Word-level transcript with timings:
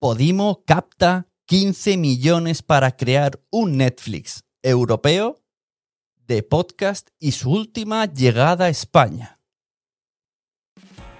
Podimo 0.00 0.64
capta 0.66 1.26
15 1.44 1.98
millones 1.98 2.62
para 2.62 2.96
crear 2.96 3.38
un 3.50 3.76
Netflix 3.76 4.44
europeo 4.62 5.42
de 6.26 6.42
podcast 6.42 7.10
y 7.18 7.32
su 7.32 7.50
última 7.50 8.06
llegada 8.06 8.64
a 8.64 8.68
España. 8.70 9.38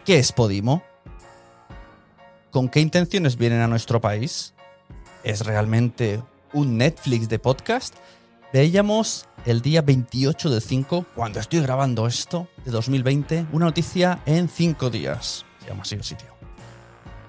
¿Qué 0.06 0.18
es 0.18 0.32
Podimo? 0.32 0.82
¿Con 2.50 2.70
qué 2.70 2.80
intenciones 2.80 3.36
vienen 3.36 3.60
a 3.60 3.68
nuestro 3.68 4.00
país? 4.00 4.54
¿Es 5.24 5.44
realmente 5.44 6.22
un 6.54 6.78
Netflix 6.78 7.28
de 7.28 7.38
podcast? 7.38 7.96
Veíamos 8.50 9.26
el 9.44 9.60
día 9.60 9.82
28 9.82 10.48
de 10.48 10.60
5, 10.62 11.04
cuando 11.14 11.38
estoy 11.38 11.60
grabando 11.60 12.06
esto, 12.06 12.48
de 12.64 12.70
2020, 12.70 13.44
una 13.52 13.66
noticia 13.66 14.22
en 14.24 14.48
5 14.48 14.88
días. 14.88 15.44
Se 15.60 15.68
llama 15.68 15.82
así 15.82 15.96
el 15.96 16.02
sitio. 16.04 16.39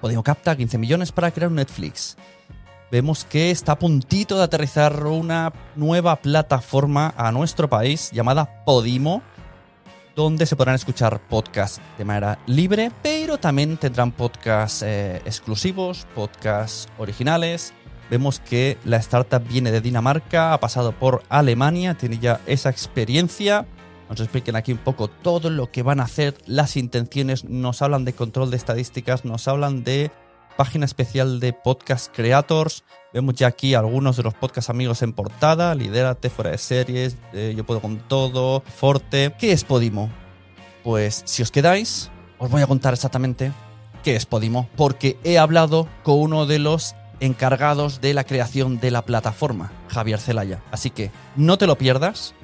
Podimo 0.02 0.24
capta 0.24 0.56
15 0.56 0.78
millones 0.78 1.12
para 1.12 1.30
crear 1.30 1.48
un 1.48 1.54
Netflix. 1.54 2.16
Vemos 2.90 3.24
que 3.24 3.52
está 3.52 3.72
a 3.72 3.78
puntito 3.78 4.36
de 4.36 4.42
aterrizar 4.42 5.06
una 5.06 5.52
nueva 5.76 6.16
plataforma 6.16 7.14
a 7.16 7.30
nuestro 7.30 7.70
país 7.70 8.10
llamada 8.10 8.64
Podimo, 8.64 9.22
donde 10.16 10.44
se 10.46 10.56
podrán 10.56 10.74
escuchar 10.74 11.20
podcasts 11.28 11.80
de 11.98 12.04
manera 12.04 12.40
libre, 12.48 12.90
pero 13.00 13.38
también 13.38 13.76
tendrán 13.76 14.10
podcasts 14.10 14.82
eh, 14.82 15.22
exclusivos, 15.24 16.04
podcasts 16.16 16.88
originales. 16.98 17.72
Vemos 18.10 18.40
que 18.40 18.78
la 18.84 18.96
startup 18.96 19.46
viene 19.46 19.70
de 19.70 19.80
Dinamarca, 19.80 20.52
ha 20.52 20.58
pasado 20.58 20.90
por 20.90 21.22
Alemania, 21.28 21.94
tiene 21.94 22.18
ya 22.18 22.40
esa 22.46 22.70
experiencia. 22.70 23.66
Nos 24.12 24.20
expliquen 24.20 24.56
aquí 24.56 24.72
un 24.72 24.78
poco 24.78 25.08
todo 25.08 25.48
lo 25.48 25.70
que 25.70 25.82
van 25.82 25.98
a 25.98 26.02
hacer, 26.02 26.36
las 26.44 26.76
intenciones, 26.76 27.44
nos 27.44 27.80
hablan 27.80 28.04
de 28.04 28.12
control 28.12 28.50
de 28.50 28.58
estadísticas, 28.58 29.24
nos 29.24 29.48
hablan 29.48 29.84
de 29.84 30.10
página 30.58 30.84
especial 30.84 31.40
de 31.40 31.54
podcast 31.54 32.14
creators. 32.14 32.84
Vemos 33.14 33.36
ya 33.36 33.46
aquí 33.46 33.72
algunos 33.72 34.18
de 34.18 34.22
los 34.22 34.34
podcast 34.34 34.68
amigos 34.68 35.00
en 35.00 35.14
portada, 35.14 35.74
Lidérate, 35.74 36.28
Fuera 36.28 36.50
de 36.50 36.58
Series, 36.58 37.16
eh, 37.32 37.54
Yo 37.56 37.64
Puedo 37.64 37.80
Con 37.80 38.00
Todo, 38.00 38.60
Forte. 38.60 39.34
¿Qué 39.38 39.52
es 39.52 39.64
Podimo? 39.64 40.10
Pues 40.84 41.22
si 41.24 41.42
os 41.42 41.50
quedáis, 41.50 42.10
os 42.36 42.50
voy 42.50 42.60
a 42.60 42.66
contar 42.66 42.92
exactamente 42.92 43.50
qué 44.04 44.14
es 44.14 44.26
Podimo, 44.26 44.68
porque 44.76 45.16
he 45.24 45.38
hablado 45.38 45.88
con 46.02 46.20
uno 46.20 46.44
de 46.44 46.58
los 46.58 46.94
encargados 47.20 48.02
de 48.02 48.12
la 48.12 48.24
creación 48.24 48.78
de 48.78 48.90
la 48.90 49.06
plataforma, 49.06 49.72
Javier 49.88 50.20
Zelaya. 50.20 50.62
Así 50.70 50.90
que 50.90 51.10
no 51.34 51.56
te 51.56 51.66
lo 51.66 51.78
pierdas, 51.78 52.34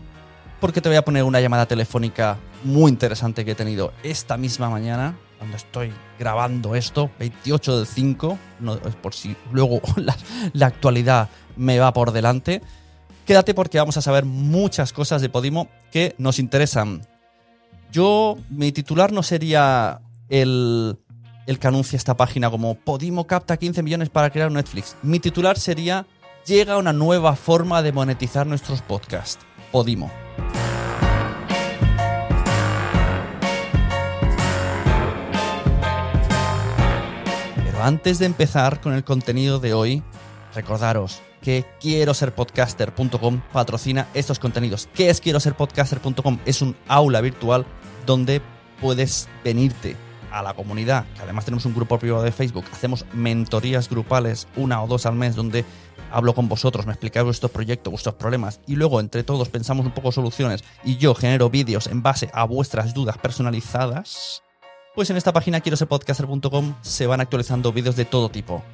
porque 0.60 0.80
te 0.80 0.88
voy 0.88 0.96
a 0.96 1.04
poner 1.04 1.24
una 1.24 1.40
llamada 1.40 1.66
telefónica 1.66 2.38
muy 2.64 2.90
interesante 2.90 3.44
que 3.44 3.52
he 3.52 3.54
tenido 3.54 3.92
esta 4.02 4.36
misma 4.36 4.68
mañana, 4.70 5.16
cuando 5.38 5.56
estoy 5.56 5.92
grabando 6.18 6.74
esto, 6.74 7.10
28 7.18 7.78
del 7.78 7.86
5, 7.86 8.38
no, 8.60 8.76
por 8.76 9.14
si 9.14 9.36
luego 9.52 9.80
la, 9.96 10.16
la 10.52 10.66
actualidad 10.66 11.28
me 11.56 11.78
va 11.78 11.92
por 11.92 12.12
delante. 12.12 12.62
Quédate 13.24 13.54
porque 13.54 13.78
vamos 13.78 13.96
a 13.96 14.02
saber 14.02 14.24
muchas 14.24 14.92
cosas 14.92 15.22
de 15.22 15.28
Podimo 15.28 15.68
que 15.92 16.14
nos 16.18 16.38
interesan. 16.38 17.06
Yo, 17.92 18.36
mi 18.50 18.72
titular 18.72 19.12
no 19.12 19.22
sería 19.22 20.00
el, 20.28 20.98
el 21.46 21.58
que 21.58 21.66
anuncia 21.68 21.96
esta 21.96 22.16
página 22.16 22.50
como 22.50 22.74
Podimo 22.74 23.26
capta 23.26 23.56
15 23.56 23.82
millones 23.82 24.08
para 24.08 24.30
crear 24.30 24.50
Netflix. 24.50 24.96
Mi 25.02 25.20
titular 25.20 25.58
sería 25.58 26.06
Llega 26.48 26.78
una 26.78 26.94
nueva 26.94 27.36
forma 27.36 27.82
de 27.82 27.92
monetizar 27.92 28.46
nuestros 28.46 28.80
podcasts. 28.80 29.44
Podimo. 29.70 30.10
Antes 37.80 38.18
de 38.18 38.26
empezar 38.26 38.80
con 38.80 38.92
el 38.92 39.04
contenido 39.04 39.60
de 39.60 39.72
hoy, 39.72 40.02
recordaros 40.54 41.20
que 41.40 41.64
quiero 41.80 42.12
ser 42.12 42.34
podcaster.com 42.34 43.40
patrocina 43.52 44.08
estos 44.14 44.40
contenidos. 44.40 44.88
¿Qué 44.94 45.10
es 45.10 45.20
quiero 45.20 45.38
ser 45.38 45.54
podcaster.com? 45.54 46.38
Es 46.44 46.60
un 46.60 46.76
aula 46.88 47.20
virtual 47.20 47.64
donde 48.04 48.42
puedes 48.80 49.28
venirte 49.44 49.96
a 50.32 50.42
la 50.42 50.54
comunidad, 50.54 51.06
que 51.14 51.22
además 51.22 51.44
tenemos 51.44 51.64
un 51.66 51.74
grupo 51.74 51.98
privado 51.98 52.24
de 52.24 52.32
Facebook, 52.32 52.64
hacemos 52.72 53.06
mentorías 53.12 53.88
grupales 53.88 54.48
una 54.56 54.82
o 54.82 54.86
dos 54.86 55.06
al 55.06 55.14
mes 55.14 55.36
donde 55.36 55.64
hablo 56.10 56.34
con 56.34 56.48
vosotros, 56.48 56.84
me 56.84 56.92
explicáis 56.92 57.24
vuestros 57.24 57.52
proyectos, 57.52 57.90
vuestros 57.92 58.16
problemas 58.16 58.60
y 58.66 58.74
luego 58.74 59.00
entre 59.00 59.22
todos 59.22 59.48
pensamos 59.48 59.86
un 59.86 59.92
poco 59.92 60.12
soluciones 60.12 60.64
y 60.84 60.96
yo 60.96 61.14
genero 61.14 61.48
vídeos 61.48 61.86
en 61.86 62.02
base 62.02 62.28
a 62.34 62.44
vuestras 62.44 62.92
dudas 62.92 63.16
personalizadas. 63.18 64.42
Pues 64.98 65.10
en 65.10 65.16
esta 65.16 65.32
página 65.32 65.60
quiero 65.60 65.76
se 65.76 67.06
van 67.06 67.20
actualizando 67.20 67.72
vídeos 67.72 67.94
de 67.94 68.04
todo 68.04 68.30
tipo. 68.30 68.64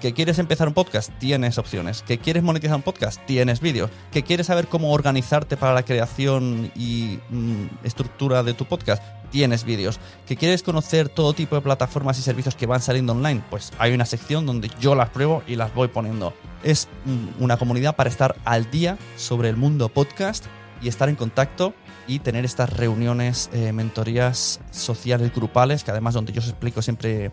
¿Que 0.00 0.14
quieres 0.14 0.38
empezar 0.38 0.66
un 0.66 0.72
podcast? 0.72 1.10
Tienes 1.18 1.58
opciones. 1.58 2.02
¿Que 2.02 2.16
quieres 2.16 2.42
monetizar 2.42 2.76
un 2.76 2.80
podcast? 2.80 3.20
Tienes 3.26 3.60
vídeos. 3.60 3.90
¿Que 4.10 4.22
quieres 4.22 4.46
saber 4.46 4.66
cómo 4.68 4.94
organizarte 4.94 5.58
para 5.58 5.74
la 5.74 5.82
creación 5.82 6.72
y 6.74 7.18
mm, 7.28 7.84
estructura 7.84 8.42
de 8.42 8.54
tu 8.54 8.64
podcast? 8.64 9.02
Tienes 9.30 9.64
vídeos. 9.64 10.00
¿Que 10.26 10.36
quieres 10.36 10.62
conocer 10.62 11.10
todo 11.10 11.34
tipo 11.34 11.54
de 11.54 11.60
plataformas 11.60 12.18
y 12.18 12.22
servicios 12.22 12.54
que 12.54 12.64
van 12.64 12.80
saliendo 12.80 13.12
online? 13.12 13.42
Pues 13.50 13.70
hay 13.78 13.92
una 13.92 14.06
sección 14.06 14.46
donde 14.46 14.70
yo 14.80 14.94
las 14.94 15.10
pruebo 15.10 15.42
y 15.46 15.56
las 15.56 15.74
voy 15.74 15.88
poniendo. 15.88 16.32
Es 16.62 16.88
mm, 17.04 17.42
una 17.42 17.58
comunidad 17.58 17.94
para 17.94 18.08
estar 18.08 18.36
al 18.46 18.70
día 18.70 18.96
sobre 19.18 19.50
el 19.50 19.58
mundo 19.58 19.90
podcast 19.90 20.46
y 20.84 20.88
estar 20.88 21.08
en 21.08 21.16
contacto 21.16 21.74
y 22.06 22.18
tener 22.18 22.44
estas 22.44 22.70
reuniones, 22.70 23.48
eh, 23.54 23.72
mentorías 23.72 24.60
sociales 24.70 25.34
grupales, 25.34 25.82
que 25.82 25.90
además 25.90 26.12
donde 26.14 26.32
yo 26.32 26.40
os 26.40 26.48
explico 26.48 26.82
siempre 26.82 27.32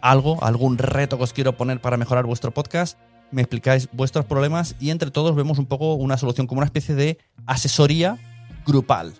algo, 0.00 0.42
algún 0.42 0.76
reto 0.76 1.16
que 1.16 1.24
os 1.24 1.32
quiero 1.32 1.56
poner 1.56 1.80
para 1.80 1.96
mejorar 1.96 2.26
vuestro 2.26 2.52
podcast, 2.52 2.98
me 3.30 3.42
explicáis 3.42 3.88
vuestros 3.92 4.24
problemas 4.24 4.74
y 4.80 4.90
entre 4.90 5.10
todos 5.10 5.36
vemos 5.36 5.58
un 5.58 5.66
poco 5.66 5.94
una 5.94 6.16
solución 6.16 6.48
como 6.48 6.58
una 6.58 6.66
especie 6.66 6.96
de 6.96 7.18
asesoría 7.46 8.18
grupal. 8.66 9.14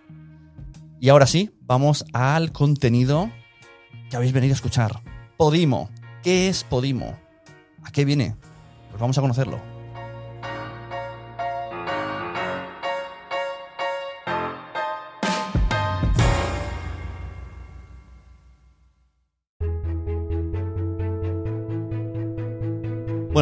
Y 1.00 1.10
ahora 1.10 1.26
sí, 1.26 1.50
vamos 1.62 2.04
al 2.12 2.50
contenido 2.50 3.30
que 4.10 4.16
habéis 4.16 4.32
venido 4.32 4.52
a 4.52 4.56
escuchar. 4.56 5.00
Podimo. 5.36 5.90
¿Qué 6.24 6.48
es 6.48 6.64
Podimo? 6.64 7.16
¿A 7.84 7.92
qué 7.92 8.04
viene? 8.04 8.34
Pues 8.90 9.00
vamos 9.00 9.16
a 9.16 9.20
conocerlo. 9.20 9.77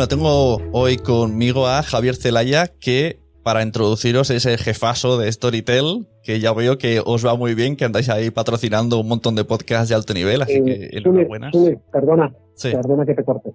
Bueno, 0.08 0.22
tengo 0.22 0.70
hoy 0.72 0.98
conmigo 0.98 1.66
a 1.66 1.82
Javier 1.82 2.14
Celaya, 2.14 2.66
que 2.80 3.18
para 3.42 3.64
introduciros 3.64 4.30
es 4.30 4.46
el 4.46 4.56
jefazo 4.56 5.18
de 5.18 5.32
Storytel, 5.32 6.06
que 6.22 6.38
ya 6.38 6.52
veo 6.52 6.78
que 6.78 7.00
os 7.04 7.26
va 7.26 7.34
muy 7.34 7.54
bien, 7.56 7.74
que 7.74 7.86
andáis 7.86 8.08
ahí 8.08 8.30
patrocinando 8.30 9.00
un 9.00 9.08
montón 9.08 9.34
de 9.34 9.44
podcasts 9.44 9.88
de 9.88 9.96
alto 9.96 10.14
nivel, 10.14 10.42
así 10.42 10.62
que 10.62 10.72
Eh, 10.74 10.90
enhorabuena. 10.92 11.50
Perdona, 11.92 12.32
Sí. 12.54 12.70
perdona 12.70 13.04
que 13.04 13.14
te 13.14 13.24
corte. 13.24 13.50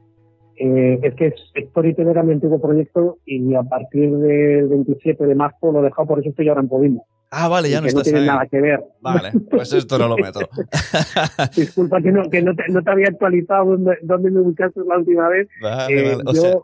Eh, 0.58 1.00
es 1.02 1.16
que 1.16 1.34
Storytel 1.70 2.10
era 2.10 2.22
mi 2.22 2.34
antiguo 2.34 2.60
proyecto 2.60 3.20
y 3.26 3.56
a 3.56 3.64
partir 3.64 4.12
del 4.18 4.68
27 4.68 5.26
de 5.26 5.36
marzo 5.36 5.72
lo 5.72 5.80
he 5.80 5.84
dejado, 5.84 6.06
por 6.10 6.20
eso 6.20 6.30
estoy 6.32 6.50
ahora 6.50 6.60
en 6.62 6.68
Podimo. 6.68 7.06
Ah, 7.34 7.48
vale, 7.48 7.70
ya 7.70 7.80
no 7.80 7.88
que 7.88 7.94
no 7.94 8.00
estás 8.02 8.04
tiene 8.04 8.20
ahí. 8.20 8.28
nada 8.28 8.46
que 8.46 8.60
ver. 8.62 8.84
Vale, 9.02 9.32
pues 9.50 9.72
esto 9.74 9.98
no 9.98 10.10
lo 10.10 10.18
meto. 10.18 10.42
Disculpa 11.56 12.02
que 12.02 12.12
no, 12.12 12.30
que 12.30 12.42
no, 12.42 12.54
te, 12.56 12.64
no 12.70 12.82
te 12.82 12.92
había 12.92 13.08
actualizado 13.08 13.66
dónde, 13.72 13.98
dónde 14.04 14.32
me 14.32 14.42
ubicaste 14.42 14.82
la 14.86 14.98
última 14.98 15.30
vez. 15.30 15.48
Vale, 15.62 15.94
Eh, 16.12 16.16
vale. 16.18 16.24
O 16.30 16.34
yo, 16.34 16.42
sea, 16.42 16.58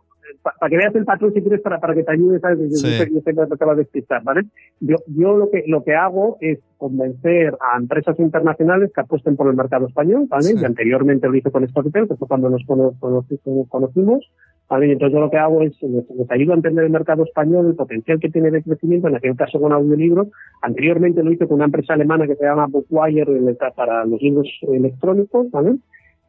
para 0.59 0.69
que 0.69 0.77
veas 0.77 0.93
el 0.95 1.05
patrón 1.05 1.33
si 1.33 1.41
quieres 1.41 1.61
para, 1.61 1.79
para 1.79 1.93
que 1.95 2.03
te 2.03 2.11
ayude, 2.11 2.39
¿sabes? 2.39 2.59
Yo, 2.59 2.67
Sí. 2.77 2.97
yo 3.13 3.19
sé 3.21 3.23
que 3.23 3.33
no 3.33 3.47
te 3.47 3.65
va 3.65 3.71
a 3.71 3.75
despistar, 3.75 4.23
¿vale? 4.23 4.41
Yo, 4.81 4.97
yo 5.07 5.37
lo 5.37 5.49
que 5.49 5.63
lo 5.67 5.83
que 5.83 5.95
hago 5.95 6.37
es 6.41 6.59
convencer 6.77 7.55
a 7.61 7.77
empresas 7.77 8.19
internacionales 8.19 8.91
que 8.93 9.01
apuesten 9.01 9.35
por 9.37 9.47
el 9.49 9.55
mercado 9.55 9.87
español, 9.87 10.25
¿vale? 10.27 10.43
Sí. 10.43 10.55
Y 10.61 10.65
anteriormente 10.65 11.27
lo 11.27 11.35
hice 11.35 11.49
con 11.49 11.67
Storytel, 11.67 12.07
que 12.09 12.15
fue 12.15 12.27
cuando 12.27 12.49
nos 12.49 12.63
cono- 12.65 12.93
conoci- 12.99 13.39
nos 13.45 13.69
conocimos, 13.69 14.29
¿vale? 14.69 14.87
Y 14.87 14.91
entonces 14.91 15.13
yo 15.13 15.19
lo 15.19 15.29
que 15.29 15.37
hago 15.37 15.61
es, 15.61 15.81
les, 15.81 16.09
les 16.09 16.31
ayudo 16.31 16.53
a 16.53 16.55
entender 16.55 16.85
el 16.85 16.91
mercado 16.91 17.23
español, 17.23 17.67
el 17.67 17.75
potencial 17.75 18.19
que 18.19 18.29
tiene 18.29 18.51
de 18.51 18.63
crecimiento, 18.63 19.07
en 19.07 19.15
aquel 19.15 19.35
caso 19.35 19.59
con 19.59 19.73
audiolibros. 19.73 20.27
Anteriormente 20.61 21.23
lo 21.23 21.31
hice 21.31 21.47
con 21.47 21.55
una 21.55 21.65
empresa 21.65 21.93
alemana 21.93 22.27
que 22.27 22.35
se 22.35 22.45
llama 22.45 22.67
Bookwire 22.67 23.27
para 23.75 24.05
los 24.05 24.21
libros 24.21 24.47
electrónicos, 24.61 25.49
¿vale? 25.51 25.77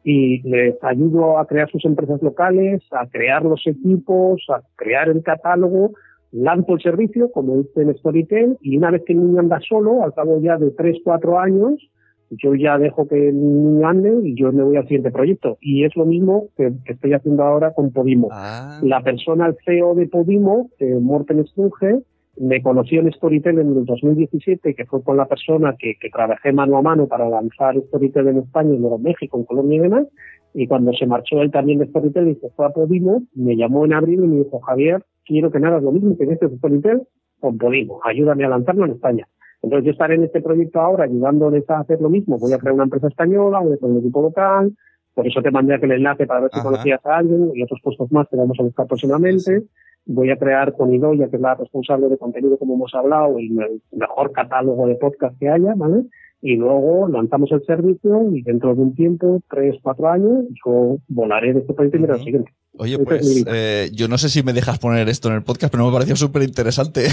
y 0.03 0.41
les 0.41 0.81
ayudo 0.83 1.39
a 1.39 1.45
crear 1.45 1.69
sus 1.69 1.83
empresas 1.85 2.21
locales, 2.21 2.81
a 2.91 3.07
crear 3.07 3.43
los 3.43 3.65
equipos, 3.65 4.41
a 4.49 4.61
crear 4.75 5.09
el 5.09 5.21
catálogo, 5.23 5.91
lanzo 6.31 6.73
el 6.73 6.81
servicio, 6.81 7.31
como 7.31 7.59
hice 7.59 7.81
en 7.81 7.95
Storytel, 7.97 8.57
y 8.61 8.77
una 8.77 8.91
vez 8.91 9.03
que 9.05 9.13
el 9.13 9.19
niño 9.19 9.39
anda 9.39 9.59
solo, 9.67 10.03
al 10.03 10.13
cabo 10.13 10.39
ya 10.41 10.57
de 10.57 10.71
3, 10.71 10.97
4 11.03 11.39
años, 11.39 11.89
yo 12.31 12.55
ya 12.55 12.77
dejo 12.77 13.07
que 13.07 13.29
el 13.29 13.35
niño 13.35 13.87
ande 13.87 14.13
y 14.23 14.35
yo 14.35 14.51
me 14.51 14.63
voy 14.63 14.77
al 14.77 14.83
siguiente 14.83 15.11
proyecto. 15.11 15.57
Y 15.61 15.83
es 15.83 15.95
lo 15.95 16.05
mismo 16.05 16.47
que, 16.55 16.71
que 16.85 16.93
estoy 16.93 17.13
haciendo 17.13 17.43
ahora 17.43 17.73
con 17.73 17.91
Podimo. 17.91 18.29
ah, 18.31 18.79
La 18.83 19.01
persona, 19.01 19.47
el 19.47 19.57
CEO 19.65 19.95
de 19.95 20.07
Podimo, 20.07 20.69
eh, 20.79 20.97
Morten 20.99 21.45
Strunge, 21.47 22.03
me 22.39 22.61
conoció 22.61 23.01
en 23.01 23.11
Storytel 23.11 23.59
en 23.59 23.77
el 23.77 23.85
2017, 23.85 24.73
que 24.73 24.85
fue 24.85 25.03
con 25.03 25.17
la 25.17 25.25
persona 25.25 25.75
que, 25.77 25.95
que 25.99 26.09
trabajé 26.09 26.53
mano 26.53 26.77
a 26.77 26.81
mano 26.81 27.07
para 27.07 27.27
lanzar 27.29 27.75
Storytel 27.87 28.27
en 28.29 28.37
España 28.37 28.73
en 28.73 29.03
México, 29.03 29.37
en 29.37 29.43
Colombia 29.43 29.77
y 29.77 29.81
demás. 29.81 30.07
Y 30.53 30.67
cuando 30.67 30.93
se 30.93 31.05
marchó 31.05 31.41
él 31.41 31.51
también 31.51 31.79
de 31.79 31.87
Storytel 31.87 32.29
y 32.29 32.35
se 32.35 32.49
fue 32.51 32.65
a 32.65 32.69
Podimo, 32.69 33.23
me 33.35 33.55
llamó 33.55 33.85
en 33.85 33.93
abril 33.93 34.23
y 34.23 34.27
me 34.27 34.37
dijo, 34.43 34.59
Javier, 34.61 35.03
quiero 35.25 35.51
que 35.51 35.59
me 35.59 35.67
hagas 35.67 35.83
lo 35.83 35.91
mismo 35.91 36.17
que 36.17 36.23
en 36.23 36.31
este 36.31 36.47
Storytel 36.49 37.01
con 37.39 37.57
Podimo. 37.57 37.99
Ayúdame 38.03 38.45
a 38.45 38.49
lanzarlo 38.49 38.85
en 38.85 38.91
España. 38.91 39.27
Entonces 39.61 39.85
yo 39.85 39.91
estaré 39.91 40.15
en 40.15 40.23
este 40.23 40.41
proyecto 40.41 40.79
ahora 40.79 41.03
ayudándoles 41.03 41.69
a 41.69 41.79
hacer 41.79 41.99
lo 42.01 42.09
mismo. 42.09 42.37
Voy 42.37 42.53
a 42.53 42.57
crear 42.57 42.73
una 42.73 42.85
empresa 42.85 43.07
española, 43.07 43.59
voy 43.59 43.73
a 43.73 43.77
crear 43.77 43.91
un 43.91 43.99
equipo 43.99 44.21
local, 44.21 44.73
por 45.13 45.27
eso 45.27 45.41
te 45.41 45.51
mandé 45.51 45.75
aquel 45.75 45.91
enlace 45.91 46.25
para 46.25 46.41
ver 46.41 46.49
si 46.53 46.59
Ajá. 46.59 46.69
conocías 46.69 47.05
a 47.05 47.17
alguien 47.17 47.51
y 47.53 47.63
otros 47.63 47.81
puestos 47.83 48.11
más 48.11 48.27
que 48.29 48.37
vamos 48.37 48.57
a 48.59 48.63
buscar 48.63 48.87
próximamente. 48.87 49.63
Voy 50.05 50.31
a 50.31 50.37
crear 50.37 50.73
con 50.73 50.93
Idoya, 50.93 51.29
que 51.29 51.35
es 51.35 51.41
la 51.41 51.55
responsable 51.55 52.07
de 52.07 52.17
contenido, 52.17 52.57
como 52.57 52.75
hemos 52.75 52.95
hablado, 52.95 53.37
el, 53.37 53.51
el 53.59 53.81
mejor 53.91 54.31
catálogo 54.31 54.87
de 54.87 54.95
podcast 54.95 55.37
que 55.37 55.49
haya, 55.49 55.73
¿vale? 55.75 56.05
Y 56.41 56.55
luego 56.55 57.09
lanzamos 57.09 57.51
el 57.51 57.65
servicio 57.65 58.29
y 58.33 58.41
dentro 58.43 58.73
de 58.73 58.81
un 58.81 58.95
tiempo, 58.95 59.41
tres, 59.49 59.75
cuatro 59.83 60.07
años, 60.07 60.45
yo 60.65 60.97
volaré 61.09 61.53
de 61.53 61.59
este 61.59 61.73
proyecto 61.73 61.97
y 61.97 61.99
me 61.99 62.05
iré 62.05 62.13
al 62.13 62.23
siguiente. 62.23 62.53
Oye, 62.77 62.93
Esa 62.93 63.15
es 63.15 63.35
mi 63.35 63.43
pues 63.43 63.45
eh, 63.53 63.89
yo 63.93 64.07
no 64.07 64.17
sé 64.17 64.29
si 64.29 64.41
me 64.41 64.53
dejas 64.53 64.79
poner 64.79 65.09
esto 65.09 65.27
en 65.27 65.35
el 65.35 65.43
podcast, 65.43 65.69
pero 65.69 65.85
me 65.85 65.91
pareció 65.91 66.15
súper 66.15 66.43
interesante. 66.43 67.07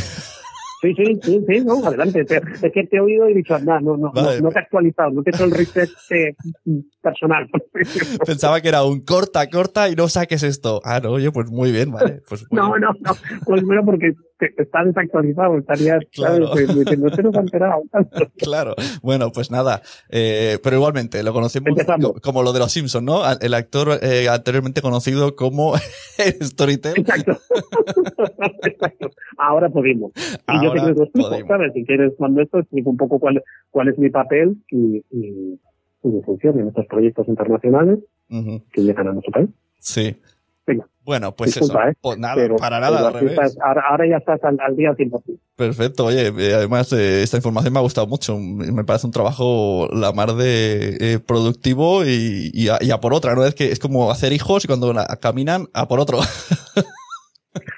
Sí, 0.82 0.92
sí, 0.94 1.20
sí, 1.24 1.40
sí, 1.48 1.60
no, 1.64 1.86
adelante. 1.86 2.24
Te- 2.26 2.36
es 2.62 2.72
que 2.72 2.84
te 2.84 2.96
he 2.96 3.00
oído 3.00 3.28
y 3.28 3.32
he 3.32 3.36
dicho, 3.36 3.54
anda, 3.54 3.80
no, 3.80 3.96
no, 3.96 4.12
Vale. 4.12 4.36
no, 4.40 4.48
no 4.48 4.52
te 4.52 4.58
he 4.58 4.62
actualizado, 4.62 5.10
no 5.10 5.22
te 5.22 5.30
he 5.30 5.34
hecho 5.34 5.44
el 5.44 5.50
reset 5.52 5.90
eh, 6.10 6.34
personal. 7.02 7.48
Pensaba 8.26 8.60
que 8.60 8.68
era 8.68 8.84
un 8.84 9.00
corta, 9.00 9.48
corta 9.48 9.88
y 9.88 9.94
no 9.94 10.08
saques 10.08 10.42
esto. 10.42 10.80
Ah, 10.84 11.00
no, 11.02 11.12
oye, 11.12 11.30
pues 11.32 11.50
muy 11.50 11.72
bien, 11.72 11.92
vale. 11.92 12.20
Pues 12.28 12.44
muy 12.50 12.60
No, 12.60 12.68
bien. 12.74 12.80
no, 12.82 12.88
no. 13.00 13.16
Pues 13.44 13.62
bueno, 13.64 13.84
porque 13.84 14.12
está 14.38 14.84
desactualizado, 14.84 15.58
estarías, 15.58 16.04
Claro. 16.12 16.54
de- 16.54 16.96
no 16.96 17.08
has 17.08 17.18
enterado. 17.36 17.82
Claro, 18.38 18.74
bueno, 19.02 19.30
pues 19.32 19.50
nada, 19.50 19.82
eh, 20.10 20.58
pero 20.62 20.76
igualmente 20.76 21.22
lo 21.22 21.32
conocemos 21.32 21.68
Empezamos. 21.70 22.20
como 22.22 22.42
lo 22.42 22.52
de 22.52 22.58
los 22.58 22.72
Simpsons, 22.72 23.04
¿no? 23.04 23.20
El 23.40 23.54
actor 23.54 23.98
eh, 24.02 24.28
anteriormente 24.28 24.82
conocido 24.82 25.34
como 25.36 25.74
Storytel. 26.42 26.94
Exacto. 26.98 27.38
Exacto. 28.64 29.10
Ahora 29.38 29.68
podemos. 29.68 30.12
Y 30.16 30.64
yo 30.64 30.72
te 30.72 30.78
lo 30.80 31.02
explico. 31.04 31.30
¿sabes? 31.46 31.72
Si 31.74 31.84
quieres, 31.84 32.12
cuando 32.16 32.42
esto, 32.42 32.58
explico 32.58 32.90
un 32.90 32.96
poco 32.96 33.18
cuál, 33.18 33.42
cuál 33.70 33.88
es 33.88 33.98
mi 33.98 34.10
papel 34.10 34.56
y, 34.70 34.96
y, 35.10 35.60
y 36.02 36.08
mi 36.08 36.22
función 36.22 36.58
en 36.60 36.68
estos 36.68 36.86
proyectos 36.86 37.26
internacionales 37.28 37.98
que 38.28 38.82
llegan 38.82 39.08
a 39.08 39.12
nuestro 39.12 39.32
país. 39.32 39.48
Sí. 39.78 40.16
Bueno, 41.06 41.34
pues 41.36 41.54
Disculpa, 41.54 41.82
eso. 41.84 41.90
¿eh? 41.92 41.96
Pues 42.02 42.18
nada, 42.18 42.34
Pero- 42.34 42.56
para 42.56 42.80
nada, 42.80 43.06
al 43.08 43.14
revés. 43.14 43.30
estás- 43.32 43.56
ahora, 43.64 44.06
ya 44.10 44.16
estás 44.16 44.42
al, 44.42 44.58
al 44.60 44.74
día 44.76 44.90
al 44.90 44.96
100%. 44.96 45.38
Perfecto, 45.54 46.04
oye, 46.06 46.26
eh, 46.36 46.54
además 46.54 46.92
eh, 46.92 47.22
esta 47.22 47.36
información 47.38 47.72
me 47.72 47.78
ha 47.78 47.82
gustado 47.82 48.06
mucho. 48.08 48.36
Me 48.38 48.82
parece 48.84 49.06
un 49.06 49.12
trabajo 49.12 49.88
la 49.92 50.12
mar 50.12 50.34
de 50.34 50.96
eh, 51.00 51.18
productivo 51.20 52.04
y, 52.04 52.50
y 52.52 52.68
a, 52.68 52.78
y 52.80 52.90
a 52.90 52.98
por 53.00 53.14
otra, 53.14 53.34
¿no? 53.36 53.44
Es 53.46 53.54
que 53.54 53.70
es 53.70 53.78
como 53.78 54.10
hacer 54.10 54.32
hijos 54.32 54.64
y 54.64 54.66
cuando 54.66 54.92
la- 54.92 55.06
caminan 55.20 55.68
a 55.72 55.86
por 55.88 56.00
otro. 56.00 56.18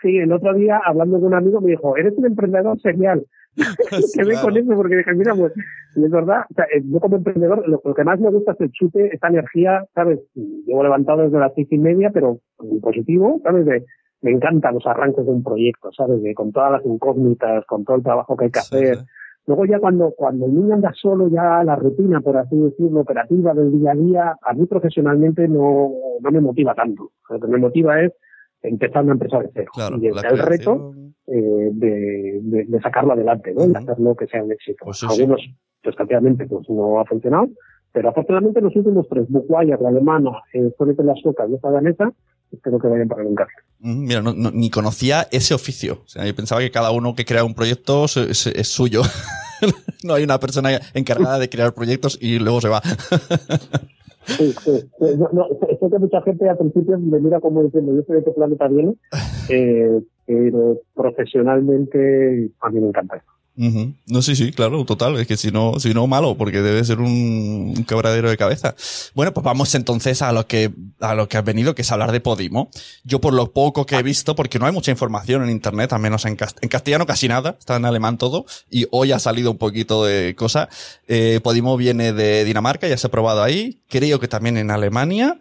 Sí, 0.03 0.19
el 0.19 0.33
otro 0.33 0.55
día, 0.55 0.81
hablando 0.85 1.19
con 1.19 1.29
un 1.29 1.35
amigo, 1.35 1.61
me 1.61 1.71
dijo, 1.71 1.97
eres 1.97 2.15
un 2.17 2.27
emprendedor 2.27 2.79
serial. 2.81 3.25
que 3.57 4.25
ve 4.25 4.33
Claro. 4.33 4.43
con 4.49 4.57
eso, 4.57 4.75
porque 4.77 4.97
dije, 4.97 5.15
mira, 5.15 5.35
pues, 5.35 5.53
es 5.97 6.11
verdad, 6.11 6.43
o 6.51 6.55
sea, 6.55 6.65
eh, 6.67 6.81
yo 6.85 7.01
como 7.01 7.17
emprendedor, 7.17 7.67
lo, 7.69 7.81
lo 7.85 7.95
que 7.95 8.05
más 8.05 8.21
me 8.21 8.31
gusta 8.31 8.53
es 8.53 8.61
el 8.61 8.71
chute, 8.71 9.11
esta 9.13 9.29
energía, 9.29 9.85
¿sabes? 9.95 10.21
Llevo 10.35 10.83
levantado 10.85 11.23
desde 11.23 11.39
las 11.41 11.53
seis 11.55 11.67
y 11.71 11.79
media, 11.79 12.11
pero 12.13 12.39
en 12.63 12.81
positivo, 12.81 13.41
¿sabes? 13.43 13.65
De, 13.67 13.85
me 14.23 14.31
encantan 14.33 14.75
los 14.75 14.87
arranques 14.87 15.25
de 15.25 15.33
un 15.33 15.43
proyecto, 15.43 15.91
¿sabes? 15.93 16.23
De, 16.23 16.35
con 16.35 16.53
todas 16.53 16.71
las 16.73 16.87
incógnitas, 16.87 17.65
con 17.67 17.85
todo 17.85 17.97
el 17.97 18.03
trabajo 18.03 18.37
que 18.37 18.45
hay 18.45 18.51
que 18.51 18.61
Sí, 18.61 18.77
hacer. 18.77 18.97
sí. 18.97 19.05
Luego 19.47 19.65
ya 19.65 19.79
cuando, 19.81 20.13
cuando 20.17 20.45
el 20.47 20.55
niño 20.55 20.75
anda 20.75 20.93
solo, 20.95 21.29
ya 21.29 21.65
la 21.65 21.75
rutina, 21.75 22.21
por 22.21 22.37
así 22.37 22.55
decirlo, 22.57 23.01
operativa 23.01 23.55
del 23.55 23.73
día 23.73 23.93
a 23.93 23.95
día, 23.95 24.37
a 24.43 24.53
mí 24.53 24.67
profesionalmente 24.67 25.49
no, 25.49 25.91
no 26.21 26.31
me 26.31 26.41
motiva 26.41 26.75
tanto. 26.75 27.13
Lo 27.31 27.41
que 27.41 27.47
me 27.47 27.57
motiva 27.59 28.01
es 28.03 28.13
empezar 28.63 29.05
una 29.05 29.13
empresa 29.13 29.39
de 29.41 29.51
cero. 29.55 29.71
Claro, 29.75 29.99
y 30.01 30.07
el 30.07 30.39
reto 30.39 30.95
eh, 31.27 31.69
de, 31.73 32.41
de, 32.43 32.65
de 32.65 32.81
sacarlo 32.81 33.13
adelante, 33.13 33.53
¿no? 33.55 33.65
Y 33.65 33.69
Ujú. 33.71 33.79
hacerlo 33.79 34.17
que 34.17 34.27
sea 34.27 34.43
un 34.43 34.53
éxito. 34.53 34.85
Pues 34.85 34.99
sí, 34.99 35.07
sí. 35.09 35.21
Algunos, 35.21 35.41
desgraciadamente, 35.85 36.47
pues 36.47 36.69
no 36.69 37.01
ha 37.01 37.05
funcionado, 37.05 37.49
pero 37.93 38.09
afortunadamente 38.11 38.61
los 38.61 38.75
últimos 38.77 39.07
tres, 39.09 39.27
Bookwire, 39.29 39.79
la 39.81 39.89
alemana, 39.89 40.31
eh, 40.53 40.71
Sonete 40.77 41.03
la 41.05 41.15
sueca 41.17 41.47
y 41.49 41.55
esta 41.55 41.71
danesa, 41.71 42.13
espero 42.53 42.79
que 42.79 42.89
vayan 42.89 43.09
para 43.09 43.23
nunca. 43.25 43.47
Mira, 43.81 44.21
no- 44.23 44.35
no- 44.35 44.51
ni 44.51 44.71
conocía 44.71 45.27
ese 45.31 45.55
oficio. 45.55 46.01
O 46.05 46.09
sea, 46.09 46.27
yo 46.27 46.35
pensaba 46.35 46.61
que 46.61 46.71
cada 46.71 46.91
uno 46.91 47.15
que 47.15 47.25
crea 47.25 47.45
un 47.45 47.55
proyecto 47.55 48.05
es, 48.07 48.17
es- 48.17 48.47
es 48.49 48.69
suyo. 48.69 49.03
no 50.05 50.15
hay 50.15 50.25
una 50.25 50.39
persona 50.41 50.71
encargada 50.95 51.39
de 51.39 51.49
crear 51.49 51.75
proyectos 51.75 52.19
y 52.21 52.39
luego 52.39 52.61
se 52.61 52.69
va. 52.69 52.81
Sí, 54.29 54.53
sí. 54.53 54.71
Eh, 55.01 55.17
No, 55.19 55.29
no, 55.33 55.49
sé 55.49 55.91
que 55.91 55.99
mucha 55.99 56.23
gente 56.23 56.49
al 56.49 56.59
principio 56.59 56.99
me 56.99 57.19
mira 57.19 57.41
como 57.41 57.63
diciendo, 57.63 57.95
yo 57.95 58.03
soy 58.03 58.15
de 58.15 58.19
este 58.21 58.33
planeta 58.33 58.69
viene, 58.69 58.95
eh, 59.49 60.01
pero 60.27 60.79
profesionalmente 60.95 62.51
a 62.61 62.71
mí 62.71 62.81
me 62.81 62.89
encanta 62.89 63.17
eso. 63.17 63.38
Ujú. 63.61 63.93
No, 64.07 64.23
sí, 64.23 64.37
sí, 64.37 64.53
claro, 64.53 64.85
total. 64.85 65.19
Es 65.19 65.27
que 65.27 65.37
si 65.37 65.51
no, 65.51 65.81
si 65.81 65.93
no, 65.93 66.07
malo, 66.07 66.37
porque 66.37 66.63
debe 66.63 66.85
ser 66.85 67.01
un, 67.01 67.75
un 67.77 67.85
quebradero 67.85 68.31
de 68.31 68.37
cabeza. 68.37 68.77
Bueno, 69.17 69.35
pues 69.35 69.43
vamos 69.43 69.75
entonces 69.75 70.23
a 70.23 70.31
lo 70.31 70.47
que, 70.47 70.71
a 71.01 71.15
lo 71.17 71.29
que 71.29 71.39
has 71.39 71.45
venido, 71.45 71.75
que 71.75 71.83
es 71.83 71.91
hablar 71.91 72.13
de 72.13 72.21
Podimo. 72.21 72.71
Yo 73.03 73.21
por 73.21 73.35
lo 73.35 73.53
poco 73.53 73.85
que 73.85 73.97
he 73.97 74.03
visto, 74.05 74.37
porque 74.37 74.61
no 74.61 74.67
hay 74.67 74.73
mucha 74.73 74.93
información 74.93 75.43
en 75.43 75.51
internet, 75.51 75.93
al 75.93 75.99
menos 75.99 76.25
en, 76.25 76.37
cast- 76.37 76.59
en 76.61 76.69
castellano 76.69 77.05
casi 77.05 77.27
nada, 77.27 77.57
está 77.59 77.75
en 77.75 77.85
alemán 77.85 78.17
todo, 78.17 78.47
y 78.71 78.87
hoy 78.93 79.11
ha 79.11 79.19
salido 79.19 79.51
un 79.51 79.59
poquito 79.59 80.05
de 80.05 80.37
cosa. 80.37 80.69
Eh, 81.09 81.41
Podimo 81.43 81.77
viene 81.77 82.13
de 82.13 82.45
Dinamarca, 82.45 82.87
ya 82.87 82.97
se 82.97 83.09
ha 83.09 83.11
probado 83.11 83.43
ahí, 83.43 83.81
creo 83.89 84.21
que 84.21 84.29
también 84.29 84.57
en 84.57 84.71
Alemania. 84.71 85.37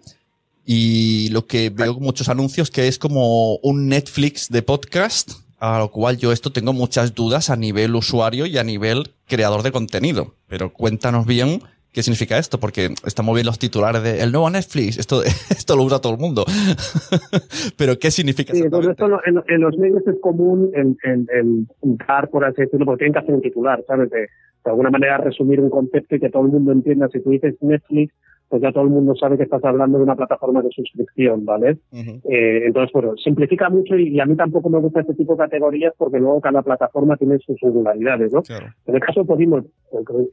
Y 0.66 1.30
lo 1.30 1.46
que 1.46 1.70
veo 1.70 1.94
muchos 2.00 2.30
anuncios 2.30 2.72
que 2.72 2.88
es 2.88 2.98
como 2.98 3.58
un 3.58 3.88
Netflix 3.88 4.50
de 4.50 4.64
podcast, 4.64 5.32
a 5.60 5.80
lo 5.80 5.90
cual 5.92 6.18
yo 6.18 6.32
esto 6.32 6.52
tengo 6.52 6.74
muchas 6.74 7.16
dudas 7.16 7.50
a 7.50 7.56
nivel 7.56 7.96
usuario 7.96 8.46
y 8.46 8.58
a 8.58 8.64
nivel 8.64 9.12
creador 9.28 9.64
de 9.64 9.72
contenido. 9.72 10.34
Pero 10.48 10.72
cuéntanos 10.72 11.26
bien 11.26 11.62
qué 11.92 12.04
significa 12.04 12.38
esto, 12.38 12.60
porque 12.60 12.94
estamos 13.06 13.34
bien 13.34 13.48
los 13.48 13.58
titulares 13.58 14.04
de 14.04 14.22
el 14.22 14.32
nuevo 14.32 14.50
Netflix, 14.50 15.00
esto, 15.00 15.24
esto 15.50 15.76
lo 15.76 15.84
usa 15.84 16.00
todo 16.00 16.14
el 16.14 16.20
mundo. 16.20 16.46
Pero 17.78 17.98
qué 17.98 18.12
significa 18.12 18.54
Sí, 18.54 18.62
esto 18.62 19.20
en, 19.26 19.44
en 19.48 19.62
los 19.62 19.78
medios 19.78 20.06
es 20.06 20.16
común 20.22 20.70
el, 20.76 20.96
el, 21.04 21.28
el 21.32 21.68
juntar, 21.80 22.30
por 22.30 22.46
así 22.46 22.62
decirlo, 22.62 22.86
porque 22.86 23.00
tienen 23.00 23.14
que 23.14 23.20
hacer 23.20 23.34
un 23.34 23.42
titular, 23.42 23.84
¿sabes? 23.88 24.12
De, 24.12 24.20
de 24.20 24.72
alguna 24.72 24.92
manera 24.92 25.18
resumir 25.18 25.60
un 25.60 25.70
concepto 25.70 26.16
y 26.16 26.20
que 26.20 26.30
todo 26.30 26.44
el 26.46 26.52
mundo 26.52 26.72
entienda. 26.72 27.08
Si 27.12 27.20
tú 27.22 27.32
dices 27.32 27.56
Netflix, 27.62 28.14
pues 28.50 28.62
ya 28.62 28.72
todo 28.72 28.84
el 28.84 28.90
mundo 28.90 29.16
sabe 29.16 29.38
que 29.38 29.44
estás 29.44 29.64
hablando 29.64 29.98
de 29.98 30.04
una 30.04 30.16
plataforma 30.16 30.62
de 30.62 30.70
suscripción, 30.70 31.46
¿vale? 31.46 31.78
eh, 31.94 32.64
entonces, 32.66 32.92
bueno, 32.94 33.16
simplifica 33.18 33.70
mucho 33.70 33.96
y, 33.98 34.20
a 34.20 34.26
mí 34.26 34.36
tampoco 34.36 34.70
me 34.70 34.80
gusta 34.80 35.02
este 35.02 35.14
tipo 35.16 35.34
de 35.34 35.40
categorías 35.40 35.94
porque 35.98 36.20
luego 36.20 36.42
cada 36.42 36.62
plataforma 36.62 37.18
tiene 37.18 37.40
sus 37.40 37.58
singularidades, 37.60 38.32
¿no? 38.32 38.42
En 38.86 38.96
el 38.96 39.02
caso 39.02 39.22
de 39.22 39.26
Podimo, 39.26 39.66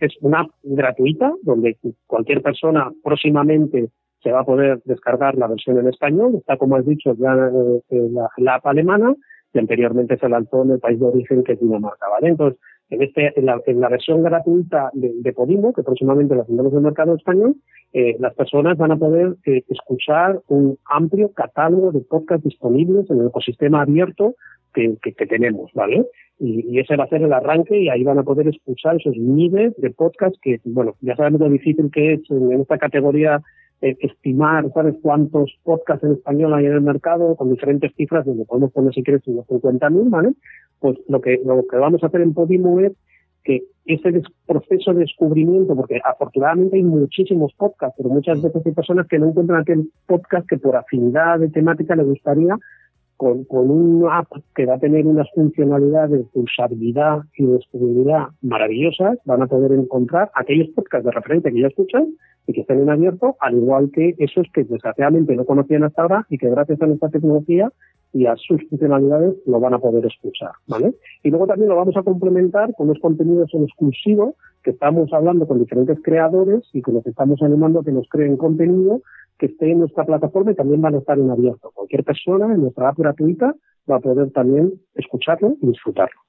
es 0.01 0.13
una 0.21 0.41
app 0.41 0.51
gratuita 0.63 1.33
donde 1.43 1.77
cualquier 2.07 2.43
persona 2.43 2.91
próximamente 3.03 3.91
se 4.23 4.33
va 4.33 4.41
a 4.41 4.45
poder 4.45 4.81
descargar 4.85 5.37
la 5.37 5.47
versión 5.47 5.79
en 5.79 5.89
español. 5.89 6.37
Está, 6.37 6.57
como 6.57 6.77
has 6.77 6.87
dicho, 6.87 7.15
ya 7.19 7.35
eh, 7.91 8.11
la, 8.39 8.55
app 8.55 8.67
alemana 8.67 9.15
y 9.53 9.59
anteriormente 9.59 10.17
se 10.17 10.29
lanzó 10.29 10.63
en 10.65 10.73
el 10.73 10.81
país 10.81 10.99
de 10.99 11.07
origen 11.07 11.45
que 11.45 11.53
es 11.53 11.61
Dinamarca, 11.61 12.09
¿vale? 12.09 12.29
Entonces, 12.29 12.59
en, 12.95 13.03
este, 13.03 13.39
en, 13.39 13.47
la, 13.47 13.61
en 13.67 13.81
la 13.81 13.89
versión 13.89 14.23
gratuita 14.23 14.91
de, 14.93 15.13
de, 15.15 15.33
Podimo, 15.33 15.73
que 15.73 15.83
próximamente 15.83 16.35
la 16.35 16.45
tendremos 16.45 16.73
en 16.73 16.79
el 16.79 16.85
mercado 16.85 17.15
español, 17.15 17.57
eh, 17.93 18.17
las 18.19 18.35
personas 18.35 18.77
van 18.79 18.93
a 18.93 18.97
poder 18.97 19.37
eh, 19.47 19.63
escuchar 19.69 20.41
un 20.49 20.79
amplio 20.91 21.33
catálogo 21.33 21.93
de 21.93 22.01
podcasts 22.01 22.45
disponibles 22.45 23.09
en 23.11 23.21
el 23.21 23.27
ecosistema 23.29 23.83
abierto 23.83 24.35
que, 24.73 24.97
que, 25.03 25.13
que 25.13 25.27
tenemos, 25.27 25.71
¿vale? 25.75 26.05
Y, 26.39 26.67
y, 26.69 26.81
ese 26.81 26.97
va 26.97 27.05
a 27.05 27.09
ser 27.09 27.23
el 27.23 27.33
arranque 27.33 27.79
y 27.79 27.89
ahí 27.89 28.03
van 28.03 28.19
a 28.19 28.25
poder 28.25 28.49
escuchar 28.49 28.97
esos 28.97 29.17
miles 29.17 29.73
de 29.77 29.91
podcasts 29.91 30.39
que, 30.43 30.61
bueno, 30.65 30.95
ya 31.01 31.15
sabemos 31.15 31.41
lo 31.41 31.49
difícil 31.49 31.91
que 31.93 32.15
es 32.15 32.31
en, 32.31 32.51
en 32.51 32.61
esta 32.63 32.79
categoría 32.79 33.41
eh, 33.85 33.97
estimar, 34.01 34.65
¿sabes?, 34.73 34.95
cuántos 35.03 35.59
podcasts 35.63 36.05
en 36.05 36.13
español 36.13 36.55
hay 36.55 36.65
en 36.65 36.73
el 36.73 36.81
mercado, 36.81 37.37
con 37.37 37.51
diferentes 37.51 37.93
cifras, 37.95 38.25
donde 38.25 38.47
podemos 38.47 38.73
poner, 38.73 38.95
si 38.95 39.03
quieres, 39.03 39.23
unos 39.27 39.47
50.000, 39.47 40.09
¿vale? 40.09 40.33
Pues 40.85 40.99
lo 41.09 41.19
que, 41.23 41.41
lo 41.43 41.67
que 41.67 41.79
vamos 41.79 42.03
a 42.03 42.09
hacer 42.09 42.21
en 42.21 42.35
Podimo 42.35 42.79
es 42.79 42.93
que 43.43 43.63
ese 43.87 44.21
proceso 44.47 44.93
de 44.93 45.01
descubrimiento, 45.01 45.75
porque 45.75 45.99
afortunadamente 46.05 46.77
hay 46.77 46.83
muchísimos 46.83 47.55
podcasts, 47.55 47.95
pero 47.97 48.11
muchas 48.11 48.43
veces 48.43 48.61
hay 48.67 48.73
personas 48.73 49.07
que 49.09 49.19
no 49.19 49.31
encuentran 49.31 49.63
aquel 49.63 49.89
podcast 50.07 50.47
que 50.47 50.59
por 50.59 50.77
afinidad 50.77 51.39
de 51.39 51.49
temática 51.49 51.97
le 51.97 52.03
gustaría, 52.03 52.59
con, 53.17 53.45
con 53.45 53.71
una 53.71 54.19
app 54.19 54.31
que 54.55 54.67
va 54.67 54.75
a 54.75 54.79
tener 54.79 55.07
unas 55.07 55.27
funcionalidades 55.35 56.31
de 56.35 56.41
usabilidad 56.41 57.23
y 57.35 57.47
de 57.47 58.27
maravillosas, 58.43 59.17
van 59.25 59.41
a 59.41 59.47
poder 59.47 59.73
encontrar 59.73 60.31
aquellos 60.35 60.69
podcasts 60.75 61.07
de 61.07 61.13
referencia 61.13 61.51
que 61.51 61.63
ya 61.63 61.69
escuchan 61.69 62.09
y 62.47 62.53
que 62.53 62.61
estén 62.63 62.81
en 62.81 62.91
abierto, 62.91 63.37
al 63.41 63.57
igual 63.57 63.91
que 63.91 64.15
esos 64.19 64.47
que 64.53 64.65
desgraciadamente 64.65 65.35
no 65.35 65.45
conocían 65.45 65.85
hasta 65.85 66.03
ahora 66.03 66.27
y 66.29 66.39
que 66.39 66.51
gracias 66.51 66.81
a 66.83 66.87
nuestra 66.87 67.09
tecnología 67.09 67.73
y 68.13 68.27
a 68.27 68.37
sus 68.37 68.63
funcionalidades 68.69 69.35
lo 69.47 69.59
van 69.59 69.75
a 69.75 69.79
poder 69.79 70.07
escuchar, 70.07 70.53
¿vale? 70.69 70.95
Y 71.23 71.31
luego 71.31 71.47
también 71.47 71.69
lo 71.69 71.77
vamos 71.77 71.97
a 71.97 72.03
complementar 72.03 72.73
con 72.75 72.87
los 72.87 72.99
contenidos 73.01 73.53
en 73.55 73.65
exclusivo 73.65 74.37
que 74.63 74.71
estamos 74.71 75.13
hablando 75.13 75.47
con 75.47 75.59
diferentes 75.59 75.99
creadores 76.03 76.63
y 76.73 76.81
que 76.81 76.93
los 76.93 77.05
estamos 77.07 77.43
animando 77.43 77.81
a 77.81 77.85
que 77.85 77.93
nos 77.93 78.09
creen 78.09 78.37
contenido 78.37 79.03
que 79.39 79.47
esté 79.47 79.73
en 79.73 79.81
nuestra 79.81 80.05
plataforma 80.05 80.53
y 80.53 80.55
también 80.55 80.81
van 80.81 80.95
a 80.95 80.99
estar 80.99 81.19
en 81.19 81.31
abierto. 81.31 81.73
Cualquier 81.75 82.05
persona 82.05 82.55
en 82.55 82.63
nuestra 82.63 82.89
app 82.89 82.99
gratuita 82.99 83.55
va 83.91 83.97
a 83.97 84.01
poder 84.01 84.31
también 84.31 84.73
escucharlo 84.95 85.57
y 85.61 85.67
disfrutarlo. 85.67 86.21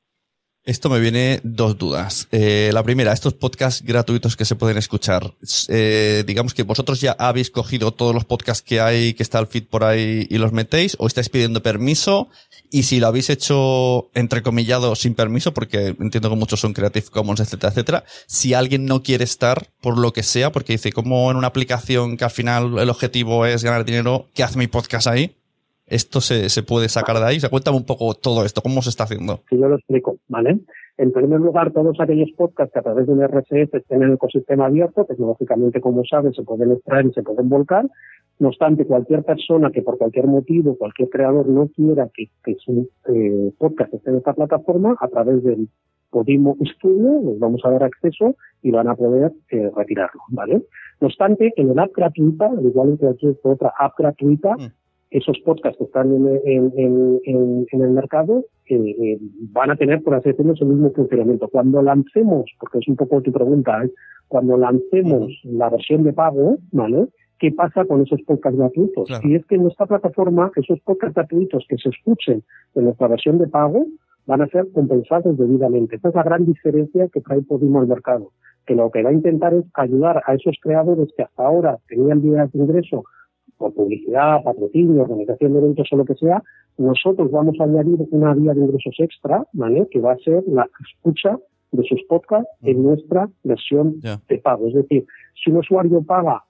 Esto 0.65 0.89
me 0.89 0.99
viene 0.99 1.41
dos 1.43 1.77
dudas. 1.77 2.27
Eh, 2.31 2.71
la 2.73 2.81
primera, 2.81 3.13
estos 3.13 3.35
podcasts 3.35 3.83
gratuitos 3.85 4.35
que 4.35 4.45
se 4.45 4.55
pueden 4.55 4.79
escuchar, 4.79 5.35
eh, 5.67 6.23
digamos 6.25 6.55
que 6.55 6.63
vosotros 6.63 6.99
ya 6.99 7.11
habéis 7.19 7.51
cogido 7.51 7.91
todos 7.91 8.15
los 8.15 8.25
podcasts 8.25 8.63
que 8.63 8.81
hay, 8.81 9.13
que 9.13 9.21
está 9.21 9.37
el 9.37 9.45
feed 9.45 9.65
por 9.67 9.83
ahí 9.83 10.25
y 10.27 10.39
los 10.39 10.53
metéis, 10.53 10.95
o 10.97 11.05
estáis 11.05 11.29
pidiendo 11.29 11.61
permiso, 11.61 12.29
y 12.71 12.81
si 12.81 12.99
lo 12.99 13.05
habéis 13.05 13.29
hecho 13.29 14.09
entrecomillado 14.15 14.95
sin 14.95 15.13
permiso, 15.13 15.53
porque 15.53 15.95
entiendo 15.99 16.31
que 16.31 16.35
muchos 16.35 16.61
son 16.61 16.73
Creative 16.73 17.09
Commons, 17.11 17.41
etcétera, 17.41 17.69
etcétera, 17.69 18.03
si 18.25 18.55
alguien 18.55 18.85
no 18.85 19.03
quiere 19.03 19.23
estar 19.23 19.69
por 19.81 19.99
lo 19.99 20.13
que 20.13 20.23
sea, 20.23 20.51
porque 20.51 20.73
dice, 20.73 20.91
como 20.91 21.29
en 21.29 21.37
una 21.37 21.45
aplicación 21.45 22.17
que 22.17 22.23
al 22.23 22.31
final 22.31 22.79
el 22.79 22.89
objetivo 22.89 23.45
es 23.45 23.63
ganar 23.63 23.85
dinero, 23.85 24.29
¿qué 24.33 24.41
hace 24.41 24.57
mi 24.57 24.65
podcast 24.65 25.05
ahí? 25.05 25.35
Esto 25.87 26.21
se, 26.21 26.49
se 26.49 26.63
puede 26.63 26.89
sacar 26.89 27.17
de 27.17 27.25
ahí. 27.25 27.39
Se 27.39 27.49
cuéntame 27.49 27.77
un 27.77 27.85
poco 27.85 28.13
todo 28.13 28.43
esto, 28.45 28.61
cómo 28.61 28.81
se 28.81 28.89
está 28.89 29.03
haciendo. 29.03 29.41
Sí, 29.49 29.57
yo 29.57 29.67
lo 29.67 29.75
explico, 29.75 30.17
¿vale? 30.27 30.59
En 30.97 31.11
primer 31.11 31.41
lugar, 31.41 31.71
todos 31.71 31.99
aquellos 31.99 32.31
podcasts 32.37 32.71
que 32.73 32.79
a 32.79 32.83
través 32.83 33.05
de 33.05 33.13
un 33.13 33.21
RSS 33.21 33.73
estén 33.73 34.01
en 34.01 34.09
el 34.09 34.13
ecosistema 34.13 34.67
abierto, 34.67 35.05
tecnológicamente, 35.05 35.81
como 35.81 36.03
sabes, 36.05 36.35
se 36.35 36.43
pueden 36.43 36.71
extraer 36.71 37.07
y 37.07 37.13
se 37.13 37.21
pueden 37.21 37.49
volcar. 37.49 37.85
No 38.39 38.49
obstante, 38.49 38.85
cualquier 38.85 39.23
persona 39.23 39.71
que 39.71 39.81
por 39.81 39.97
cualquier 39.97 40.27
motivo, 40.27 40.77
cualquier 40.77 41.09
creador 41.09 41.47
no 41.47 41.67
quiera 41.67 42.09
que, 42.13 42.29
que 42.43 42.55
su 42.55 42.89
eh, 43.07 43.51
podcast 43.57 43.93
esté 43.93 44.09
en 44.09 44.17
esta 44.17 44.33
plataforma, 44.33 44.95
a 44.99 45.07
través 45.07 45.43
del 45.43 45.69
Podimo 46.09 46.55
Studio 46.77 47.21
les 47.25 47.39
vamos 47.39 47.61
a 47.65 47.71
dar 47.71 47.83
acceso 47.83 48.35
y 48.61 48.71
van 48.71 48.87
a 48.87 48.95
poder 48.95 49.33
eh, 49.51 49.69
retirarlo, 49.75 50.21
¿vale? 50.29 50.63
No 51.01 51.07
obstante, 51.07 51.51
en 51.57 51.71
el 51.71 51.79
app 51.79 51.91
gratuita, 51.93 52.45
al 52.45 52.65
igual 52.65 52.91
que 52.91 53.05
cualquier 53.05 53.35
otra 53.43 53.73
app 53.77 53.97
gratuita, 53.97 54.55
mm 54.55 54.84
esos 55.17 55.39
podcasts 55.39 55.77
que 55.77 55.85
están 55.85 56.11
en, 56.13 57.21
el 57.71 57.89
mercado 57.91 58.43
eh, 58.67 59.17
van 59.53 59.71
a 59.71 59.77
tener, 59.77 60.03
por 60.03 60.13
así 60.13 60.29
decirlo, 60.29 60.53
el 60.59 60.67
mismo 60.67 60.91
funcionamiento. 60.91 61.47
Cuando 61.47 61.81
lancemos, 61.81 62.45
porque 62.59 62.79
es 62.79 62.87
un 62.89 62.97
poco 62.97 63.21
tu 63.21 63.31
pregunta, 63.31 63.81
¿eh? 63.85 63.91
cuando 64.27 64.57
lancemos 64.57 65.31
la 65.43 65.69
versión 65.69 66.03
de 66.03 66.11
pago, 66.11 66.57
¿vale? 66.71 67.07
¿Qué 67.39 67.51
pasa 67.51 67.85
con 67.85 68.01
esos 68.01 68.21
podcasts 68.23 68.59
gratuitos? 68.59 69.09
Y 69.23 69.35
es 69.35 69.45
que 69.45 69.55
en 69.55 69.63
nuestra 69.63 69.85
plataforma, 69.85 70.51
esos 70.55 70.79
podcasts 70.81 71.15
gratuitos 71.15 71.65
que 71.69 71.77
se 71.77 71.89
escuchen 71.89 72.43
en 72.75 72.83
nuestra 72.83 73.07
versión 73.07 73.37
de 73.37 73.47
pago 73.47 73.85
van 74.25 74.41
a 74.41 74.47
ser 74.47 74.67
compensados 74.73 75.37
debidamente. 75.37 75.95
Esa 75.95 76.09
es 76.09 76.15
la 76.15 76.23
gran 76.23 76.45
diferencia 76.45 77.07
que 77.07 77.21
trae 77.21 77.41
Podimo 77.41 77.79
al 77.79 77.87
mercado, 77.87 78.31
que 78.65 78.75
lo 78.75 78.91
que 78.91 79.03
va 79.03 79.11
a 79.11 79.13
intentar 79.13 79.53
es 79.53 79.63
ayudar 79.75 80.23
a 80.25 80.33
esos 80.33 80.57
creadores 80.61 81.07
que 81.15 81.23
hasta 81.23 81.45
ahora 81.45 81.77
tenían 81.87 82.21
vías 82.21 82.51
de 82.51 82.59
ingreso 82.59 83.05
por 83.57 83.73
publicidad, 83.73 84.43
patrocinio, 84.43 85.03
organización 85.03 85.53
de 85.53 85.59
eventos 85.59 85.87
o 85.91 85.97
lo 85.97 86.05
que 86.05 86.15
sea, 86.15 86.41
nosotros 86.77 87.31
vamos 87.31 87.55
a 87.59 87.63
añadir 87.63 87.99
una 88.11 88.33
vía 88.33 88.53
de 88.53 88.61
ingresos 88.61 88.95
extra, 88.99 89.45
¿vale? 89.53 89.87
Que 89.89 89.99
va 89.99 90.13
a 90.13 90.17
ser 90.17 90.43
la 90.47 90.67
escucha 90.87 91.39
de 91.71 91.83
sus 91.83 92.01
podcasts 92.03 92.49
en 92.63 92.83
nuestra 92.83 93.29
versión 93.43 93.99
de 94.01 94.37
pago. 94.39 94.67
Es 94.67 94.73
decir, 94.73 95.05
si 95.41 95.51
un 95.51 95.57
usuario 95.57 96.01
paga 96.03 96.43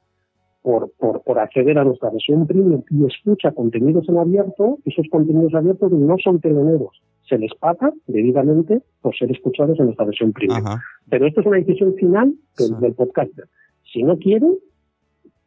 por, 0.61 0.91
por, 0.97 1.21
por 1.21 1.39
acceder 1.39 1.77
a 1.77 1.83
nuestra 1.83 2.09
versión 2.09 2.47
premium 2.47 2.83
y 2.89 3.05
escucha 3.05 3.51
contenidos 3.51 4.09
en 4.09 4.17
abierto, 4.17 4.79
esos 4.85 5.05
contenidos 5.11 5.53
abiertos 5.53 5.91
no 5.91 6.15
son 6.23 6.39
teloneros, 6.39 7.01
se 7.27 7.37
les 7.37 7.53
paga 7.55 7.91
debidamente 8.07 8.81
por 9.01 9.15
ser 9.15 9.31
escuchados 9.31 9.79
en 9.79 9.85
nuestra 9.85 10.05
versión 10.05 10.33
premium. 10.33 10.63
Pero 11.09 11.27
esto 11.27 11.41
es 11.41 11.47
una 11.47 11.57
decisión 11.57 11.93
final 11.95 12.33
del, 12.57 12.79
del 12.79 12.93
podcaster. 12.93 13.45
Si 13.91 14.03
no 14.03 14.17
quiere, 14.17 14.47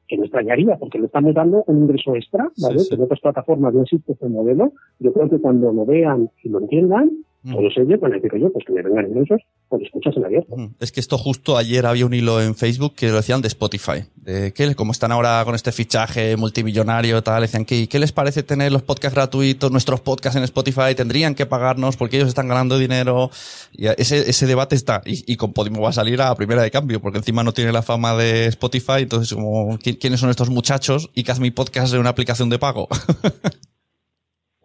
que 0.08 0.16
me 0.16 0.24
extrañaría 0.24 0.76
porque 0.78 0.98
le 0.98 1.06
estamos 1.06 1.34
dando 1.34 1.64
un 1.66 1.82
ingreso 1.82 2.16
extra, 2.16 2.50
¿vale? 2.56 2.80
Que 2.88 2.94
en 2.94 3.02
otras 3.02 3.20
plataformas 3.20 3.74
no 3.74 3.82
existe 3.82 4.12
este 4.12 4.28
modelo. 4.28 4.72
Yo 4.98 5.12
creo 5.12 5.28
que 5.28 5.38
cuando 5.38 5.72
lo 5.72 5.84
vean 5.84 6.30
y 6.42 6.48
lo 6.48 6.60
entiendan. 6.60 7.10
Todos 7.52 7.73
ellos 7.76 8.00
van 8.00 8.12
a 8.12 8.17
decir, 8.17 8.31
oye, 8.35 8.49
pues 8.50 8.64
que 8.64 8.73
me 8.73 8.83
vengan 8.83 9.07
ingresos 9.07 9.40
por 9.69 9.83
escuchas 9.83 10.17
en 10.17 10.25
abierto. 10.25 10.57
Mm. 10.57 10.75
Es 10.81 10.93
que 10.93 11.00
esto 11.00 11.19
justo 11.19 11.57
ayer 11.57 11.87
había 11.87 12.07
un 12.07 12.14
hilo 12.14 12.40
en 12.40 12.55
Facebook 12.55 12.95
que 12.95 13.09
lo 13.09 13.17
decían 13.17 13.43
de 13.43 13.49
Spotify. 13.49 14.05
De 14.17 14.52
que 14.52 14.75
como 14.75 14.93
están 14.93 15.12
ahora 15.12 15.43
con 15.45 15.55
este 15.55 15.73
fichaje 15.73 16.37
multimillonario, 16.37 17.23
tal, 17.23 17.43
decían 17.43 17.64
que 17.64 17.88
¿qué 17.88 17.99
les 17.99 18.12
parece 18.12 18.43
tener 18.43 18.73
los 18.73 18.83
podcasts 18.83 19.14
gratuitos, 19.14 19.71
nuestros 19.71 20.00
podcasts 20.00 20.37
en 20.37 20.45
Spotify? 20.45 20.95
Tendrían 20.97 21.35
que 21.35 21.47
pagarnos 21.47 21.97
porque 21.97 22.17
ellos 22.17 22.28
están 22.28 22.49
ganando 22.49 22.78
dinero. 22.78 23.31
Y 23.73 23.87
ese, 23.87 24.28
ese 24.31 24.47
debate 24.47 24.75
está. 24.75 25.02
Y, 25.05 25.37
con 25.37 25.52
Podimo 25.52 25.81
va 25.81 25.90
a 25.90 25.93
salir 25.93 26.21
a 26.21 26.35
primera 26.35 26.62
de 26.62 26.71
cambio, 26.71 27.00
porque 27.00 27.19
encima 27.19 27.45
no 27.45 27.52
tiene 27.52 27.73
la 27.73 27.83
fama 27.83 28.17
de 28.17 28.47
Spotify. 28.47 29.02
Entonces, 29.02 29.35
como, 29.35 29.78
¿quiénes 29.78 30.21
son 30.21 30.31
estos 30.31 30.50
muchachos? 30.50 31.11
Y 31.14 31.23
que 31.23 31.33
haz 31.33 31.40
mi 31.40 31.50
podcast 31.50 31.95
en 31.95 32.00
una 32.00 32.11
aplicación 32.11 32.49
de 32.49 32.59
pago. 32.59 32.88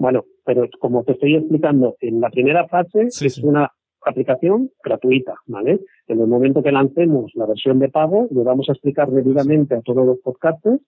Bueno, 0.03 0.25
pero 0.43 0.67
como 0.81 1.05
te 1.05 1.13
estoy 1.13 1.38
explicando, 1.38 1.95
en 2.01 2.19
la 2.19 2.29
primera 2.29 2.67
fase 2.67 3.03
es 3.03 3.38
una 3.38 3.72
aplicación 4.05 4.69
gratuita, 4.83 5.36
¿vale? 5.48 5.79
En 6.07 6.19
el 6.19 6.27
momento 6.27 6.62
que 6.62 6.74
lancemos 6.74 7.31
la 7.36 7.45
versión 7.45 7.79
de 7.79 7.88
pago, 7.88 8.27
le 8.29 8.43
vamos 8.43 8.67
a 8.67 8.74
explicar 8.74 9.10
debidamente 9.10 9.75
a 9.75 9.81
todos 9.81 10.05
los 10.05 10.19
podcasters 10.19 10.81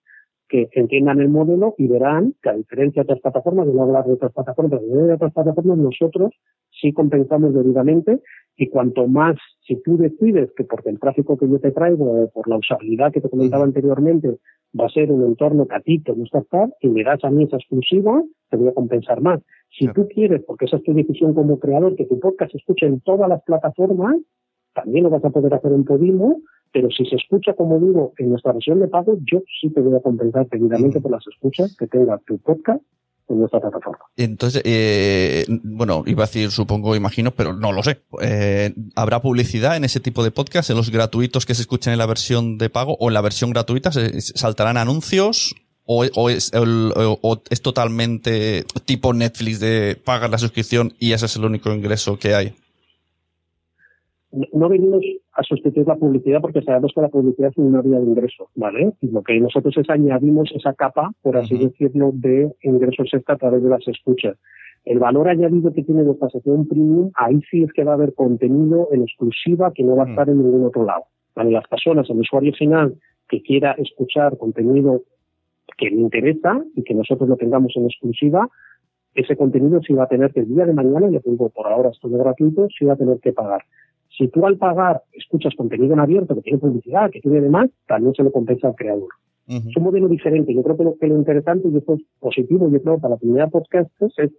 que 0.50 0.68
entiendan 0.74 1.22
el 1.22 1.30
modelo 1.30 1.76
y 1.78 1.88
verán 1.88 2.34
que 2.44 2.50
a 2.50 2.56
diferencia 2.56 3.04
de 3.04 3.06
otras 3.06 3.22
plataformas, 3.22 3.68
de 3.68 3.74
no 3.74 3.84
hablar 3.84 4.04
de 4.04 4.16
otras 4.16 4.34
plataformas, 4.34 4.82
de 4.82 5.14
otras 5.14 5.32
plataformas, 5.32 5.78
nosotros 5.78 6.34
sí 6.82 6.92
compensamos 6.92 7.54
debidamente 7.54 8.20
y 8.58 8.70
cuanto 8.70 9.08
más, 9.08 9.36
si 9.66 9.76
tú 9.82 9.98
decides 9.98 10.52
que 10.56 10.64
por 10.64 10.82
el 10.86 11.00
tráfico 11.00 11.38
que 11.38 11.50
yo 11.50 11.60
te 11.60 11.72
traigo, 11.72 12.30
por 12.34 12.48
la 12.48 12.58
usabilidad 12.58 13.12
que 13.12 13.22
te 13.22 13.30
comentaba 13.30 13.66
anteriormente, 13.66 14.38
va 14.80 14.86
a 14.86 14.90
ser 14.90 15.12
un 15.12 15.24
entorno 15.24 15.68
que 15.68 15.76
a 15.76 15.82
ti 15.82 16.00
te 16.00 16.14
gusta 16.14 16.40
estar 16.40 16.70
y 16.82 16.90
me 16.90 17.04
das 17.04 17.24
a 17.24 17.30
mí 17.30 17.44
esa 17.44 17.58
exclusiva, 17.58 18.24
te 18.50 18.58
voy 18.58 18.70
a 18.70 18.74
compensar 18.74 19.22
más. 19.22 19.42
Si 19.78 19.88
tú 19.90 20.08
quieres, 20.08 20.44
porque 20.46 20.66
esa 20.66 20.78
es 20.78 20.84
tu 20.84 20.94
decisión 20.94 21.34
como 21.34 21.60
creador, 21.60 21.96
que 21.96 22.06
tu 22.06 22.20
podcast 22.20 22.52
se 22.52 22.58
escuche 22.58 22.86
en 22.86 23.02
todas 23.02 23.28
las 23.28 23.44
plataformas, 23.44 24.18
también 24.74 25.04
lo 25.04 25.10
vas 25.10 25.24
a 25.26 25.30
poder 25.30 25.54
hacer 25.54 25.72
en 25.72 25.84
Podimo, 25.84 26.42
pero 26.72 26.90
si 26.92 27.06
se 27.06 27.16
escucha, 27.16 27.54
como 27.54 27.80
digo, 27.80 28.14
en 28.18 28.30
nuestra 28.30 28.54
versión 28.54 28.80
de 28.80 28.88
pago, 28.88 29.18
yo 29.26 29.42
sí 29.62 29.70
te 29.70 29.82
voy 29.82 29.96
a 29.96 30.02
compensar 30.02 30.48
debidamente 30.50 31.00
por 31.00 31.12
las 31.12 31.26
escuchas 31.28 31.76
que 31.78 31.88
tenga 31.88 32.20
tu 32.26 32.38
podcast 32.40 32.84
en 33.28 33.40
nuestra 33.40 33.60
plataforma. 33.60 34.00
Entonces, 34.18 34.62
eh, 34.66 35.46
bueno, 35.64 36.04
iba 36.06 36.24
a 36.24 36.28
decir, 36.28 36.52
supongo, 36.52 36.96
imagino, 36.96 37.32
pero 37.32 37.54
no 37.54 37.72
lo 37.72 37.82
sé. 37.84 38.02
Eh, 38.22 38.74
¿Habrá 38.96 39.22
publicidad 39.22 39.76
en 39.78 39.84
ese 39.84 40.00
tipo 40.00 40.24
de 40.24 40.32
podcast, 40.32 40.70
en 40.70 40.78
los 40.78 40.92
gratuitos 40.92 41.46
que 41.46 41.56
se 41.56 41.62
escuchan 41.62 41.94
en 41.94 42.00
la 42.00 42.06
versión 42.06 42.58
de 42.58 42.70
pago 42.70 42.96
o 43.00 43.08
en 43.10 43.14
la 43.16 43.22
versión 43.22 43.50
gratuita? 43.52 43.92
¿Se- 43.92 44.22
¿Saltarán 44.22 44.78
anuncios? 44.78 45.56
¿O, 45.88 46.04
o 46.16 46.30
es, 46.30 46.52
el- 46.54 46.94
o- 46.96 47.20
o 47.22 47.42
es 47.50 47.62
totalmente 47.62 48.66
tipo 48.86 49.14
Netflix 49.14 49.60
de 49.60 50.00
pagar 50.04 50.30
la 50.32 50.38
suscripción 50.40 50.94
y 51.00 51.12
ese 51.12 51.28
es 51.28 51.36
el 51.36 51.46
único 51.46 51.72
ingreso 51.74 52.18
que 52.18 52.34
hay? 52.36 52.56
no 54.32 54.46
no 54.54 54.70
venimos 54.70 55.02
a 55.36 55.44
sustituir 55.44 55.86
la 55.86 55.96
publicidad 55.96 56.42
porque 56.42 56.62
sabemos 56.62 56.94
que 56.96 57.02
la 57.02 57.10
publicidad 57.10 57.50
es 57.52 57.58
una 57.58 57.82
vía 57.82 58.00
de 58.00 58.06
ingreso, 58.06 58.50
¿vale? 58.56 58.94
Y 59.02 59.12
lo 59.12 59.22
que 59.22 59.38
nosotros 59.40 59.76
es 59.78 59.90
añadimos 59.90 60.50
esa 60.56 60.74
capa, 60.74 61.12
por 61.22 61.38
así 61.38 61.58
decirlo, 61.58 62.12
de 62.14 62.56
ingresos 62.64 63.14
extra 63.14 63.36
a 63.36 63.38
través 63.38 63.62
de 63.62 63.70
las 63.70 63.86
escuchas. 63.88 64.38
El 64.86 65.00
valor 65.00 65.28
añadido 65.28 65.74
que 65.74 65.84
tiene 65.84 66.04
nuestra 66.04 66.30
sección 66.30 66.68
premium, 66.68 67.12
ahí 67.16 67.42
sí 67.52 67.64
es 67.64 67.74
que 67.74 67.84
va 67.84 67.92
a 67.92 67.96
haber 67.96 68.14
contenido 68.14 68.88
en 68.92 69.02
exclusiva 69.02 69.74
que 69.74 69.84
no 69.84 69.96
va 69.96 70.06
a 70.06 70.10
estar 70.10 70.30
en 70.30 70.38
ningún 70.38 70.66
otro 70.66 70.86
lado. 70.86 71.04
¿Vale? 71.36 71.52
Las 71.52 71.68
personas, 71.68 72.10
el 72.10 72.20
usuario 72.20 72.54
final 72.54 72.96
que 73.28 73.42
quiera 73.42 73.74
escuchar 73.74 74.38
contenido 74.38 75.02
que 75.78 75.90
le 75.90 75.98
interesa 75.98 76.64
y 76.76 76.84
que 76.84 76.94
nosotros 76.94 77.28
lo 77.28 77.36
tengamos 77.36 77.74
en 77.76 77.86
exclusiva, 77.86 78.48
ese 79.16 79.36
contenido 79.36 79.82
sí 79.82 79.94
va 79.94 80.04
a 80.04 80.08
tener 80.08 80.32
que 80.32 80.42
el 80.42 80.48
día 80.48 80.66
de 80.66 80.74
mañana, 80.74 81.10
ya 81.10 81.20
te 81.20 81.30
digo, 81.30 81.50
por 81.50 81.68
ahora 81.68 81.90
es 81.90 82.00
todo 82.00 82.18
gratuito, 82.18 82.68
sí 82.78 82.86
va 82.86 82.94
a 82.94 82.98
tener 82.98 83.20
que 83.20 83.34
pagar. 83.34 83.64
Si 84.18 84.28
tú 84.30 84.46
al 84.46 84.58
pagar 84.58 85.02
escuchas 85.14 85.54
contenido 85.56 85.94
en 85.94 86.00
abierto 86.00 86.36
que 86.36 86.42
tiene 86.42 86.60
publicidad, 86.60 87.10
que 87.12 87.22
tiene 87.22 87.42
demás, 87.42 87.70
también 87.88 88.14
se 88.14 88.24
lo 88.24 88.32
compensa 88.32 88.68
al 88.70 88.76
creador. 88.76 89.10
Ujú. 89.48 89.70
Es 89.70 89.78
un 89.78 89.84
modelo 89.84 90.08
diferente. 90.08 90.54
Yo 90.54 90.64
creo 90.64 90.78
que 90.78 90.84
lo, 90.84 90.96
que 90.98 91.08
lo 91.08 91.18
interesante 91.18 91.68
y 91.68 91.78
esto 91.78 91.94
es 91.96 92.02
positivo, 92.20 92.70
yo 92.70 92.82
creo, 92.82 92.98
para 93.00 93.16
la 93.16 93.20
comunidad 93.20 93.50
podcasters 93.52 94.18
es 94.20 94.32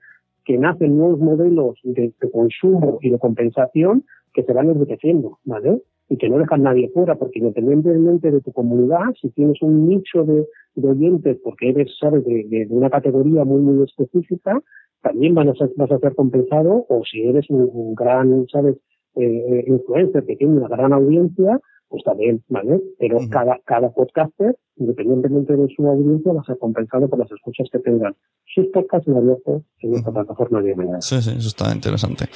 que 0.45 0.57
nacen 0.59 0.97
nuevos 0.97 1.19
modelos 1.19 1.79
de, 1.85 2.13
de 2.21 2.31
consumo 2.31 2.99
y 3.03 3.11
de 3.11 3.19
compensación 3.19 4.05
que 4.33 4.43
se 4.45 4.53
van 4.53 4.71
enriqueciendo, 4.71 5.39
¿vale? 5.45 5.83
Y 6.09 6.17
que 6.19 6.29
no 6.29 6.39
dejan 6.39 6.63
nadie 6.63 6.89
fuera, 6.91 7.17
porque 7.17 7.41
independientemente 7.41 8.31
de 8.31 8.41
tu 8.41 8.53
comunidad, 8.53 9.13
si 9.21 9.29
tienes 9.31 9.61
un 9.61 9.89
nicho 9.89 10.25
de, 10.25 10.47
de 10.77 10.89
oyentes, 10.89 11.39
porque 11.43 11.71
eres, 11.71 11.91
sabes, 11.99 12.25
de, 12.25 12.45
de- 12.49 12.67
de 12.67 12.75
una 12.75 12.91
categoría 12.91 13.45
muy, 13.45 13.61
muy 13.61 13.85
específica, 13.85 14.63
también 15.03 15.35
van 15.35 15.49
a 15.49 15.55
ser- 15.55 15.73
vas 15.77 15.91
a 15.91 15.99
ser 15.99 16.15
compensado, 16.15 16.87
o 16.89 17.03
si 17.05 17.23
eres 17.23 17.51
un, 17.51 17.69
un 17.73 17.95
gran, 17.95 18.47
sabes, 18.53 18.77
eh, 19.17 19.25
eh, 19.25 19.65
influencer 19.67 20.25
que 20.25 20.37
tiene 20.37 20.59
una 20.59 20.69
gran 20.69 20.93
audiencia, 20.93 21.61
pues 21.89 22.03
también, 22.05 22.43
¿vale? 22.49 22.81
Pero 22.99 23.19
cada, 23.31 23.59
cada 23.65 23.93
podcaster, 23.93 24.57
independientemente 24.79 25.55
de 25.57 25.67
su 25.75 25.87
audiencia, 25.87 26.33
va 26.33 26.41
a 26.41 26.45
ser 26.45 26.59
compensado 26.59 27.09
por 27.09 27.19
las 27.19 27.31
escuchas 27.31 27.67
que 27.73 27.79
tengan 27.79 28.15
sus 28.55 28.67
podcasts 28.73 29.09
en 29.09 29.17
abierto 29.17 29.63
en 29.81 29.95
esta 29.95 30.11
plataforma 30.13 30.61
de 30.63 30.75
mañana. 30.75 31.01
Sí, 31.01 31.21
sí, 31.23 31.35
eso 31.37 31.49
está 31.49 31.73
interesante. 31.75 32.27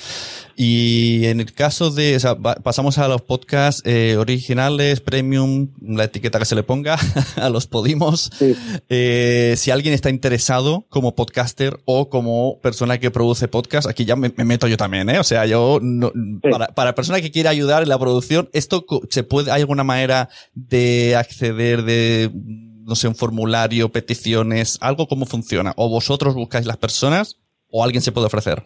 Y 0.57 1.25
en 1.27 1.41
el 1.41 1.53
caso 1.53 1.91
de, 1.91 2.17
o 2.17 2.21
sea, 2.21 2.37
pasamos 2.37 2.99
a 2.99 3.09
los 3.09 3.23
podcasts 3.23 3.83
eh, 3.87 4.17
originales, 4.19 5.01
premium, 5.01 5.69
la 5.81 6.05
etiqueta 6.05 6.39
que 6.39 6.45
se 6.45 6.55
le 6.55 6.63
ponga, 6.63 6.97
a 7.37 7.49
los 7.51 7.67
Podimos. 7.67 8.31
Sí. 8.35 8.55
Eh, 8.89 9.55
si 9.57 9.71
alguien 9.71 9.95
está 9.95 10.11
interesado 10.11 10.85
como 10.89 11.15
podcaster 11.15 11.79
o 11.85 12.09
como 12.09 12.59
persona 12.61 12.99
que 12.99 13.11
produce 13.11 13.49
podcast, 13.49 13.89
aquí 13.89 14.05
ya 14.05 14.17
me, 14.17 14.33
me 14.37 14.45
meto 14.45 14.67
yo 14.67 14.77
también, 14.77 15.09
¿eh? 15.11 15.19
O 15.19 15.25
sea, 15.25 15.47
yo, 15.47 15.79
no- 15.81 16.13
para, 16.51 16.69
para 16.69 16.95
persona 16.95 17.21
que 17.21 17.31
quiera 17.31 17.51
ayudar 17.51 17.83
en 17.83 17.89
la 17.89 17.99
producción, 17.99 18.49
¿esto 18.53 18.85
se 19.09 19.23
puede, 19.23 19.51
hay 19.51 19.61
alguna 19.63 19.85
manera 19.85 20.29
de 20.55 21.17
acceder 21.17 21.83
de, 21.85 22.30
no 22.33 22.95
sé, 22.95 23.09
un 23.09 23.15
formulario, 23.15 23.89
peticiones, 23.91 24.79
algo 24.81 25.07
cómo 25.07 25.27
funciona? 25.27 25.73
¿O 25.77 25.89
vosotros 25.89 26.35
buscáis 26.35 26.67
las 26.67 26.77
personas 26.77 27.41
o 27.71 27.85
alguien 27.85 28.03
se 28.03 28.13
puede 28.13 28.27
ofrecer? 28.27 28.63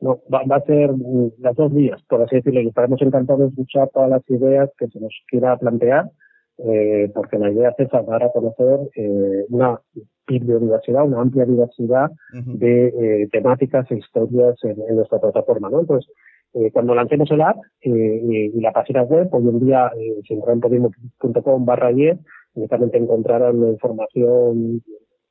No, 0.00 0.20
va, 0.32 0.42
va 0.50 0.56
a 0.56 0.64
ser 0.64 0.92
mm, 0.92 1.32
las 1.38 1.54
dos 1.54 1.72
vías, 1.72 2.02
por 2.08 2.22
así 2.22 2.36
decirlo, 2.36 2.60
y 2.60 2.68
estaremos 2.68 3.00
encantados 3.00 3.40
de 3.42 3.48
escuchar 3.48 3.88
todas 3.94 4.10
las 4.10 4.22
ideas 4.28 4.68
que 4.76 4.88
se 4.88 4.98
nos 4.98 5.14
quiera 5.28 5.56
plantear, 5.56 6.10
eh, 6.58 7.10
porque 7.14 7.38
la 7.38 7.50
idea 7.50 7.72
es 7.78 7.88
dar 7.88 8.22
a 8.22 8.32
conocer 8.32 8.80
eh, 8.96 9.46
una 9.48 9.80
biodiversidad, 10.26 11.04
una 11.04 11.20
amplia 11.20 11.44
diversidad 11.44 12.10
Ujú. 12.38 12.58
de 12.58 12.86
eh, 12.88 13.28
temáticas 13.30 13.90
e 13.90 13.96
historias 13.96 14.56
en, 14.64 14.76
en 14.88 14.96
nuestra 14.96 15.18
plataforma, 15.20 15.70
¿no? 15.70 15.80
Entonces, 15.80 16.10
eh, 16.54 16.70
cuando 16.72 16.94
lancemos 16.94 17.30
el 17.30 17.40
app 17.40 17.56
eh, 17.80 18.50
y, 18.54 18.60
la 18.60 18.72
página 18.72 19.02
web, 19.02 19.28
hoy 19.32 19.48
en 19.48 19.60
día, 19.60 19.90
eh, 19.98 20.20
si 20.26 20.34
entran 20.34 20.54
en 20.56 20.60
podimo.com 20.60 21.64
barra 21.64 21.92
10, 21.92 22.18
únicamente 22.54 22.98
encontrarán 22.98 23.60
la 23.60 23.68
información 23.70 24.82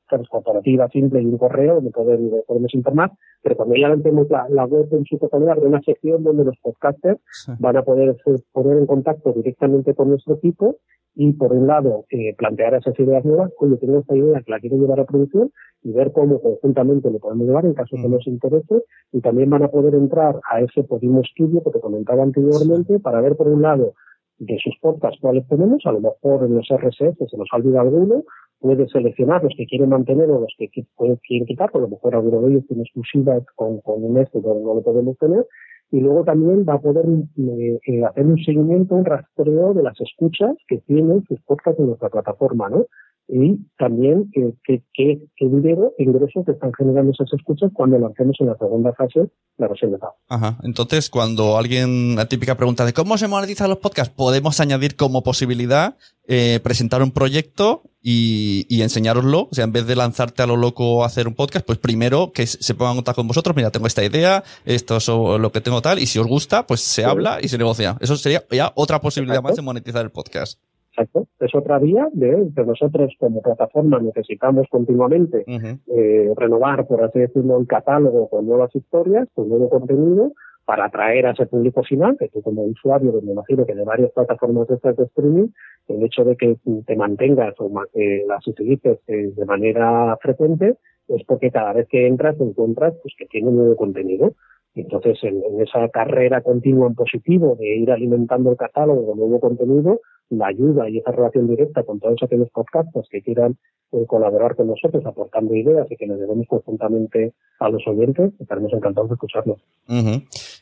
¿sabes? 0.10 0.28
corporativa 0.28 0.90
simple 0.90 1.22
y 1.22 1.26
un 1.26 1.38
correo 1.38 1.76
donde 1.76 1.92
poder- 1.92 2.44
podemos 2.48 2.74
informar, 2.74 3.12
pero 3.42 3.56
cuando 3.56 3.76
ya 3.76 3.88
lancemos 3.88 4.30
la, 4.30 4.48
la 4.50 4.66
web 4.66 4.88
en 4.92 5.06
su 5.06 5.18
totalidad, 5.18 5.52
habrá 5.54 5.68
una 5.70 5.82
sección 5.82 6.24
donde 6.24 6.44
los 6.44 6.58
podcasters 6.58 7.20
Sí. 7.46 7.52
van 7.60 7.78
a 7.78 7.84
poder 7.84 8.18
ser- 8.26 8.42
poner 8.52 8.78
en 8.78 8.86
contacto 8.88 9.32
directamente 9.32 9.94
con 9.94 10.10
nuestro 10.10 10.36
equipo 10.36 10.78
y 11.16 11.34
por 11.34 11.52
un 11.54 11.68
lado 11.68 12.06
eh, 12.10 12.34
plantear 12.38 12.74
esas 12.76 12.98
ideas 13.00 13.24
nuevas, 13.26 13.52
oye, 13.60 13.78
tengo 13.78 14.00
esta 14.00 14.16
idea 14.16 14.42
que 14.46 14.52
la 14.52 14.60
quiero 14.60 14.78
llevar 14.78 15.00
a 15.00 15.06
producción 15.06 15.52
y 15.84 15.92
ver 15.92 16.12
cómo 16.12 16.40
conjuntamente 16.42 17.10
lo 17.12 17.20
podemos 17.20 17.48
llevar 17.48 17.66
en 17.66 17.74
caso 17.74 17.96
que 18.02 18.08
nos 18.08 18.26
interese. 18.28 18.84
Y 19.12 19.20
también 19.22 19.50
van 19.50 19.64
a 19.64 19.68
poder 19.70 19.94
entrar 19.96 20.40
a 20.50 20.62
ese 20.62 20.84
Podimo 20.84 21.22
Studio 21.24 21.62
que 21.64 21.72
te 21.72 21.80
comentaba 21.82 22.24
anteriormente 22.24 23.00
para 23.00 23.20
ver 23.22 23.36
por 23.36 23.48
un 23.50 23.62
lado 23.62 23.94
de 24.38 24.58
sus 24.64 24.74
podcasts 24.82 25.20
cuáles 25.22 25.48
tenemos, 25.48 25.86
a 25.86 25.92
lo 25.92 26.00
mejor 26.00 26.46
en 26.46 26.56
los 26.56 26.68
RSS 26.70 27.18
se 27.30 27.38
nos 27.38 27.48
ha 27.52 27.58
olvidado 27.58 27.90
alguno, 27.90 28.24
puede 28.60 28.88
seleccionar 28.88 29.44
los 29.44 29.54
que 29.58 29.66
quieren 29.66 29.90
mantener 29.90 30.30
o 30.32 30.40
los 30.40 30.54
que 30.58 30.70
qui- 30.70 30.88
puede- 30.96 31.20
quieren 31.28 31.46
quitar, 31.46 31.70
a 31.74 31.78
lo 31.78 31.88
mejor 31.88 32.16
alguno 32.16 32.42
de 32.42 32.54
ellos 32.54 32.68
tiene 32.68 32.84
exclusiva 32.84 33.40
con, 33.56 33.82
con 33.82 34.04
un 34.04 34.18
este 34.18 34.40
no 34.42 34.54
lo 34.76 34.82
podemos 34.82 35.18
tener, 35.18 35.46
y 35.92 36.00
luego 36.00 36.24
también 36.24 36.66
va 36.68 36.76
a 36.76 36.80
poder 36.80 37.06
eh, 37.06 37.80
eh, 37.86 38.06
hacer 38.06 38.26
un 38.26 38.38
seguimiento, 38.38 38.96
un 38.96 39.06
rastreo 39.06 39.74
de 39.74 39.84
las 39.84 40.00
escuchas 40.00 40.56
que 40.68 40.78
tienen 40.80 41.24
sus 41.28 41.40
podcasts 41.42 41.80
en 41.80 41.88
nuestra 41.88 42.10
plataforma, 42.10 42.70
¿no? 42.70 42.86
Y 43.28 43.60
también 43.78 44.30
eh, 44.36 44.54
qué 44.64 44.84
qué 44.94 45.22
qué 45.38 45.46
dinero, 45.48 45.94
ingresos 45.98 46.44
que 46.46 46.52
están 46.52 46.74
generando 46.74 47.12
esas 47.14 47.32
escuchas 47.34 47.72
cuando 47.74 47.98
lancemos 47.98 48.36
en 48.40 48.48
la 48.48 48.58
segunda 48.58 48.94
fase 48.94 49.30
la 49.58 49.68
versión 49.70 49.92
de 49.92 50.00
pago. 50.00 50.16
Ajá. 50.28 50.58
Entonces, 50.64 51.10
cuando 51.10 51.58
alguien, 51.58 52.16
la 52.16 52.28
típica 52.28 52.56
pregunta 52.58 52.84
de 52.86 52.94
cómo 52.94 53.18
se 53.18 53.28
monetizan 53.30 53.70
los 53.70 53.78
podcasts, 53.78 54.14
podemos 54.14 54.60
añadir 54.60 54.96
como 54.98 55.24
posibilidad 55.24 55.96
eh, 56.28 56.60
presentar 56.64 57.02
un 57.04 57.12
proyecto 57.12 57.84
y, 58.02 58.66
y 58.70 58.82
enseñároslo. 58.82 59.48
O 59.52 59.54
sea, 59.56 59.64
en 59.66 59.72
vez 59.72 59.86
de 59.88 59.96
lanzarte 59.96 60.42
a 60.44 60.48
lo 60.48 60.58
loco 60.58 61.04
a 61.04 61.08
hacer 61.08 61.28
un 61.28 61.36
podcast, 61.36 61.66
pues 61.66 61.78
primero 61.78 62.32
que 62.34 62.48
se 62.48 62.74
pongan 62.74 62.94
en 62.94 62.98
contacto 62.98 63.22
con 63.22 63.28
vosotros. 63.28 63.56
Mira, 63.56 63.70
tengo 63.72 63.88
esta 63.88 64.04
idea, 64.04 64.44
esto 64.66 64.98
es 64.98 65.08
lo 65.08 65.52
que 65.52 65.62
tengo 65.62 65.82
tal, 65.82 66.00
y 66.00 66.06
si 66.06 66.20
os 66.20 66.28
gusta, 66.28 66.66
pues 66.68 66.82
se 66.82 67.02
Sí. 67.04 67.08
habla 67.08 67.38
y 67.42 67.48
se 67.48 67.58
negocia. 67.58 67.98
Eso 68.02 68.18
sería 68.18 68.44
ya 68.52 68.72
otra 68.76 69.00
posibilidad 69.00 69.36
Exacto. 69.38 69.50
más 69.50 69.56
de 69.56 69.62
monetizar 69.62 70.04
el 70.04 70.12
podcast. 70.12 70.60
Exacto. 70.92 71.28
Es 71.40 71.56
otra 71.56 71.80
vía 71.80 72.10
de 72.12 72.50
que 72.54 72.64
nosotros 72.64 73.14
como 73.18 73.42
plataforma 73.42 74.00
necesitamos 74.00 74.68
continuamente 74.70 75.46
eh, 75.48 76.34
renovar, 76.36 76.86
por 76.86 77.04
así 77.04 77.20
decirlo, 77.20 77.60
el 77.60 77.68
catálogo 77.68 78.30
con 78.30 78.46
nuevas 78.46 78.76
historias, 78.76 79.28
con 79.34 79.48
nuevo 79.48 79.70
contenido, 79.70 80.34
para 80.66 80.86
atraer 80.86 81.26
a 81.26 81.32
ese 81.32 81.46
público 81.46 81.84
final, 81.84 82.18
que 82.18 82.28
tú 82.30 82.42
como 82.42 82.64
usuario, 82.64 83.20
me 83.24 83.32
imagino 83.32 83.66
que 83.66 83.74
de 83.74 83.84
varias 83.84 84.12
plataformas 84.12 84.68
de 84.68 84.76
estas 84.76 84.96
de 84.98 85.06
streaming, 85.06 85.48
el 85.88 86.04
hecho 86.04 86.24
de 86.24 86.36
que 86.36 86.58
te 86.86 86.96
mantengas 86.96 87.56
o 87.60 87.72
eh, 87.94 88.24
las 88.28 88.46
utilices 88.46 89.00
eh, 89.08 89.32
de 89.36 89.46
manera 89.46 90.18
frecuente, 90.22 90.76
es 91.08 91.24
porque 91.26 91.52
cada 91.52 91.74
vez 91.74 91.88
que 91.90 92.06
entras 92.06 92.38
te 92.38 92.44
encuentras 92.44 92.94
pues 93.02 93.14
que 93.18 93.26
tiene 93.26 93.52
nuevo 93.52 93.76
contenido. 93.76 94.34
Entonces, 94.76 95.18
en, 95.24 95.44
en 95.44 95.62
esa 95.62 95.90
carrera 95.90 96.42
continua 96.42 96.88
en 96.88 96.96
positivo 96.96 97.58
de 97.60 97.76
ir 97.76 97.92
alimentando 97.92 98.52
el 98.52 98.58
catálogo 98.58 99.08
con 99.08 99.20
nuevo 99.20 99.40
contenido, 99.42 100.00
la 100.32 100.48
ayuda 100.48 100.90
y 100.90 100.98
esa 100.98 101.12
relación 101.12 101.48
directa 101.48 101.84
con 101.84 102.00
todos 102.00 102.22
aquellos 102.24 102.50
podcasters 102.52 103.08
que 103.10 103.22
quieran 103.22 103.58
eh, 103.92 104.06
colaborar 104.08 104.56
con 104.56 104.68
nosotros 104.68 105.06
aportando 105.06 105.54
ideas 105.54 105.86
y 105.92 105.98
que 105.98 106.08
nos 106.08 106.18
debemos 106.18 106.48
conjuntamente 106.48 107.34
a 107.60 107.70
los 107.70 107.86
oyentes, 107.86 108.32
estaremos 108.40 108.72
encantados 108.72 109.10
de 109.10 109.16
escucharlos. 109.16 109.60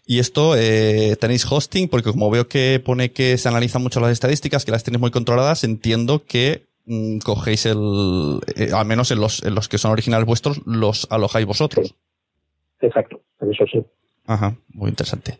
Y 0.07 0.17
esto, 0.17 0.55
eh, 0.57 1.15
tenéis 1.19 1.49
hosting, 1.49 1.87
porque 1.89 2.11
como 2.11 2.31
veo 2.31 2.47
que 2.47 2.81
pone 2.83 3.11
que 3.11 3.37
se 3.37 3.47
analizan 3.47 3.83
mucho 3.83 3.99
las 3.99 4.11
estadísticas, 4.11 4.65
que 4.65 4.71
las 4.71 4.83
tenéis 4.83 5.01
muy 5.01 5.11
controladas, 5.11 5.63
entiendo 5.63 6.23
que 6.25 6.63
mm, 6.87 7.19
cogéis 7.19 7.67
el, 7.67 8.39
eh, 8.55 8.71
al 8.73 8.87
menos 8.87 9.11
en 9.11 9.21
los, 9.21 9.43
en 9.43 9.53
los 9.53 9.69
que 9.69 9.77
son 9.77 9.91
originales 9.91 10.25
vuestros, 10.25 10.65
los 10.65 11.07
alojáis 11.11 11.45
vosotros. 11.45 11.93
Exacto, 12.81 13.21
eso 13.41 13.65
sí. 13.71 13.85
Ajá, 14.25 14.55
muy 14.73 14.89
interesante. 14.89 15.37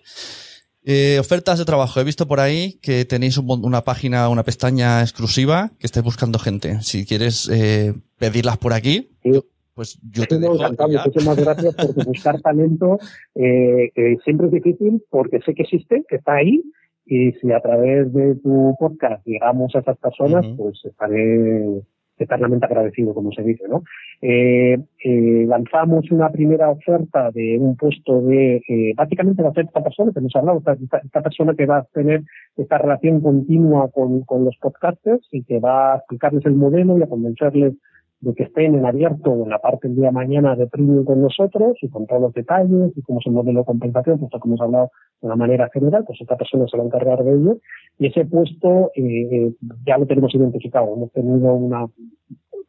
Eh, 0.92 1.20
ofertas 1.20 1.60
de 1.60 1.66
trabajo. 1.66 2.00
He 2.00 2.04
visto 2.04 2.28
por 2.28 2.40
ahí 2.40 2.80
que 2.82 3.06
tenéis 3.06 3.38
un 3.38 3.64
una 3.64 3.82
página, 3.84 4.28
una 4.28 4.44
pestaña 4.44 5.02
exclusiva 5.02 5.70
que 5.78 5.86
estáis 5.86 6.04
buscando 6.04 6.40
gente. 6.40 6.82
Si 6.82 7.06
quieres 7.06 7.48
eh, 7.54 7.94
pedirlas 8.18 8.58
por 8.58 8.74
aquí, 8.74 9.12
Sí. 9.22 9.40
pues 9.76 10.00
yo 10.10 10.26
te 10.26 10.40
dejo. 10.40 10.56
Muchísimas 10.56 11.38
gracias 11.38 11.76
porque 11.76 12.04
buscar 12.06 12.42
talento 12.42 12.98
eh, 13.36 13.92
que 13.94 14.18
siempre 14.24 14.48
es 14.48 14.54
difícil 14.54 15.04
porque 15.12 15.40
sé 15.46 15.54
que 15.54 15.62
existe, 15.62 16.04
que 16.10 16.16
está 16.16 16.38
ahí 16.38 16.64
y 17.06 17.34
si 17.34 17.52
a 17.52 17.60
través 17.60 18.12
de 18.12 18.36
tu 18.42 18.76
podcast 18.80 19.24
llegamos 19.28 19.76
a 19.76 19.80
esas 19.80 19.98
personas, 20.00 20.44
Ujú. 20.46 20.58
pues 20.58 20.80
estaré 20.86 21.84
eternamente 22.24 22.66
agradecido, 22.66 23.14
como 23.14 23.32
se 23.32 23.44
dice, 23.44 23.64
¿no? 23.68 23.84
Eh, 24.22 24.78
eh, 25.04 25.46
lanzamos 25.48 26.12
una 26.12 26.30
primera 26.30 26.70
oferta 26.70 27.32
de 27.32 27.58
un 27.58 27.76
puesto 27.76 28.22
de, 28.22 28.62
eh, 28.68 28.94
básicamente 28.96 29.42
va 29.42 29.50
a 29.50 29.54
ser 29.54 29.66
esta 29.66 29.84
persona 29.84 30.12
que 30.14 30.22
nos 30.22 30.36
ha 30.36 30.40
hablado, 30.40 30.60
esta, 30.60 30.98
esta, 30.98 31.22
persona 31.22 31.54
que 31.54 31.66
va 31.66 31.78
a 31.78 31.84
tener 31.94 32.24
esta 32.58 32.78
relación 32.78 33.22
continua 33.22 33.90
con, 33.92 34.22
con 34.22 34.46
los 34.46 34.58
podcasters 34.58 35.28
y 35.32 35.44
que 35.44 35.60
va 35.60 35.94
a 35.94 35.98
explicarles 35.98 36.46
el 36.46 36.54
modelo 36.54 36.98
y 36.98 37.04
a 37.04 37.08
convencerles 37.08 37.76
de 38.22 38.34
que 38.34 38.44
estén 38.44 38.76
en 38.76 38.86
abierto 38.86 39.34
en 39.34 39.50
la 39.50 39.60
parte 39.60 39.88
del 39.88 39.98
día 39.98 40.08
de 40.08 40.12
mañana 40.12 40.56
de 40.56 40.68
premium 40.68 41.06
con 41.06 41.22
nosotros 41.22 41.78
y 41.82 41.90
con 41.90 42.06
todos 42.06 42.22
los 42.22 42.34
detalles 42.34 42.92
y 42.96 43.02
cómo 43.02 43.20
es 43.20 43.28
el 43.28 43.34
modelo 43.34 43.60
de 43.60 43.66
compensación, 43.66 44.20
puesto 44.20 44.40
como 44.40 44.56
hemos 44.56 44.66
hablado 44.66 44.92
de 45.22 45.28
una 45.28 45.36
manera 45.36 45.70
general, 45.74 46.04
pues 46.06 46.20
esta 46.22 46.36
persona 46.36 46.66
se 46.68 46.78
va 46.78 46.84
a 46.84 46.86
encargar 46.88 47.24
de 47.24 47.32
ello. 47.32 47.58
Y 47.98 48.08
ese 48.08 48.26
puesto 48.26 48.92
eh, 48.96 49.28
eh 49.32 49.54
ya 49.86 49.98
lo 49.98 50.06
tenemos 50.06 50.34
identificado. 50.36 50.94
Hemos 50.94 51.12
tenido 51.12 51.54
una 51.54 51.88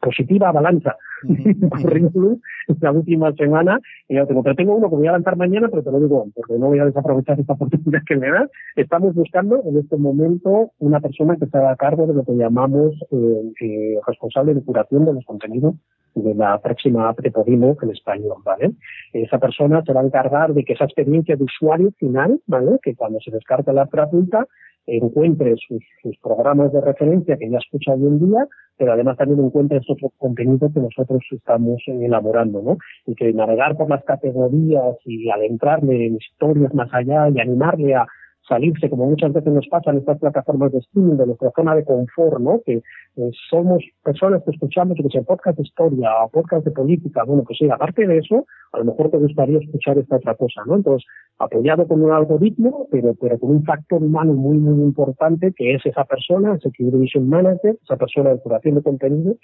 positiva 0.00 0.52
balanza 0.52 0.96
currículum 1.70 2.40
esta 2.66 2.90
última 2.90 3.32
semana 3.32 3.80
y 4.08 4.16
yo 4.16 4.26
tengo, 4.26 4.42
pero 4.42 4.56
tengo 4.56 4.74
uno 4.74 4.88
que 4.88 4.96
voy 4.96 5.06
a 5.06 5.12
lanzar 5.12 5.36
mañana, 5.36 5.68
pero 5.68 5.82
te 5.82 5.90
lo 5.90 6.00
digo 6.00 6.26
porque 6.34 6.54
no 6.54 6.68
voy 6.68 6.78
a 6.78 6.86
desaprovechar 6.86 7.38
esta 7.38 7.52
oportunidad 7.52 8.02
que 8.06 8.16
me 8.16 8.30
da. 8.30 8.48
Estamos 8.76 9.14
buscando 9.14 9.62
en 9.64 9.78
este 9.78 9.96
momento 9.96 10.72
una 10.78 11.00
persona 11.00 11.36
que 11.36 11.44
estará 11.44 11.72
a 11.72 11.76
cargo 11.76 12.06
de 12.06 12.14
lo 12.14 12.24
que 12.24 12.32
llamamos 12.32 12.94
eh, 13.10 13.52
eh, 13.60 13.98
responsable 14.06 14.54
de 14.54 14.62
curación 14.62 15.04
de 15.04 15.14
los 15.14 15.24
contenidos 15.24 15.74
de 16.14 16.34
la 16.34 16.58
próxima 16.58 17.08
app 17.08 17.20
de 17.20 17.30
Podimo 17.30 17.76
en 17.80 17.90
español, 17.90 18.38
¿vale? 18.44 18.72
Esa 19.12 19.38
persona 19.38 19.82
se 19.84 19.92
va 19.92 20.00
a 20.00 20.04
encargar 20.04 20.52
de 20.54 20.64
que 20.64 20.72
esa 20.72 20.84
experiencia 20.84 21.36
de 21.36 21.44
usuario 21.44 21.92
final, 21.98 22.40
¿vale? 22.46 22.78
Que 22.82 22.94
cuando 22.94 23.20
se 23.20 23.30
descarta 23.30 23.72
la 23.72 23.82
app 23.82 23.92
gratuita, 23.92 24.46
encuentre 24.86 25.54
sus, 25.56 25.82
sus, 26.02 26.16
programas 26.18 26.72
de 26.72 26.80
referencia 26.80 27.36
que 27.36 27.50
ya 27.50 27.58
escucha 27.58 27.92
hoy 27.92 28.06
en 28.06 28.18
día, 28.18 28.46
pero 28.76 28.92
además 28.92 29.16
también 29.16 29.40
encuentre 29.40 29.78
estos 29.78 29.98
contenidos 30.16 30.72
que 30.72 30.80
nosotros 30.80 31.22
estamos 31.30 31.82
elaborando, 31.86 32.62
¿no? 32.62 32.78
Y 33.06 33.14
que 33.14 33.32
navegar 33.32 33.76
por 33.76 33.88
las 33.88 34.02
categorías 34.04 34.96
y 35.04 35.30
adentrarle 35.30 36.06
en 36.06 36.16
historias 36.16 36.72
más 36.74 36.88
allá 36.92 37.28
y 37.28 37.40
animarle 37.40 37.94
a 37.94 38.06
salirse, 38.50 38.90
como 38.90 39.06
muchas 39.06 39.32
veces 39.32 39.52
nos 39.52 39.66
pasa 39.68 39.92
en 39.92 39.98
estas 39.98 40.18
plataformas 40.18 40.72
de 40.72 40.78
streaming, 40.78 41.16
de 41.16 41.26
nuestra 41.26 41.52
zona 41.54 41.76
de 41.76 41.84
confort, 41.84 42.40
¿no? 42.40 42.60
Que 42.66 42.74
eh, 42.74 43.30
somos 43.48 43.82
personas 44.02 44.42
que 44.44 44.50
escuchamos, 44.50 44.96
que 44.96 45.08
sea 45.08 45.22
podcast 45.22 45.56
de 45.56 45.62
historia 45.62 46.10
o 46.24 46.28
podcast 46.28 46.64
de 46.64 46.72
política, 46.72 47.22
bueno, 47.24 47.44
pues 47.46 47.58
sí, 47.58 47.70
aparte 47.70 48.06
de 48.06 48.18
eso, 48.18 48.44
a 48.72 48.78
lo 48.78 48.86
mejor 48.86 49.10
te 49.10 49.18
gustaría 49.18 49.58
escuchar 49.60 49.98
esta 49.98 50.16
otra 50.16 50.34
cosa, 50.34 50.62
¿no? 50.66 50.76
Entonces, 50.76 51.06
apoyado 51.38 51.86
con 51.86 52.02
un 52.02 52.10
algoritmo, 52.10 52.88
pero, 52.90 53.14
pero 53.14 53.38
con 53.38 53.50
un 53.52 53.64
factor 53.64 54.02
humano 54.02 54.34
muy, 54.34 54.58
muy 54.58 54.82
importante, 54.82 55.52
que 55.56 55.74
es 55.74 55.86
esa 55.86 56.04
persona, 56.04 56.56
ese 56.56 56.70
Vision 56.76 57.28
Manager, 57.28 57.78
esa 57.82 57.96
persona 57.96 58.30
de 58.30 58.40
curación 58.40 58.74
de 58.74 58.82
contenido, 58.82 59.36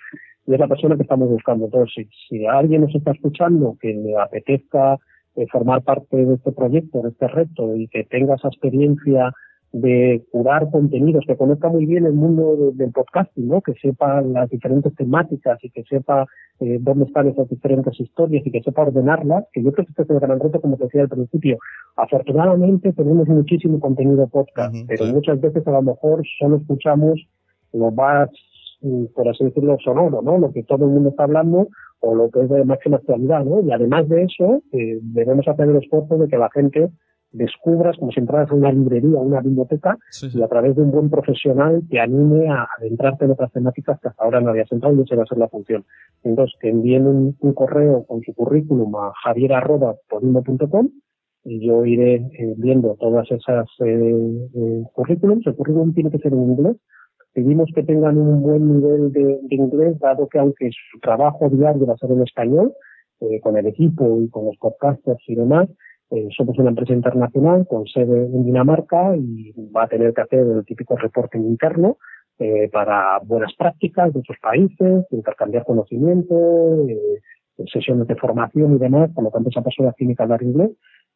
y 0.46 0.54
es 0.54 0.60
la 0.60 0.68
persona 0.68 0.96
que 0.96 1.02
estamos 1.02 1.28
buscando. 1.28 1.66
Entonces, 1.66 1.92
si, 1.94 2.38
si 2.38 2.46
alguien 2.46 2.82
nos 2.82 2.94
está 2.94 3.12
escuchando 3.12 3.76
que 3.80 3.94
le 3.94 4.16
apetezca 4.16 4.98
eh, 5.36 5.46
formar 5.52 5.82
parte 5.82 6.16
de 6.16 6.34
este 6.34 6.52
proyecto, 6.52 7.02
de 7.02 7.10
este 7.10 7.28
reto 7.28 7.76
y 7.76 7.88
que 7.88 8.04
tenga 8.04 8.34
esa 8.36 8.48
experiencia 8.48 9.32
de 9.72 10.24
curar 10.30 10.70
contenidos, 10.70 11.24
que 11.26 11.36
conozca 11.36 11.68
muy 11.68 11.84
bien 11.84 12.06
el 12.06 12.14
mundo 12.14 12.72
del 12.72 12.92
podcasting, 12.92 13.48
¿no? 13.48 13.60
que 13.60 13.74
sepa 13.74 14.22
las 14.22 14.48
diferentes 14.48 14.94
temáticas 14.94 15.58
y 15.62 15.68
que 15.70 15.84
sepa 15.84 16.26
eh, 16.60 16.78
dónde 16.80 17.04
están 17.04 17.28
esas 17.28 17.48
diferentes 17.50 18.00
historias 18.00 18.46
y 18.46 18.50
que 18.50 18.62
sepa 18.62 18.82
ordenarlas, 18.82 19.44
que 19.52 19.62
yo 19.62 19.72
creo 19.72 19.84
que 19.84 19.90
este 19.90 20.04
es 20.04 20.10
el 20.10 20.20
gran 20.20 20.40
reto, 20.40 20.62
como 20.62 20.78
te 20.78 20.84
decía 20.84 21.02
al 21.02 21.10
principio. 21.10 21.58
Afortunadamente 21.96 22.94
tenemos 22.94 23.28
muchísimo 23.28 23.78
contenido 23.78 24.26
podcast, 24.28 24.74
pero 24.88 25.04
muchas 25.06 25.38
veces 25.40 25.66
a 25.66 25.72
lo 25.72 25.82
mejor 25.82 26.22
solo 26.38 26.56
escuchamos 26.56 27.20
lo 27.74 27.90
más, 27.90 28.30
mm, 28.80 29.06
por 29.14 29.28
así 29.28 29.44
decirlo, 29.44 29.76
sonoro, 29.84 30.22
¿no? 30.22 30.38
lo 30.38 30.52
que 30.52 30.62
todo 30.62 30.86
el 30.86 30.92
mundo 30.92 31.10
está 31.10 31.24
hablando 31.24 31.68
o 32.00 32.14
lo 32.14 32.30
que 32.30 32.42
es 32.42 32.48
de 32.48 32.64
máxima 32.64 32.96
actualidad, 32.98 33.44
¿no? 33.44 33.60
Y 33.60 33.72
además 33.72 34.08
de 34.08 34.24
eso, 34.24 34.62
eh, 34.72 34.98
debemos 35.02 35.46
hacer 35.48 35.68
el 35.68 35.76
esfuerzo 35.76 36.18
de 36.18 36.28
que 36.28 36.38
la 36.38 36.50
gente 36.50 36.90
descubras 37.32 37.96
como 37.98 38.12
si 38.12 38.20
entraras 38.20 38.50
a 38.50 38.54
una 38.54 38.72
librería, 38.72 39.18
una 39.18 39.40
biblioteca, 39.40 39.98
y 40.22 40.42
a 40.42 40.48
través 40.48 40.74
de 40.76 40.82
un 40.82 40.90
buen 40.90 41.10
profesional 41.10 41.82
te 41.88 42.00
anime 42.00 42.48
a 42.48 42.66
adentrarte 42.78 43.24
en 43.24 43.32
otras 43.32 43.52
temáticas 43.52 44.00
que 44.00 44.08
hasta 44.08 44.24
ahora 44.24 44.40
no 44.40 44.50
habías 44.50 44.70
entrado 44.72 44.96
y 44.96 45.02
esa 45.02 45.16
va 45.16 45.24
a 45.24 45.26
ser 45.26 45.38
la 45.38 45.48
función. 45.48 45.84
Entonces, 46.24 46.56
que 46.60 46.70
envíen 46.70 47.06
un, 47.06 47.52
correo 47.54 48.04
con 48.06 48.22
su 48.22 48.34
currículum 48.34 48.94
a 48.96 49.12
javier.podimo.com 49.22 50.88
y 51.44 51.66
yo 51.66 51.84
iré 51.84 52.14
eh, 52.16 52.54
viendo 52.56 52.96
todas 52.98 53.30
esas 53.30 53.66
eh, 53.84 54.48
eh, 54.54 54.82
currículums. 54.92 55.46
El 55.46 55.54
currículum 55.54 55.94
tiene 55.94 56.10
que 56.10 56.18
ser 56.18 56.32
en 56.32 56.42
inglés, 56.42 56.76
pedimos 57.36 57.68
que 57.74 57.82
tengan 57.82 58.16
un 58.16 58.40
buen 58.40 58.66
nivel 58.66 59.12
de, 59.12 59.38
inglés, 59.50 59.98
dado 60.00 60.26
que 60.26 60.38
aunque 60.38 60.70
su 60.70 60.98
trabajo 61.00 61.50
diario 61.50 61.84
va 61.84 61.92
a 61.92 61.98
ser 61.98 62.10
en 62.10 62.22
español, 62.22 62.72
eh, 63.20 63.40
con 63.40 63.58
el 63.58 63.66
equipo 63.66 64.22
y 64.22 64.30
con 64.30 64.46
los 64.46 64.56
podcasters 64.56 65.22
y 65.26 65.34
demás, 65.34 65.68
eh, 66.12 66.28
somos 66.34 66.58
una 66.58 66.70
empresa 66.70 66.94
internacional 66.94 67.66
con 67.68 67.86
sede 67.86 68.24
en 68.24 68.46
Dinamarca 68.46 69.14
y 69.18 69.52
va 69.70 69.82
a 69.82 69.88
tener 69.88 70.14
que 70.14 70.22
hacer 70.22 70.40
el 70.40 70.64
típico 70.64 70.96
reporting 70.96 71.40
interno 71.40 71.98
eh, 72.38 72.70
para 72.72 73.18
buenas 73.22 73.52
prácticas 73.54 74.14
de 74.14 74.20
otros 74.20 74.38
países, 74.40 75.04
intercambiar 75.10 75.66
conocimiento, 75.66 76.86
sesiones 77.66 78.06
de 78.06 78.16
formación 78.16 78.76
y 78.76 78.78
demás, 78.78 79.10
por 79.14 79.24
lo 79.24 79.30
tanto 79.30 79.50
esa 79.50 79.62
persona 79.62 79.92
tiene 79.92 80.16
que 80.16 80.22
hablar 80.22 80.42
inglés. 80.42 80.70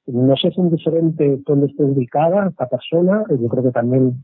No 0.07 0.37
sé 0.37 0.51
si 0.51 0.61
es 0.61 0.71
diferente 0.71 1.39
dónde 1.47 1.69
esté 1.69 1.83
ubicada 1.83 2.49
esta 2.49 2.69
persona, 2.69 3.25
yo 3.31 3.49
creo 3.49 3.63
que 3.63 3.71
también 3.71 4.23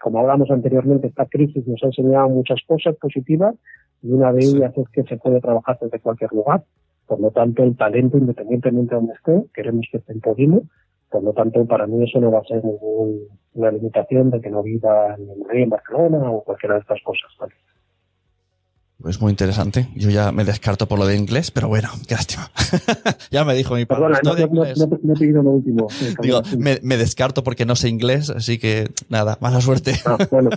como 0.00 0.20
hablamos 0.20 0.50
anteriormente, 0.50 1.08
esta 1.08 1.26
crisis 1.26 1.66
nos 1.66 1.82
ha 1.82 1.86
enseñado 1.86 2.28
muchas 2.28 2.60
cosas 2.66 2.96
positivas 2.96 3.54
y 4.02 4.12
una 4.12 4.32
de 4.32 4.44
ellas 4.44 4.72
es 4.76 4.88
que 4.90 5.02
se 5.04 5.16
puede 5.16 5.40
trabajar 5.40 5.78
desde 5.80 6.00
cualquier 6.00 6.32
lugar. 6.32 6.62
Por 7.06 7.20
lo 7.20 7.30
tanto, 7.30 7.62
el 7.62 7.76
talento, 7.76 8.18
independientemente 8.18 8.94
de 8.94 9.00
donde 9.00 9.14
esté, 9.14 9.44
queremos 9.54 9.86
que 9.90 9.98
esté 9.98 10.12
en 10.12 10.20
Podimo. 10.20 10.62
Por 11.10 11.22
lo 11.22 11.32
tanto, 11.32 11.64
para 11.66 11.86
mí 11.86 12.04
eso 12.04 12.20
no 12.20 12.30
va 12.30 12.40
a 12.40 12.44
ser 12.44 12.62
ninguna 12.62 13.70
limitación 13.72 14.30
de 14.30 14.40
que 14.40 14.50
no 14.50 14.62
viva 14.62 15.14
en 15.14 15.26
Madrid, 15.40 15.62
en 15.62 15.70
Barcelona 15.70 16.30
o 16.30 16.44
cualquiera 16.44 16.74
de 16.74 16.82
estas 16.82 17.02
cosas. 17.02 17.30
¿vale? 17.40 17.54
Es 19.06 19.20
muy 19.20 19.30
interesante. 19.30 19.86
Yo 19.94 20.10
ya 20.10 20.32
me 20.32 20.44
descarto 20.44 20.88
por 20.88 20.98
lo 20.98 21.06
de 21.06 21.16
inglés, 21.16 21.52
pero 21.52 21.68
bueno, 21.68 21.88
qué 22.08 22.16
lástima. 22.16 22.50
ya 23.30 23.44
me 23.44 23.54
dijo 23.54 23.76
mi 23.76 23.84
padre. 23.84 24.18
Perdona, 24.20 24.46
no, 24.48 24.64
no, 24.64 24.64
no, 24.64 25.14
he 25.14 25.18
pedido 25.18 25.42
lo 25.44 25.50
último. 25.50 25.86
Digo, 26.20 26.42
me, 26.58 26.78
me, 26.82 26.96
descarto 26.96 27.44
porque 27.44 27.64
no 27.64 27.76
sé 27.76 27.88
inglés, 27.88 28.28
así 28.28 28.58
que 28.58 28.88
nada, 29.08 29.38
mala 29.40 29.60
suerte. 29.60 29.92
Ah, 30.04 30.18
bueno, 30.32 30.50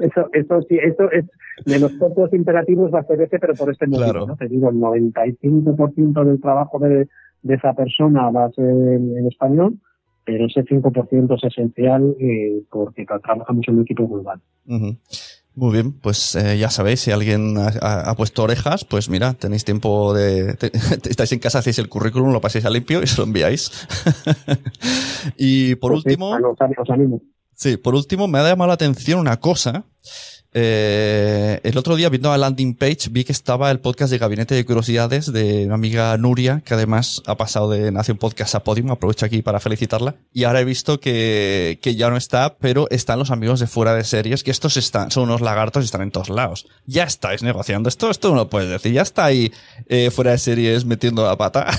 eso, 0.00 0.28
eso 0.32 0.60
sí, 0.68 0.76
eso 0.82 1.08
es 1.12 1.26
de 1.66 1.78
los 1.78 1.92
pocos 1.92 2.32
imperativos 2.32 2.92
va 2.92 3.00
a 3.00 3.04
ser 3.04 3.20
ese, 3.20 3.38
pero 3.38 3.54
por 3.54 3.70
este 3.70 3.86
motivo, 3.86 4.10
claro. 4.10 4.26
¿no? 4.26 4.36
Te 4.36 4.48
digo, 4.48 4.70
el 4.70 4.76
95% 4.76 6.24
del 6.24 6.40
trabajo 6.40 6.80
de, 6.80 7.06
de, 7.42 7.54
esa 7.54 7.74
persona 7.74 8.28
va 8.30 8.46
a 8.46 8.50
ser 8.50 8.64
en, 8.64 9.24
español, 9.28 9.78
pero 10.24 10.46
ese 10.46 10.64
5% 10.64 11.36
es 11.36 11.44
esencial 11.44 12.16
eh, 12.18 12.60
porque 12.70 13.06
trabajamos 13.06 13.68
en 13.68 13.76
un 13.76 13.82
equipo 13.82 14.08
global. 14.08 14.40
Uh 14.66 14.96
muy 15.58 15.72
bien, 15.72 15.92
pues 15.92 16.36
eh, 16.36 16.56
ya 16.56 16.70
sabéis, 16.70 17.00
si 17.00 17.10
alguien 17.10 17.56
ha, 17.58 18.14
puesto 18.16 18.44
orejas, 18.44 18.84
pues 18.84 19.08
mira, 19.08 19.34
tenéis 19.34 19.64
tiempo 19.64 20.14
de... 20.14 20.56
estáis 21.10 21.32
en 21.32 21.40
casa, 21.40 21.58
hacéis 21.58 21.80
el 21.80 21.88
currículum, 21.88 22.32
lo 22.32 22.40
paséis 22.40 22.64
a 22.64 22.70
limpio 22.70 23.02
y 23.02 23.08
se 23.08 23.16
lo 23.16 23.24
enviáis. 23.24 23.72
y 25.36 25.74
por 25.74 25.92
pues 25.92 26.04
último... 26.04 26.38
Sí, 27.54 27.76
por 27.76 27.96
último 27.96 28.28
me 28.28 28.38
ha 28.38 28.48
llamado 28.48 28.68
la 28.68 28.74
atención 28.74 29.18
una 29.18 29.40
cosa 29.40 29.84
eh, 30.54 31.60
el 31.62 31.76
otro 31.76 31.94
día 31.94 32.08
viendo 32.08 32.30
la 32.30 32.38
landing 32.38 32.74
page 32.74 33.10
vi 33.10 33.24
que 33.24 33.32
estaba 33.32 33.70
el 33.70 33.80
podcast 33.80 34.10
de 34.10 34.16
Gabinete 34.16 34.54
de 34.54 34.64
Curiosidades 34.64 35.30
de 35.30 35.66
mi 35.66 35.72
amiga 35.74 36.16
Nuria, 36.16 36.62
que 36.64 36.74
además 36.74 37.22
ha 37.26 37.36
pasado 37.36 37.70
de 37.70 37.92
Nación 37.92 38.16
Podcast 38.16 38.54
a 38.54 38.64
Podium, 38.64 38.90
aprovecho 38.90 39.26
aquí 39.26 39.42
para 39.42 39.60
felicitarla. 39.60 40.16
Y 40.32 40.44
ahora 40.44 40.60
he 40.60 40.64
visto 40.64 41.00
que, 41.00 41.78
que 41.82 41.96
ya 41.96 42.08
no 42.08 42.16
está, 42.16 42.56
pero 42.58 42.86
están 42.90 43.18
los 43.18 43.30
amigos 43.30 43.60
de 43.60 43.66
fuera 43.66 43.94
de 43.94 44.04
series, 44.04 44.42
que 44.42 44.50
estos 44.50 44.76
están, 44.78 45.10
son 45.10 45.24
unos 45.24 45.42
lagartos 45.42 45.84
y 45.84 45.86
están 45.86 46.02
en 46.02 46.10
todos 46.10 46.30
lados. 46.30 46.66
Ya 46.86 47.04
estáis 47.04 47.42
negociando 47.42 47.88
esto, 47.88 48.10
esto 48.10 48.30
no 48.30 48.36
lo 48.36 48.48
puedes 48.48 48.70
decir, 48.70 48.92
ya 48.92 49.02
está 49.02 49.26
ahí 49.26 49.52
eh, 49.86 50.10
fuera 50.10 50.30
de 50.30 50.38
series 50.38 50.86
metiendo 50.86 51.24
la 51.24 51.36
pata. 51.36 51.66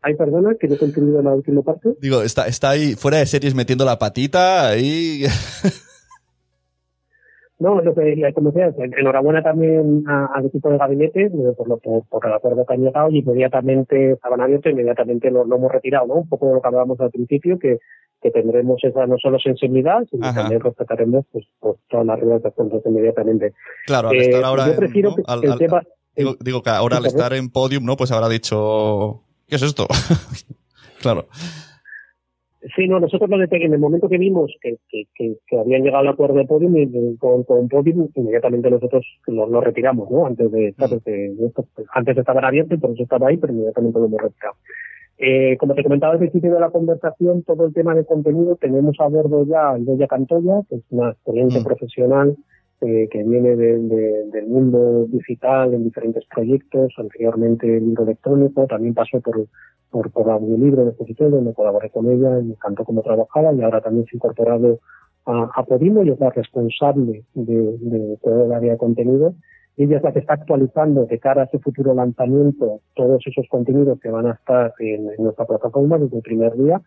Ay, 0.00 0.14
perdona, 0.16 0.54
que 0.60 0.68
no 0.68 0.74
he 0.74 0.84
entendido 0.84 1.22
la 1.22 1.34
última 1.34 1.62
parte. 1.62 1.96
Digo, 2.00 2.22
está, 2.22 2.46
está 2.46 2.70
ahí 2.70 2.94
fuera 2.94 3.18
de 3.18 3.26
series 3.26 3.54
metiendo 3.54 3.84
la 3.84 3.98
patita, 3.98 4.68
ahí... 4.68 5.24
No, 7.64 7.80
lo 7.80 7.94
que 7.94 8.32
como 8.34 8.50
decía, 8.50 8.74
enhorabuena 8.98 9.42
también 9.42 10.04
al 10.06 10.44
equipo 10.44 10.68
de 10.68 10.76
gabinete 10.76 11.30
por, 11.56 11.66
lo, 11.66 11.78
por, 11.78 12.26
el 12.26 12.32
acuerdo 12.34 12.66
que 12.66 12.74
han 12.74 12.82
llegado 12.82 13.08
y 13.10 13.20
inmediatamente 13.20 14.12
estaban 14.12 14.42
abiertos, 14.42 14.70
inmediatamente 14.70 15.30
lo, 15.30 15.44
hemos 15.44 15.72
retirado, 15.72 16.06
¿no? 16.06 16.14
Un 16.16 16.28
poco 16.28 16.48
de 16.48 16.54
lo 16.56 16.60
que 16.60 16.68
hablábamos 16.68 17.00
al 17.00 17.10
principio, 17.10 17.58
que, 17.58 17.78
que 18.20 18.30
tendremos 18.30 18.84
esa 18.84 19.06
no 19.06 19.16
solo 19.16 19.38
sensibilidad, 19.38 20.04
sino 20.10 20.28
que 20.28 20.34
también 20.34 20.60
respetaremos 20.60 21.24
pues, 21.32 21.46
pues, 21.58 21.76
todas 21.88 22.04
las 22.04 22.20
reglas 22.20 22.42
de 22.42 22.50
cuentas 22.50 22.82
inmediatamente. 22.84 23.54
Claro, 23.86 24.10
al 24.10 24.16
estar 24.16 24.40
eh, 24.42 24.44
ahora 24.44 24.66
yo 24.66 24.76
prefiero 24.76 25.14
digo, 26.14 26.36
digo, 26.40 26.62
que 26.62 26.68
ahora 26.68 26.98
al 26.98 27.06
estar 27.06 27.32
en 27.32 27.48
podium, 27.48 27.86
¿no? 27.86 27.96
Pues 27.96 28.12
habrá 28.12 28.28
dicho, 28.28 29.22
¿qué 29.48 29.56
es 29.56 29.62
esto? 29.62 29.86
claro. 31.00 31.28
Sí, 32.74 32.88
no, 32.88 32.98
nosotros 32.98 33.28
lo 33.28 33.36
de, 33.36 33.46
en 33.50 33.74
el 33.74 33.78
momento 33.78 34.08
que 34.08 34.16
vimos 34.16 34.50
que, 34.62 34.78
que, 34.88 35.06
que, 35.14 35.58
habían 35.58 35.82
llegado 35.82 36.00
al 36.00 36.14
acuerdo 36.14 36.36
de 36.36 36.46
Podium, 36.46 36.76
y, 36.76 37.16
con, 37.18 37.44
con, 37.44 37.68
Podium, 37.68 38.08
inmediatamente 38.14 38.70
nosotros 38.70 39.04
lo, 39.26 39.60
retiramos, 39.60 40.10
¿no? 40.10 40.26
Antes 40.26 40.50
de, 40.50 40.74
antes 41.94 42.16
estaba 42.16 42.40
abierto 42.46 42.74
y 42.74 42.78
por 42.78 42.92
eso 42.92 43.02
estaba 43.02 43.28
ahí, 43.28 43.36
pero 43.36 43.52
inmediatamente 43.52 43.98
lo 43.98 44.06
hemos 44.06 44.22
retirado. 44.22 44.54
Eh, 45.18 45.56
como 45.58 45.74
te 45.74 45.82
comentaba 45.82 46.14
al 46.14 46.18
principio 46.18 46.54
de 46.54 46.60
la 46.60 46.70
conversación, 46.70 47.42
todo 47.42 47.66
el 47.66 47.74
tema 47.74 47.94
de 47.94 48.06
contenido 48.06 48.56
tenemos 48.56 48.96
a 48.98 49.08
bordo 49.08 49.44
ya 49.46 49.72
a 49.72 49.78
Idoya 49.78 50.06
Cantoya, 50.06 50.62
que 50.68 50.76
es 50.76 50.82
una 50.90 51.10
excelente 51.10 51.60
profesional 51.62 52.36
eh, 52.80 53.08
que 53.10 53.22
viene 53.22 53.56
del 53.56 54.46
mundo 54.46 55.06
digital 55.06 55.74
en 55.74 55.84
diferentes 55.84 56.24
proyectos, 56.26 56.92
anteriormente 56.98 57.76
el 57.76 57.84
libro 57.86 58.04
electrónico, 58.04 58.66
también 58.66 58.94
pasó 58.94 59.20
por 59.20 59.46
por, 59.94 60.10
por 60.10 60.28
audiolibro 60.28 60.82
de 60.82 60.88
exposición 60.88 61.30
donde 61.30 61.54
colaboré 61.54 61.88
con 61.88 62.10
ella, 62.10 62.30
me 62.42 62.54
encantó 62.54 62.84
cómo 62.84 63.00
trabajaba 63.02 63.52
y 63.52 63.62
ahora 63.62 63.80
también 63.80 64.04
se 64.06 64.10
ha 64.12 64.16
incorporado 64.16 64.80
a, 65.24 65.48
a 65.54 65.62
Podimo 65.62 66.02
y 66.02 66.10
es 66.10 66.18
la 66.18 66.30
responsable 66.30 67.22
de, 67.34 67.78
de 67.78 68.18
todo 68.20 68.46
el 68.46 68.52
área 68.52 68.72
de 68.72 68.78
contenido. 68.78 69.34
Ella 69.76 69.98
es 69.98 70.02
la 70.02 70.12
que 70.12 70.18
está 70.18 70.34
actualizando 70.34 71.06
de 71.06 71.18
cara 71.20 71.42
a 71.42 71.44
ese 71.44 71.60
futuro 71.60 71.94
lanzamiento 71.94 72.80
todos 72.94 73.22
esos 73.24 73.46
contenidos 73.48 74.00
que 74.00 74.10
van 74.10 74.26
a 74.26 74.32
estar 74.32 74.72
en, 74.80 75.10
en 75.16 75.22
nuestra 75.22 75.44
plataforma 75.44 75.96
desde 75.96 76.16
el 76.16 76.22
primer 76.22 76.56
día 76.56 76.82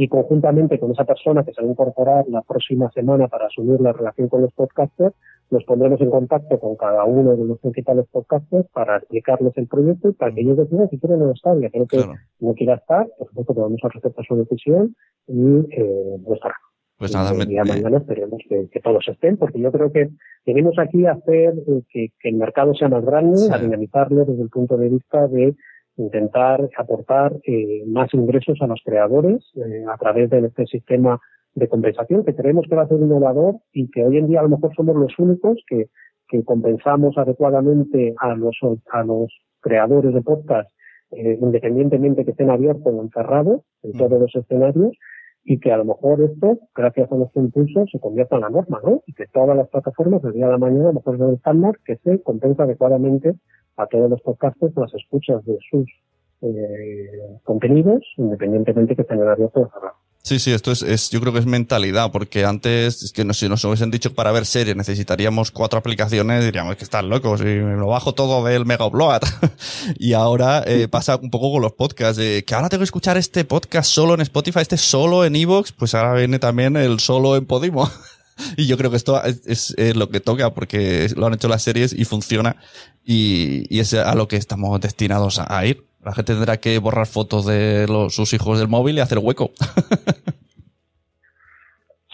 y 0.00 0.08
conjuntamente 0.08 0.78
con 0.78 0.92
esa 0.92 1.04
persona 1.04 1.44
que 1.44 1.52
se 1.52 1.60
va 1.60 1.68
a 1.68 1.70
incorporar 1.70 2.24
la 2.28 2.40
próxima 2.40 2.90
semana 2.92 3.28
para 3.28 3.48
asumir 3.48 3.82
la 3.82 3.92
relación 3.92 4.30
con 4.30 4.40
los 4.40 4.52
podcasters, 4.54 5.14
nos 5.50 5.62
pondremos 5.64 6.00
en 6.00 6.08
contacto 6.08 6.58
con 6.58 6.74
cada 6.76 7.04
uno 7.04 7.36
de 7.36 7.44
los 7.44 7.58
principales 7.58 8.06
podcasters 8.10 8.66
para 8.72 8.96
explicarles 8.96 9.52
el 9.58 9.66
proyecto 9.66 10.08
y 10.08 10.12
para 10.14 10.32
que 10.32 10.40
ellos 10.40 10.56
decidan 10.56 10.88
si 10.88 10.98
quieren 10.98 11.20
o 11.20 11.26
no 11.26 11.32
estar. 11.32 11.54
Ya 11.60 11.68
creo 11.68 11.86
que 11.86 12.02
no 12.38 12.54
quiera 12.54 12.76
estar, 12.76 13.08
por 13.18 13.28
supuesto 13.28 13.54
que 13.54 13.60
vamos 13.60 13.80
a 13.82 13.88
respetar 13.88 14.24
su 14.24 14.36
decisión 14.36 14.96
y 15.26 15.66
eh, 15.70 16.16
no 16.26 16.34
estará. 16.34 16.54
Pues 16.96 17.12
nada, 17.12 17.34
y, 17.34 17.46
me, 17.46 17.62
mañana 17.62 17.98
esperemos 17.98 18.40
que, 18.48 18.80
todos 18.82 19.06
estén, 19.06 19.36
porque 19.36 19.60
yo 19.60 19.70
creo 19.70 19.92
que 19.92 20.08
venimos 20.46 20.78
aquí 20.78 21.04
a 21.04 21.12
hacer 21.12 21.52
eh, 21.66 21.82
que, 21.90 22.10
el 22.22 22.36
mercado 22.36 22.72
sea 22.72 22.88
más 22.88 23.04
grande, 23.04 23.36
a 23.52 23.58
dinamizarlo 23.58 24.24
desde 24.24 24.44
el 24.44 24.48
punto 24.48 24.78
de 24.78 24.88
vista 24.88 25.28
de 25.28 25.54
intentar 26.00 26.68
aportar 26.76 27.36
eh, 27.44 27.84
más 27.86 28.12
ingresos 28.14 28.58
a 28.60 28.66
los 28.66 28.80
creadores 28.84 29.44
eh, 29.56 29.84
a 29.92 29.96
través 29.98 30.30
de 30.30 30.46
este 30.46 30.66
sistema 30.66 31.20
de 31.54 31.68
compensación 31.68 32.24
que 32.24 32.34
creemos 32.34 32.66
que 32.68 32.76
va 32.76 32.82
a 32.82 32.88
ser 32.88 32.98
innovador 32.98 33.56
y 33.72 33.90
que 33.90 34.04
hoy 34.04 34.18
en 34.18 34.28
día 34.28 34.40
a 34.40 34.44
lo 34.44 34.50
mejor 34.50 34.74
somos 34.74 34.96
los 34.96 35.18
únicos 35.18 35.58
que, 35.66 35.88
que 36.28 36.44
compensamos 36.44 37.18
adecuadamente 37.18 38.14
a 38.18 38.34
los, 38.34 38.56
a 38.92 39.02
los 39.02 39.32
creadores 39.60 40.14
de 40.14 40.22
podcast 40.22 40.70
eh, 41.12 41.38
independientemente 41.40 42.24
que 42.24 42.30
estén 42.30 42.50
abiertos 42.50 42.86
o 42.86 43.02
encerrados 43.02 43.62
en 43.82 43.92
todos 43.92 44.20
los 44.20 44.34
escenarios 44.34 44.92
y 45.42 45.58
que 45.58 45.72
a 45.72 45.76
lo 45.78 45.84
mejor 45.84 46.22
esto, 46.22 46.60
gracias 46.74 47.10
a 47.10 47.16
nuestro 47.16 47.42
impulso, 47.42 47.84
se 47.90 47.98
convierta 47.98 48.36
en 48.36 48.42
la 48.42 48.50
norma, 48.50 48.80
¿no? 48.84 49.02
Y 49.06 49.14
que 49.14 49.26
todas 49.26 49.56
las 49.56 49.68
plataformas, 49.70 50.22
el 50.22 50.34
día 50.34 50.46
de 50.46 50.52
la 50.52 50.58
mañana, 50.58 50.84
a 50.84 50.92
lo 50.92 50.94
mejor 50.94 51.16
es 51.16 51.20
el 51.20 51.34
estándar 51.34 51.78
que 51.84 51.96
se 51.96 52.22
compensa 52.22 52.62
adecuadamente 52.62 53.34
a 53.76 53.86
todos 53.86 54.10
los 54.10 54.20
podcasts 54.22 54.60
las 54.76 54.94
escuchas 54.94 55.44
de 55.44 55.58
sus 55.70 55.86
eh, 56.42 57.38
contenidos, 57.44 58.02
independientemente 58.16 58.96
que 58.96 59.02
estén 59.02 59.20
abiertos 59.20 59.66
o 59.66 59.70
cerrados. 59.72 59.98
Sí, 60.22 60.38
sí, 60.38 60.52
esto 60.52 60.70
es, 60.70 60.82
es, 60.82 61.08
yo 61.08 61.18
creo 61.20 61.32
que 61.32 61.38
es 61.38 61.46
mentalidad, 61.46 62.12
porque 62.12 62.44
antes, 62.44 63.02
es 63.02 63.12
que 63.12 63.24
no, 63.24 63.32
si 63.32 63.48
nos 63.48 63.64
hubiesen 63.64 63.90
dicho 63.90 64.10
que 64.10 64.14
para 64.14 64.32
ver 64.32 64.44
series 64.44 64.76
necesitaríamos 64.76 65.50
cuatro 65.50 65.78
aplicaciones, 65.78 66.44
diríamos 66.44 66.76
que 66.76 66.84
están 66.84 67.08
locos 67.08 67.40
y 67.40 67.44
me 67.44 67.76
lo 67.76 67.86
bajo 67.86 68.12
todo 68.12 68.44
del 68.44 68.66
Mega 68.66 68.86
Upload. 68.86 69.22
y 69.98 70.12
ahora 70.12 70.62
eh, 70.66 70.88
pasa 70.88 71.16
un 71.16 71.30
poco 71.30 71.50
con 71.52 71.62
los 71.62 71.72
podcasts, 71.72 72.20
que 72.20 72.54
ahora 72.54 72.68
tengo 72.68 72.80
que 72.80 72.84
escuchar 72.84 73.16
este 73.16 73.46
podcast 73.46 73.90
solo 73.90 74.12
en 74.12 74.20
Spotify, 74.20 74.60
este 74.60 74.76
solo 74.76 75.24
en 75.24 75.36
Evox, 75.36 75.72
pues 75.72 75.94
ahora 75.94 76.14
viene 76.14 76.38
también 76.38 76.76
el 76.76 77.00
solo 77.00 77.36
en 77.36 77.46
Podimo. 77.46 77.88
y 78.56 78.66
yo 78.66 78.76
creo 78.76 78.90
que 78.90 78.96
esto 78.96 79.22
es, 79.24 79.74
lo 79.94 80.08
que 80.10 80.20
toca 80.20 80.54
porque 80.54 81.08
lo 81.16 81.26
han 81.26 81.34
hecho 81.34 81.48
las 81.48 81.62
series 81.62 81.92
y 81.92 82.04
funciona 82.04 82.56
y, 83.04 83.78
es 83.78 83.94
a 83.94 84.14
lo 84.14 84.28
que 84.28 84.36
estamos 84.36 84.80
destinados 84.80 85.38
a, 85.38 85.66
ir. 85.66 85.86
La 86.04 86.12
gente 86.14 86.32
tendrá 86.32 86.58
que 86.58 86.78
borrar 86.78 87.06
fotos 87.06 87.44
de 87.44 87.86
sus 88.10 88.32
hijos 88.32 88.58
del 88.58 88.68
móvil 88.68 88.96
y 88.96 89.00
hacer 89.00 89.18
hueco. 89.18 89.52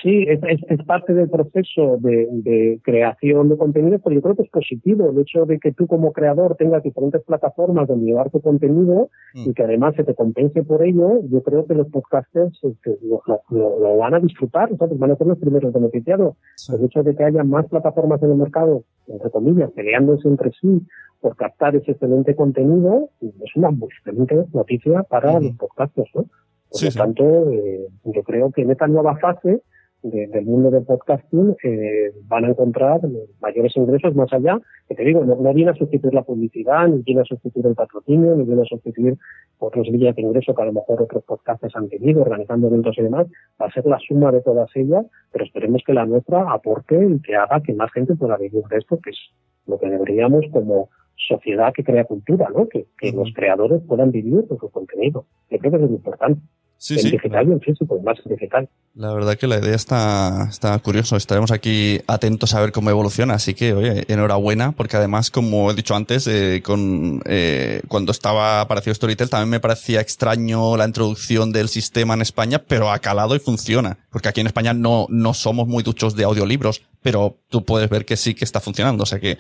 Sí, 0.03 0.27
es, 0.29 0.41
es, 0.69 0.85
parte 0.85 1.15
del 1.15 1.31
proceso 1.31 1.97
de, 2.01 2.29
de, 2.31 2.81
creación 2.83 3.49
de 3.49 3.57
contenido, 3.57 3.99
pero 3.99 4.15
yo 4.15 4.21
creo 4.21 4.37
que 4.37 4.43
es 4.43 4.51
positivo 4.51 5.09
el 5.09 5.19
hecho 5.19 5.47
de 5.47 5.59
que 5.59 5.73
tú 5.73 5.87
como 5.87 6.13
creador 6.13 6.55
tengas 6.57 6.83
diferentes 6.83 7.23
plataformas 7.23 7.89
donde 7.89 8.05
llevar 8.05 8.31
tu 8.31 8.43
contenido 8.43 9.09
y 9.33 9.55
que 9.55 9.63
además 9.63 9.95
se 9.97 10.05
te 10.05 10.15
compense 10.15 10.63
por 10.65 10.85
ello. 10.85 11.23
Yo 11.31 11.43
creo 11.43 11.67
que 11.67 11.75
los 11.75 11.89
podcasters 11.89 12.59
este, 12.63 12.99
lo, 13.03 13.23
lo, 13.49 13.97
van 13.97 14.13
a 14.13 14.21
disfrutar, 14.21 14.69
¿sabes? 14.77 14.99
van 14.99 15.13
a 15.13 15.17
ser 15.17 15.29
los 15.29 15.39
primeros 15.39 15.73
beneficiados. 15.73 16.37
El 16.69 16.85
hecho 16.85 17.03
de 17.03 17.17
que 17.17 17.25
haya 17.25 17.43
más 17.43 17.67
plataformas 17.67 18.23
en 18.23 18.33
el 18.33 18.37
mercado, 18.37 18.85
entre 19.07 19.31
comillas, 19.31 19.71
peleándose 19.71 20.29
entre 20.29 20.51
sí 20.61 20.83
por 21.23 21.37
captar 21.37 21.75
ese 21.75 21.93
excelente 21.93 22.37
contenido, 22.37 23.09
es 23.23 23.57
una 23.57 23.71
muy 23.71 23.89
excelente 23.89 24.45
noticia 24.53 25.05
para 25.05 25.41
los 25.41 25.57
podcasters. 25.57 26.11
¿no? 26.15 26.27
Por 26.71 26.83
lo 26.83 26.91
tanto, 26.91 27.51
eh, 27.51 27.87
yo 28.05 28.23
creo 28.23 28.51
que 28.51 28.63
en 28.63 28.73
esta 28.73 28.87
nueva 28.87 29.17
fase, 29.17 29.63
del 30.11 30.45
mundo 30.45 30.71
del 30.71 30.85
podcasting 30.85 31.57
eh, 31.63 32.13
van 32.29 32.45
a 32.45 32.49
encontrar 32.49 33.01
mayores 33.41 33.77
ingresos 33.77 34.15
más 34.15 34.33
allá, 34.33 34.59
que 34.89 34.95
te 34.95 35.05
digo, 35.05 35.25
no, 35.25 35.55
viene 35.55 35.71
a 35.71 35.75
sustituir 35.75 36.15
la 36.15 36.23
publicidad, 36.23 36.89
ni 36.89 37.03
viene 37.03 37.23
a 37.23 37.25
sustituir 37.25 37.67
el 37.67 37.75
patrocinio, 37.75 38.35
ni 38.37 38.45
viene 38.45 38.63
a 38.63 38.65
sustituir 38.67 39.17
otros 39.59 39.89
vías 39.91 40.15
de 40.15 40.23
ingreso 40.23 40.55
que 40.55 40.63
a 40.63 40.67
lo 40.67 40.73
mejor 40.73 41.03
otros 41.03 41.25
podcasters 41.25 41.77
han 41.77 41.89
tenido, 41.89 42.23
organizando 42.23 42.69
eventos 42.69 42.97
y 42.99 43.03
demás, 43.03 43.27
va 43.61 43.67
a 43.67 43.73
ser 43.73 43.87
la 43.87 43.99
suma 43.99 44.33
de 44.33 44.43
todas 44.43 44.71
ellas, 44.75 45.05
pero 45.33 45.45
esperemos 45.45 45.83
que 45.87 45.95
la 45.95 46.07
nuestra 46.07 46.53
aporte 46.53 46.97
y 47.05 47.21
que 47.21 47.35
haga 47.35 47.61
que 47.61 47.75
más 47.75 47.91
gente 47.93 48.15
pueda 48.15 48.37
vivir 48.37 48.63
de 48.71 48.79
esto, 48.79 48.99
que 49.03 49.11
es 49.11 49.19
lo 49.67 49.79
que 49.79 49.89
deberíamos 49.89 50.45
como 50.53 50.91
sociedad 51.17 51.73
que 51.73 51.83
crea 51.83 52.05
cultura, 52.05 52.49
¿no? 52.55 52.69
Que, 52.69 52.87
que 52.99 53.13
los 53.13 53.33
creadores 53.35 53.83
puedan 53.87 54.11
vivir 54.11 54.45
de 54.45 54.57
su 54.59 54.71
contenido. 54.71 55.27
Yo 55.51 55.59
creo 55.59 55.71
que 55.71 55.77
es 55.79 55.83
muy 55.83 55.95
importante. 55.95 56.41
Sí, 56.79 56.99
sí, 56.99 57.11
digital 57.11 57.49
y 57.49 57.53
en 57.53 57.61
físico, 57.61 57.99
más 58.05 58.19
digital. 58.25 58.69
La 58.95 59.13
verdad 59.13 59.37
que 59.37 59.47
la 59.47 59.59
idea 59.59 59.75
está, 59.75 60.47
está 60.49 60.79
curiosa. 60.79 61.17
Estaremos 61.17 61.51
aquí 61.51 62.01
atentos 62.07 62.55
a 62.55 62.61
ver 62.61 62.73
cómo 62.73 62.91
evoluciona. 62.91 63.35
Así 63.35 63.55
que, 63.55 63.73
oye, 63.73 64.05
enhorabuena, 64.09 64.73
porque 64.73 64.97
además, 64.97 65.31
como 65.31 65.71
he 65.71 65.75
dicho 65.75 65.95
antes, 65.95 66.27
eh, 66.27 66.63
con, 66.63 67.23
eh, 67.25 67.83
cuando 67.89 68.13
estaba 68.13 68.61
aparecido 68.61 68.95
Storytel 68.95 69.31
también 69.31 69.51
me 69.51 69.61
parecía 69.61 70.01
extraño 70.01 70.77
la 70.77 70.87
introducción 70.87 71.53
del 71.53 71.69
sistema 71.69 72.15
en 72.15 72.23
España, 72.23 72.63
pero 72.67 72.91
ha 72.91 72.99
calado 72.99 73.35
y 73.37 73.39
funciona. 73.39 73.99
Porque 74.11 74.29
aquí 74.29 74.41
en 74.43 74.47
España 74.47 74.75
no, 74.75 75.07
no 75.09 75.35
somos 75.35 75.67
muy 75.67 75.83
duchos 75.83 76.15
de 76.15 76.25
audiolibros, 76.25 76.83
pero 77.03 77.39
tú 77.49 77.65
puedes 77.65 77.89
ver 77.89 78.05
que 78.05 78.17
sí 78.17 78.35
que 78.35 78.45
está 78.45 78.61
funcionando. 78.61 79.03
O 79.03 79.07
sea 79.07 79.19
que 79.19 79.39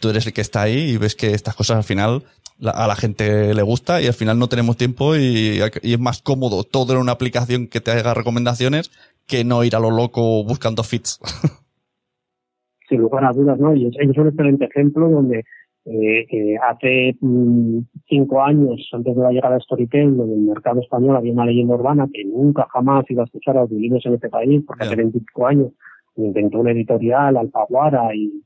tú 0.00 0.08
eres 0.08 0.26
el 0.26 0.32
que 0.32 0.40
está 0.40 0.62
ahí 0.62 0.90
y 0.90 0.96
ves 0.96 1.14
que 1.14 1.32
estas 1.32 1.54
cosas 1.54 1.76
al 1.76 1.84
final 1.84 2.24
a 2.62 2.86
la 2.86 2.96
gente 2.96 3.54
le 3.54 3.62
gusta 3.62 4.00
y 4.00 4.06
al 4.06 4.12
final 4.12 4.38
no 4.38 4.48
tenemos 4.48 4.76
tiempo 4.76 5.16
y, 5.16 5.60
es 5.60 6.00
más 6.00 6.22
cómodo 6.22 6.64
todo 6.64 6.92
en 6.92 7.00
una 7.00 7.12
aplicación 7.12 7.66
que 7.66 7.80
te 7.80 7.90
haga 7.90 8.14
recomendaciones 8.14 8.90
que 9.26 9.44
no 9.44 9.64
ir 9.64 9.74
a 9.76 9.80
lo 9.80 9.90
loco 9.90 10.44
buscando 10.44 10.82
fits. 10.82 11.20
Sin 12.88 13.00
lugar 13.00 13.24
a 13.24 13.32
dudas, 13.32 13.58
¿no? 13.58 13.74
Y 13.74 13.86
es, 13.86 14.18
un 14.18 14.28
excelente 14.28 14.66
ejemplo 14.66 15.08
donde 15.08 15.44
eh, 15.86 16.56
hace 16.62 17.16
mm, 17.20 17.78
cinco 18.08 18.42
años, 18.42 18.88
antes 18.92 19.16
de 19.16 19.22
la 19.22 19.30
llegada 19.30 19.54
de 19.54 19.60
Storytel, 19.62 20.16
donde 20.16 20.34
el 20.34 20.42
mercado 20.42 20.80
español 20.80 21.16
había 21.16 21.32
una 21.32 21.46
leyenda 21.46 21.74
urbana 21.74 22.08
que 22.12 22.24
nunca 22.24 22.66
jamás 22.72 23.04
iba 23.08 23.22
a 23.22 23.26
escuchar 23.26 23.56
a 23.56 23.62
los 23.62 23.70
en 23.72 24.14
este 24.14 24.28
país, 24.28 24.62
porque 24.66 24.84
hace 24.84 24.96
25 24.96 25.46
años 25.46 25.72
inventó 26.16 26.58
una 26.58 26.72
editorial, 26.72 27.36
Alfaguara, 27.36 28.14
y 28.14 28.41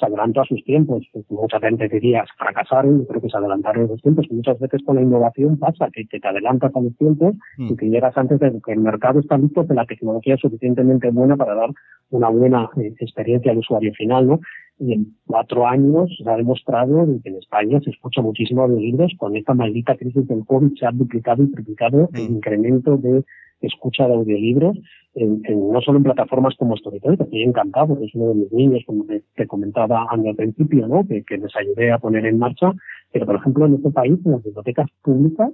se 0.00 0.06
adelantó 0.06 0.40
a 0.40 0.44
sus 0.46 0.64
tiempos. 0.64 1.06
Pues 1.12 1.24
mucha 1.30 1.60
gente 1.60 1.88
diría, 1.88 2.24
fracasaron, 2.38 3.04
creo 3.04 3.20
que 3.20 3.28
se 3.28 3.36
adelantaron 3.36 3.84
a 3.84 3.88
sus 3.88 4.02
tiempos. 4.02 4.26
Muchas 4.30 4.58
veces 4.58 4.82
con 4.84 4.96
la 4.96 5.02
innovación 5.02 5.58
pasa 5.58 5.88
que, 5.92 6.04
te 6.06 6.26
adelantas 6.26 6.74
a 6.74 6.80
los 6.80 6.96
tiempos 6.96 7.34
y 7.58 7.76
que 7.76 7.88
llegas 7.88 8.16
antes 8.16 8.40
de 8.40 8.60
que 8.64 8.72
el 8.72 8.80
mercado 8.80 9.20
está 9.20 9.36
listo, 9.38 9.66
que 9.66 9.74
la 9.74 9.86
tecnología 9.86 10.34
es 10.34 10.40
suficientemente 10.40 11.10
buena 11.10 11.36
para 11.36 11.54
dar 11.54 11.70
una 12.10 12.28
buena 12.28 12.68
eh, 12.76 12.92
experiencia 12.98 13.52
al 13.52 13.58
usuario 13.58 13.92
final, 13.94 14.26
¿no? 14.26 14.40
Y 14.80 14.94
en 14.94 15.14
cuatro 15.26 15.66
años 15.66 16.10
se 16.16 16.28
ha 16.28 16.36
demostrado 16.36 17.06
que 17.22 17.28
en 17.28 17.36
España 17.36 17.80
se 17.84 17.90
escucha 17.90 18.22
muchísimo 18.22 18.66
de 18.66 18.80
libros. 18.80 19.12
Con 19.18 19.36
esta 19.36 19.54
maldita 19.54 19.94
crisis 19.96 20.26
del 20.26 20.44
COVID 20.46 20.76
se 20.78 20.86
ha 20.86 20.90
duplicado 20.90 21.42
y 21.42 21.52
triplicado 21.52 22.08
el 22.14 22.20
incremento 22.20 22.96
de 22.96 23.22
escucha 23.60 24.08
de 24.08 24.14
audiolibros, 24.14 24.78
en, 25.14 25.42
no 25.70 25.80
solo 25.82 25.98
en 25.98 26.04
plataformas 26.04 26.54
como 26.56 26.76
Storytel, 26.76 27.18
que 27.18 27.24
estoy 27.24 27.42
encantado, 27.42 27.88
porque 27.88 28.06
es 28.06 28.14
uno 28.14 28.28
de 28.28 28.34
mis 28.36 28.52
niños, 28.52 28.82
como 28.86 29.04
te, 29.04 29.46
comentaba 29.46 30.06
al 30.08 30.34
principio, 30.34 30.88
¿no? 30.88 31.06
Que, 31.06 31.22
que, 31.24 31.36
les 31.36 31.54
ayudé 31.54 31.92
a 31.92 31.98
poner 31.98 32.24
en 32.24 32.38
marcha, 32.38 32.72
pero 33.12 33.26
por 33.26 33.36
ejemplo 33.36 33.66
en 33.66 33.74
este 33.74 33.90
país, 33.90 34.18
en 34.24 34.32
las 34.32 34.42
bibliotecas 34.42 34.88
públicas, 35.02 35.50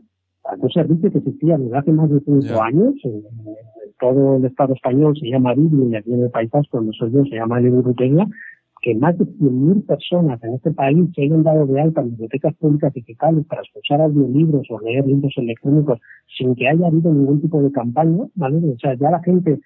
un 0.58 0.70
servicio 0.70 1.10
que 1.10 1.18
existía 1.18 1.58
desde 1.58 1.76
hace 1.76 1.92
más 1.92 2.08
de 2.10 2.20
cinco 2.20 2.62
años, 2.62 2.94
en, 3.04 3.22
todo 3.98 4.36
el 4.36 4.44
Estado 4.44 4.74
español 4.74 5.16
se 5.18 5.26
llama 5.26 5.54
Biblia 5.54 5.88
y 5.88 5.94
aquí 5.96 6.12
en 6.12 6.24
el 6.24 6.30
País 6.30 6.50
Vasco, 6.50 6.76
donde 6.76 6.92
soy 6.92 7.10
yo, 7.12 7.24
se 7.24 7.36
llama 7.36 7.60
Biblioteca, 7.60 8.26
que 8.82 8.94
más 8.94 9.16
de 9.18 9.24
100.000 9.24 9.86
personas 9.86 10.42
en 10.44 10.54
este 10.54 10.70
país 10.70 11.08
se 11.14 11.22
hayan 11.22 11.42
dado 11.42 11.66
de 11.66 11.80
alta 11.80 12.02
en 12.02 12.10
bibliotecas 12.10 12.54
públicas 12.56 12.92
digitales 12.92 13.44
para 13.46 13.62
escuchar 13.62 14.00
audiolibros 14.00 14.66
o 14.70 14.80
leer 14.80 15.06
libros 15.06 15.32
electrónicos 15.36 15.98
sin 16.36 16.54
que 16.54 16.68
haya 16.68 16.86
habido 16.86 17.12
ningún 17.12 17.40
tipo 17.40 17.62
de 17.62 17.72
campaña, 17.72 18.24
¿vale? 18.34 18.58
O 18.58 18.78
sea, 18.78 18.94
ya 18.94 19.10
la 19.10 19.22
gente 19.22 19.58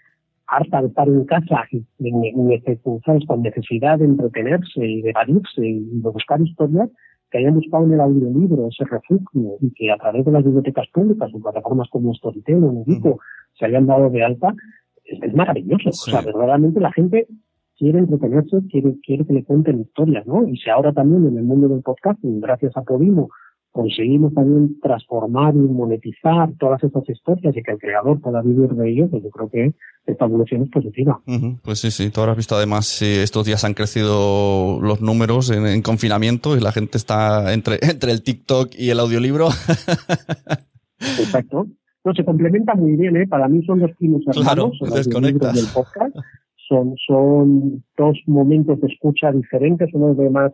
harta 0.47 0.83
de 0.83 0.89
estar 0.89 1.09
en 1.09 1.25
casa 1.25 1.65
y 1.71 3.27
con 3.27 3.43
necesidad 3.43 3.99
de 3.99 4.05
entretenerse 4.05 4.85
y 4.85 5.03
de 5.03 5.11
evadirse 5.11 5.67
y 5.67 6.01
de 6.01 6.11
buscar 6.11 6.41
historias, 6.41 6.89
que 7.31 7.39
hayan 7.39 7.55
buscado 7.55 7.85
en 7.85 7.93
el 7.93 8.01
audiolibro 8.01 8.69
ese 8.69 8.85
refugio 8.85 9.57
y 9.61 9.71
que 9.73 9.91
a 9.91 9.97
través 9.97 10.25
de 10.25 10.33
las 10.33 10.45
bibliotecas 10.45 10.89
públicas 10.93 11.31
o 11.33 11.41
plataformas 11.41 11.89
como 11.89 12.13
Storytel 12.15 12.65
o 12.65 12.73
Medico 12.73 13.21
se 13.57 13.67
hayan 13.67 13.87
dado 13.87 14.11
de 14.11 14.25
alta, 14.25 14.53
es, 15.05 15.35
maravilloso. 15.35 15.91
O 15.91 15.93
sea, 15.93 16.23
verdaderamente 16.23 16.81
la 16.81 16.93
gente 16.93 17.29
quiere 17.81 17.99
entretenerse, 17.99 18.59
quiere, 18.71 18.95
quiere 19.03 19.25
que 19.25 19.33
le 19.33 19.43
cuenten 19.43 19.81
historias, 19.81 20.27
¿no? 20.27 20.47
Y 20.47 20.59
si 20.59 20.69
ahora 20.69 20.93
también 20.93 21.27
en 21.27 21.39
el 21.39 21.45
mundo 21.45 21.67
del 21.67 21.81
podcast, 21.81 22.19
gracias 22.23 22.77
a 22.77 22.83
Podimo, 22.83 23.31
conseguimos 23.73 24.35
también 24.35 24.79
transformar 24.83 25.55
y 25.55 25.61
monetizar 25.61 26.51
todas 26.59 26.85
esas 26.85 27.09
historias 27.09 27.57
y 27.57 27.63
que 27.63 27.73
el 27.73 27.79
creador 27.79 28.21
pueda 28.21 28.43
vivir 28.43 28.69
de 28.69 28.91
ello, 28.91 29.09
pues 29.09 29.23
yo 29.23 29.31
creo 29.31 29.49
que 29.49 29.75
esta 30.05 30.27
evolución 30.27 30.65
es 30.65 30.71
positiva. 30.71 31.23
Pues 31.63 31.79
sí, 31.79 31.91
sí, 31.91 32.11
tú 32.11 32.21
habrás 32.21 32.37
visto 32.37 32.55
además 32.55 32.85
si 32.85 33.07
estos 33.07 33.47
días 33.47 33.65
han 33.65 33.73
crecido 33.73 34.79
los 34.83 35.01
números 35.01 35.51
en, 35.51 35.81
confinamiento 35.81 36.59
y 36.59 36.61
la 36.61 36.73
gente 36.73 36.99
está 36.99 37.55
entre, 37.55 37.79
entre 37.81 38.13
el 38.13 38.23
TikTok 38.23 38.75
y 38.77 38.91
el 38.91 39.01
audiolibro. 39.01 39.49
Exacto. 40.99 41.67
No, 42.05 42.15
se 42.15 42.25
complementa 42.25 42.75
muy 42.75 42.97
bien, 42.97 43.17
¿eh? 43.17 43.27
Para 43.27 43.49
mí 43.49 43.65
son 43.65 43.79
los 43.79 43.91
primos 43.97 44.23
hermanos, 44.27 44.79
desconectas. 44.95 45.55
del 45.55 45.67
podcast 45.73 46.15
son, 46.71 46.95
son 47.05 47.83
dos 47.99 48.17
momentos 48.27 48.81
de 48.81 48.87
escucha 48.87 49.33
diferentes, 49.33 49.91
uno 49.93 50.15
de 50.15 50.31
más 50.31 50.53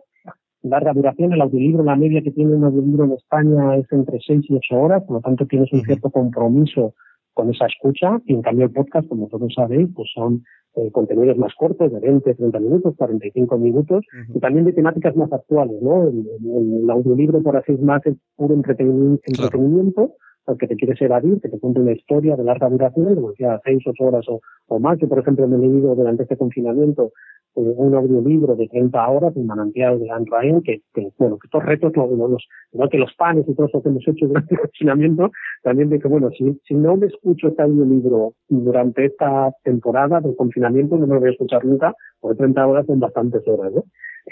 larga 0.63 0.91
duración. 0.93 1.31
El 1.31 1.41
audiolibro, 1.41 1.83
la 1.83 1.95
media 1.95 2.23
que 2.23 2.31
tiene 2.31 2.55
un 2.55 2.63
audiolibro 2.63 3.05
en 3.05 3.11
España 3.13 3.77
es 3.77 3.85
entre 3.91 4.19
6 4.19 4.41
y 4.49 4.55
8 4.55 4.75
horas, 4.75 5.03
por 5.03 5.17
lo 5.17 5.21
tanto 5.21 5.45
tienes 5.45 5.71
un 5.71 5.83
cierto 5.83 6.09
compromiso 6.09 6.95
con 7.33 7.51
esa 7.51 7.67
escucha. 7.67 8.19
Y 8.25 8.33
en 8.33 8.41
cambio 8.41 8.65
el 8.65 8.71
podcast, 8.71 9.07
como 9.07 9.27
todos 9.27 9.53
sabéis, 9.53 9.89
pues 9.95 10.09
son 10.13 10.43
eh, 10.75 10.91
contenidos 10.91 11.37
más 11.37 11.53
cortos, 11.53 11.91
de 11.91 11.99
20, 11.99 12.33
30 12.33 12.59
minutos, 12.59 12.95
45 12.97 13.57
minutos, 13.59 14.05
y 14.33 14.39
también 14.39 14.65
de 14.65 14.73
temáticas 14.73 15.15
más 15.15 15.31
actuales, 15.31 15.79
¿no? 15.81 16.09
El, 16.09 16.89
audiolibro, 16.89 17.43
por 17.43 17.57
así 17.57 17.73
es 17.73 17.81
más, 17.81 18.03
es 18.07 18.15
puro 18.35 18.55
entretenimiento 18.55 20.11
que 20.55 20.67
te 20.67 20.75
quieres 20.75 21.01
evadir, 21.01 21.41
que 21.41 21.49
te 21.49 21.59
cuente 21.59 21.81
una 21.81 21.91
historia 21.91 22.35
de 22.35 22.43
larga 22.43 22.69
duración, 22.69 23.15
como 23.15 23.31
decía, 23.31 23.59
seis, 23.65 23.83
ocho 23.85 24.03
horas 24.05 24.25
o, 24.29 24.39
o 24.67 24.79
más. 24.79 24.97
Yo, 24.99 25.09
por 25.09 25.19
ejemplo, 25.19 25.47
me 25.47 25.57
he 25.57 25.59
leído 25.59 25.95
durante 25.95 26.23
este 26.23 26.37
confinamiento 26.37 27.11
eh, 27.55 27.73
un 27.75 27.95
audiolibro 27.95 28.55
de 28.55 28.67
30 28.67 29.09
horas, 29.09 29.35
un 29.35 29.47
manantial 29.47 29.99
de 29.99 30.11
Anne 30.11 30.27
Ryan, 30.29 30.61
que, 30.61 30.81
que, 30.93 31.09
bueno, 31.17 31.37
que 31.37 31.47
estos 31.47 31.65
retos, 31.65 31.91
los, 31.95 32.47
igual 32.71 32.89
que 32.89 32.99
los 32.99 33.13
panes 33.15 33.45
y 33.47 33.55
todo 33.55 33.67
eso 33.67 33.81
que 33.81 33.89
hemos 33.89 34.07
hecho 34.07 34.27
durante 34.27 34.53
el 34.53 34.61
confinamiento, 34.61 35.31
también 35.63 35.89
de 35.89 35.99
que, 35.99 36.07
bueno, 36.07 36.29
si, 36.37 36.59
si 36.67 36.75
no 36.75 36.95
me 36.95 37.07
escucho 37.07 37.47
este 37.47 37.63
audiolibro 37.63 38.33
durante 38.47 39.05
esta 39.05 39.51
temporada 39.63 40.21
de 40.21 40.35
confinamiento, 40.35 40.97
no 40.97 41.07
me 41.07 41.15
lo 41.15 41.19
voy 41.19 41.29
a 41.29 41.31
escuchar 41.31 41.65
nunca, 41.65 41.95
porque 42.19 42.37
30 42.37 42.67
horas 42.67 42.85
son 42.85 42.99
bastantes 42.99 43.41
horas, 43.47 43.73
¿no? 43.73 43.83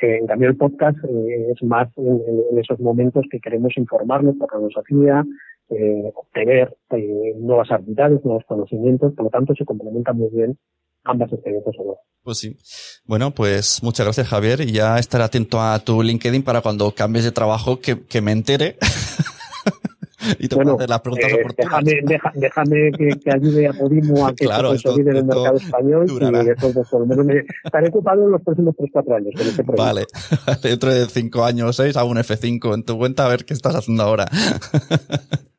Eh, 0.01 0.17
en 0.19 0.27
cambio, 0.27 0.49
el 0.49 0.57
podcast 0.57 0.97
eh, 1.05 1.51
es 1.51 1.63
más 1.63 1.87
en, 1.97 2.21
en, 2.51 2.59
esos 2.59 2.79
momentos 2.81 3.25
que 3.31 3.39
queremos 3.39 3.77
informarnos 3.77 4.35
por 4.35 4.51
la 4.51 4.59
filosofía, 4.59 5.25
eh, 5.69 6.11
obtener 6.13 6.75
eh, 6.91 7.33
nuevas 7.37 7.71
habilidades, 7.71 8.23
nuevos 8.23 8.43
conocimientos, 8.47 9.13
por 9.13 9.25
lo 9.25 9.29
tanto 9.31 9.53
se 9.55 9.65
complementan 9.65 10.17
muy 10.17 10.29
bien 10.29 10.57
ambas 11.03 11.31
experiencias. 11.31 11.75
Pues 12.23 12.39
sí. 12.39 12.57
Bueno, 13.05 13.31
pues 13.31 13.81
muchas 13.83 14.05
gracias 14.05 14.27
Javier 14.27 14.61
y 14.61 14.71
ya 14.71 14.97
estaré 14.97 15.23
atento 15.23 15.61
a 15.61 15.77
tu 15.79 16.01
LinkedIn 16.01 16.43
para 16.43 16.61
cuando 16.61 16.91
cambies 16.91 17.25
de 17.25 17.31
trabajo 17.31 17.79
que, 17.79 18.05
que 18.05 18.21
me 18.21 18.31
entere. 18.31 18.77
y 20.39 20.47
te 20.47 20.55
bueno, 20.55 20.75
hacer 20.75 20.89
las 20.89 21.01
preguntas 21.01 21.31
eh, 21.31 21.35
oportunas. 21.35 21.83
Déjame, 21.83 22.31
déjame 22.35 22.91
que, 22.91 23.19
que, 23.19 23.31
ayude 23.31 23.67
a 23.67 23.73
Podimo 23.73 24.25
a 24.25 24.33
que 24.35 24.45
claro, 24.45 24.75
se 24.75 24.83
consolide 24.83 25.11
en 25.11 25.17
el 25.17 25.25
mercado 25.25 25.57
español 25.57 26.07
durará. 26.07 26.43
y 26.43 26.49
eso, 26.49 26.73
pues, 26.73 26.89
por 26.89 27.01
lo 27.01 27.05
menos 27.05 27.25
me, 27.25 27.43
estaré 27.63 27.89
ocupado 27.89 28.25
en 28.25 28.31
los 28.31 28.41
próximos 28.41 28.75
3-4 28.75 29.15
años 29.15 29.33
este. 29.37 29.63
Vale, 29.63 30.05
dentro 30.63 30.93
de 30.93 31.05
5 31.05 31.45
años 31.45 31.69
o 31.69 31.73
6 31.73 31.95
hago 31.97 32.09
un 32.09 32.17
F5 32.17 32.73
en 32.73 32.83
tu 32.83 32.97
cuenta 32.97 33.25
a 33.25 33.29
ver 33.29 33.45
qué 33.45 33.53
estás 33.53 33.75
haciendo 33.75 34.03
ahora. 34.03 34.25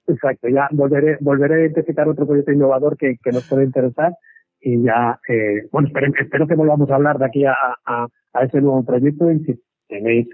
Exacto, 0.09 0.49
ya 0.49 0.69
volveré, 0.71 1.19
volveré 1.21 1.55
a 1.55 1.61
identificar 1.63 2.09
otro 2.09 2.27
proyecto 2.27 2.53
innovador 2.53 2.97
que, 2.97 3.17
que 3.23 3.33
nos 3.33 3.49
puede 3.49 3.65
interesar 3.65 4.13
y 4.61 4.83
ya, 4.83 5.21
eh, 5.29 5.69
bueno, 5.71 5.89
espero, 5.89 6.13
espero, 6.19 6.47
que 6.47 6.55
volvamos 6.55 6.91
a 6.91 6.95
hablar 6.95 7.19
de 7.19 7.27
aquí 7.27 7.45
a, 7.45 7.55
a, 7.85 8.09
a, 8.33 8.45
ese 8.45 8.61
nuevo 8.61 8.85
proyecto 8.85 9.31
y 9.31 9.41
si 9.45 9.61
tenéis 9.89 10.27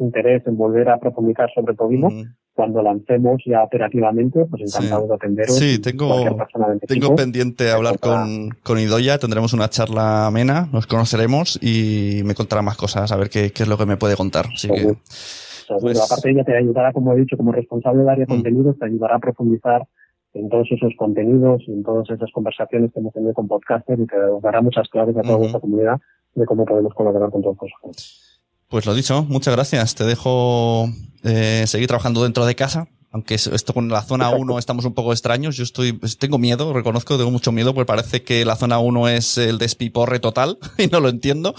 interés 0.00 0.46
en 0.46 0.56
volver 0.56 0.88
a 0.88 0.98
profundizar 0.98 1.48
sobre 1.54 1.74
Podimo, 1.74 2.10
mm. 2.10 2.24
cuando 2.54 2.82
lancemos 2.82 3.40
ya 3.46 3.62
operativamente, 3.62 4.44
pues 4.46 4.62
encantado 4.62 5.02
sí. 5.02 5.08
de 5.08 5.14
atenderos. 5.14 5.58
Sí, 5.58 5.78
tengo, 5.80 6.24
tengo 6.86 7.14
pendiente 7.14 7.70
hablar 7.70 7.98
con, 8.00 8.50
con 8.62 8.78
Idoya, 8.78 9.18
tendremos 9.18 9.52
una 9.52 9.68
charla 9.68 10.26
amena, 10.26 10.68
nos 10.72 10.86
conoceremos 10.86 11.58
y 11.62 12.22
me 12.24 12.34
contará 12.34 12.62
más 12.62 12.76
cosas, 12.76 13.12
a 13.12 13.16
ver 13.16 13.28
qué, 13.28 13.52
qué 13.52 13.64
es 13.64 13.68
lo 13.68 13.78
que 13.78 13.86
me 13.86 13.96
puede 13.96 14.16
contar. 14.16 14.46
Así 14.52 14.68
que, 14.68 14.96
pues... 15.80 16.00
aparte 16.00 16.30
ella 16.30 16.44
te 16.44 16.56
ayudará, 16.56 16.92
como 16.92 17.12
he 17.12 17.16
dicho, 17.16 17.36
como 17.36 17.52
responsable 17.52 18.00
del 18.00 18.08
área 18.08 18.26
de 18.26 18.32
mm. 18.32 18.36
contenidos, 18.36 18.78
te 18.78 18.86
ayudará 18.86 19.16
a 19.16 19.20
profundizar 19.20 19.86
en 20.34 20.48
todos 20.48 20.68
esos 20.70 20.92
contenidos 20.96 21.62
y 21.66 21.72
en 21.72 21.82
todas 21.82 22.08
esas 22.10 22.30
conversaciones 22.32 22.92
que 22.92 23.00
hemos 23.00 23.12
tenido 23.12 23.32
con 23.32 23.48
podcasters 23.48 24.00
y 24.00 24.06
que 24.06 24.16
dará 24.42 24.60
muchas 24.60 24.88
claves 24.88 25.16
a 25.16 25.22
toda 25.22 25.34
uh 25.34 25.36
-huh. 25.36 25.40
nuestra 25.40 25.60
comunidad 25.60 26.00
de 26.34 26.44
cómo 26.44 26.64
podemos 26.64 26.92
colaborar 26.94 27.30
con 27.30 27.42
todos 27.42 27.56
vosotros. 27.56 28.40
Pues 28.68 28.84
lo 28.84 28.94
dicho, 28.94 29.24
muchas 29.28 29.54
gracias. 29.54 29.94
Te 29.94 30.04
dejo 30.04 30.88
eh, 31.22 31.64
seguir 31.66 31.88
trabajando 31.88 32.22
dentro 32.22 32.44
de 32.44 32.54
casa. 32.54 32.88
Aunque 33.12 33.34
esto 33.34 33.72
con 33.72 33.88
la 33.88 34.02
zona 34.02 34.28
1 34.30 34.58
estamos 34.58 34.84
un 34.84 34.92
poco 34.92 35.12
extraños, 35.12 35.56
yo 35.56 35.62
estoy, 35.62 35.92
pues, 35.92 36.18
tengo 36.18 36.36
miedo, 36.38 36.72
reconozco, 36.74 37.16
tengo 37.16 37.30
mucho 37.30 37.50
miedo, 37.50 37.72
porque 37.72 37.86
parece 37.86 38.22
que 38.22 38.44
la 38.44 38.56
zona 38.56 38.78
1 38.78 39.08
es 39.08 39.38
el 39.38 39.56
despiporre 39.56 40.18
total 40.18 40.58
y 40.78 40.88
no 40.88 41.00
lo 41.00 41.08
entiendo. 41.08 41.54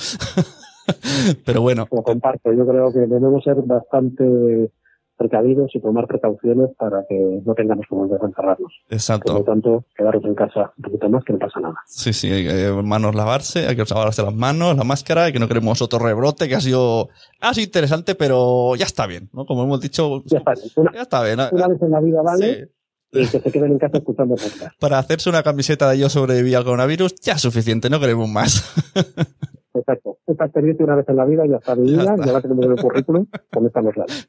Pero 1.45 1.61
bueno. 1.61 1.87
Lo 1.91 2.01
comparto, 2.01 2.53
yo 2.53 2.65
creo 2.67 2.91
que 2.91 2.99
debemos 2.99 3.43
ser 3.43 3.57
bastante 3.63 4.71
precavidos 5.17 5.71
y 5.73 5.81
tomar 5.81 6.07
precauciones 6.07 6.69
para 6.77 7.03
que 7.09 7.41
no 7.43 7.53
tengamos 7.55 7.85
que 7.89 7.95
volver 7.95 8.21
a 8.21 8.27
encerrarnos. 8.27 8.71
Exacto. 8.89 9.33
Por 9.33 9.41
lo 9.41 9.45
tanto, 9.45 9.85
quedaros 9.95 10.23
en 10.23 10.35
casa 10.35 10.71
un 10.77 10.83
poquito 10.83 11.09
más 11.09 11.23
que 11.25 11.33
no 11.33 11.39
pasa 11.39 11.59
nada. 11.59 11.75
Sí, 11.85 12.13
sí, 12.13 12.31
hay 12.31 12.45
que 12.45 12.81
manos 12.83 13.15
lavarse, 13.15 13.67
hay 13.67 13.75
que 13.75 13.83
lavarse 13.89 14.21
las 14.21 14.35
manos, 14.35 14.77
la 14.77 14.83
máscara, 14.83 15.27
y 15.27 15.33
que 15.33 15.39
no 15.39 15.47
queremos 15.47 15.81
otro 15.81 15.99
rebrote 15.99 16.47
que 16.47 16.55
ha 16.55 16.61
sido, 16.61 17.09
ha 17.41 17.53
sido 17.53 17.65
interesante, 17.65 18.15
pero 18.15 18.75
ya 18.75 18.85
está 18.85 19.07
bien, 19.07 19.29
¿no? 19.33 19.45
Como 19.45 19.63
hemos 19.63 19.81
dicho, 19.81 20.23
ya 20.25 20.37
está 20.37 20.53
bien. 20.53 20.69
Una, 20.75 20.93
ya 20.93 21.01
está 21.01 21.23
bien. 21.23 21.39
Una 21.51 21.67
vez 21.67 21.81
en 21.81 21.91
la 21.91 21.99
vida 21.99 22.21
vale. 22.21 22.55
Sí. 22.55 22.71
Y 23.13 23.27
que 23.27 23.39
se 23.39 23.51
queden 23.51 23.71
en 23.71 23.79
casa 23.79 23.97
escuchando 23.97 24.35
podcast. 24.35 24.75
Para 24.79 24.99
hacerse 24.99 25.29
una 25.29 25.41
camiseta 25.41 25.89
de 25.89 25.97
yo 25.97 26.09
sobreviví 26.09 26.53
al 26.53 26.65
coronavirus, 26.65 27.15
ya 27.21 27.33
es 27.33 27.41
suficiente, 27.41 27.89
no 27.89 27.99
queremos 27.99 28.29
más. 28.29 28.63
Exacto. 29.79 30.17
Esta 30.25 30.45
experiencia 30.45 30.85
una 30.85 30.95
vez 30.95 31.07
en 31.07 31.15
la 31.15 31.25
vida 31.25 31.45
ya 31.45 31.57
está 31.57 31.75
vivida, 31.75 32.03
ya, 32.03 32.13
está. 32.13 32.25
ya 32.25 32.33
la 32.33 32.41
tenemos 32.41 32.65
en 32.65 32.71
el 32.71 32.81
currículum, 32.81 33.27
con 33.51 33.65
esta 33.65 33.81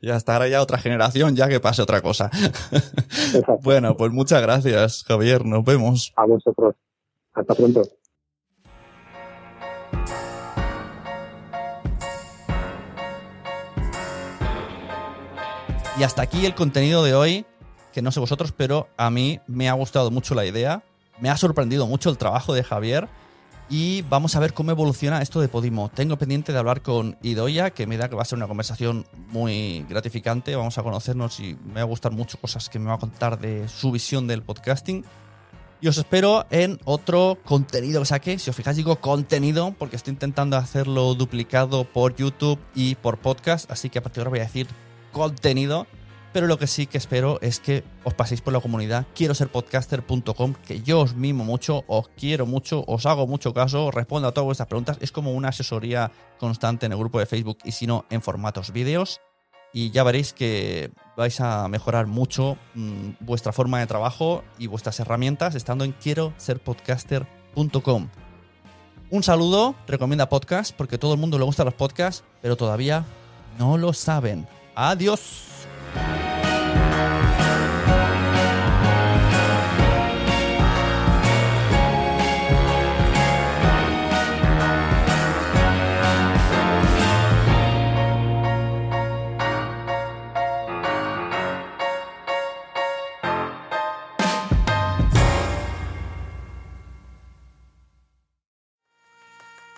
Ya 0.02 0.16
está, 0.16 0.34
ahora 0.34 0.48
ya 0.48 0.62
otra 0.62 0.78
generación, 0.78 1.36
ya 1.36 1.48
que 1.48 1.60
pase 1.60 1.82
otra 1.82 2.00
cosa. 2.00 2.30
Exacto. 2.72 3.58
Bueno, 3.62 3.96
pues 3.96 4.12
muchas 4.12 4.42
gracias, 4.42 5.04
Javier, 5.04 5.44
nos 5.44 5.64
vemos. 5.64 6.12
A 6.16 6.26
vosotros. 6.26 6.74
Hasta 7.32 7.54
pronto. 7.54 7.82
Y 15.98 16.04
hasta 16.04 16.22
aquí 16.22 16.46
el 16.46 16.54
contenido 16.54 17.02
de 17.02 17.14
hoy, 17.14 17.44
que 17.92 18.02
no 18.02 18.12
sé 18.12 18.20
vosotros, 18.20 18.52
pero 18.52 18.86
a 18.96 19.10
mí 19.10 19.40
me 19.48 19.68
ha 19.68 19.72
gustado 19.72 20.12
mucho 20.12 20.36
la 20.36 20.46
idea, 20.46 20.84
me 21.20 21.28
ha 21.28 21.36
sorprendido 21.36 21.88
mucho 21.88 22.08
el 22.08 22.18
trabajo 22.18 22.54
de 22.54 22.62
Javier 22.62 23.08
y 23.70 24.02
vamos 24.02 24.34
a 24.34 24.40
ver 24.40 24.54
cómo 24.54 24.70
evoluciona 24.70 25.20
esto 25.20 25.40
de 25.40 25.48
Podimo. 25.48 25.90
Tengo 25.90 26.16
pendiente 26.16 26.52
de 26.52 26.58
hablar 26.58 26.80
con 26.80 27.18
Idoya, 27.22 27.70
que 27.70 27.86
me 27.86 27.96
da 27.98 28.08
que 28.08 28.16
va 28.16 28.22
a 28.22 28.24
ser 28.24 28.38
una 28.38 28.46
conversación 28.46 29.06
muy 29.28 29.84
gratificante. 29.88 30.56
Vamos 30.56 30.78
a 30.78 30.82
conocernos 30.82 31.38
y 31.40 31.56
me 31.66 31.74
va 31.74 31.80
a 31.82 31.84
gustar 31.84 32.12
mucho 32.12 32.38
cosas 32.38 32.68
que 32.68 32.78
me 32.78 32.86
va 32.86 32.94
a 32.94 32.98
contar 32.98 33.38
de 33.38 33.68
su 33.68 33.92
visión 33.92 34.26
del 34.26 34.42
podcasting. 34.42 35.04
Y 35.80 35.88
os 35.88 35.98
espero 35.98 36.46
en 36.50 36.80
otro 36.84 37.38
contenido 37.44 38.00
que 38.00 38.06
saque. 38.06 38.38
Si 38.38 38.48
os 38.48 38.56
fijáis, 38.56 38.76
digo 38.76 38.96
contenido 38.96 39.74
porque 39.78 39.96
estoy 39.96 40.12
intentando 40.12 40.56
hacerlo 40.56 41.14
duplicado 41.14 41.84
por 41.84 42.16
YouTube 42.16 42.58
y 42.74 42.94
por 42.96 43.18
podcast. 43.18 43.70
Así 43.70 43.90
que 43.90 43.98
a 43.98 44.02
partir 44.02 44.16
de 44.16 44.20
ahora 44.22 44.30
voy 44.30 44.40
a 44.40 44.44
decir 44.44 44.66
contenido. 45.12 45.86
Pero 46.38 46.46
lo 46.46 46.56
que 46.56 46.68
sí 46.68 46.86
que 46.86 46.98
espero 46.98 47.40
es 47.40 47.58
que 47.58 47.82
os 48.04 48.14
paséis 48.14 48.40
por 48.42 48.52
la 48.52 48.60
comunidad 48.60 49.06
quiero 49.12 49.34
ser 49.34 49.48
podcaster.com, 49.48 50.54
que 50.64 50.82
yo 50.82 51.00
os 51.00 51.16
mimo 51.16 51.42
mucho, 51.42 51.82
os 51.88 52.10
quiero 52.10 52.46
mucho, 52.46 52.84
os 52.86 53.06
hago 53.06 53.26
mucho 53.26 53.52
caso, 53.52 53.90
respondo 53.90 54.28
a 54.28 54.32
todas 54.32 54.44
vuestras 54.44 54.68
preguntas. 54.68 54.98
Es 55.00 55.10
como 55.10 55.32
una 55.32 55.48
asesoría 55.48 56.12
constante 56.38 56.86
en 56.86 56.92
el 56.92 56.98
grupo 56.98 57.18
de 57.18 57.26
Facebook 57.26 57.58
y 57.64 57.72
si 57.72 57.88
no, 57.88 58.04
en 58.08 58.22
formatos 58.22 58.70
vídeos. 58.70 59.20
Y 59.72 59.90
ya 59.90 60.04
veréis 60.04 60.32
que 60.32 60.92
vais 61.16 61.40
a 61.40 61.66
mejorar 61.66 62.06
mucho 62.06 62.56
mmm, 62.74 63.14
vuestra 63.18 63.52
forma 63.52 63.80
de 63.80 63.88
trabajo 63.88 64.44
y 64.60 64.68
vuestras 64.68 65.00
herramientas 65.00 65.56
estando 65.56 65.84
en 65.84 65.90
quiero 65.90 66.34
ser 66.36 66.60
podcaster.com. 66.60 68.10
Un 69.10 69.22
saludo, 69.24 69.74
recomienda 69.88 70.28
podcast, 70.28 70.72
porque 70.76 70.98
todo 70.98 71.14
el 71.14 71.18
mundo 71.18 71.36
le 71.36 71.44
gusta 71.44 71.64
los 71.64 71.74
podcasts, 71.74 72.22
pero 72.40 72.56
todavía 72.56 73.04
no 73.58 73.76
lo 73.76 73.92
saben. 73.92 74.46
Adiós. 74.76 75.66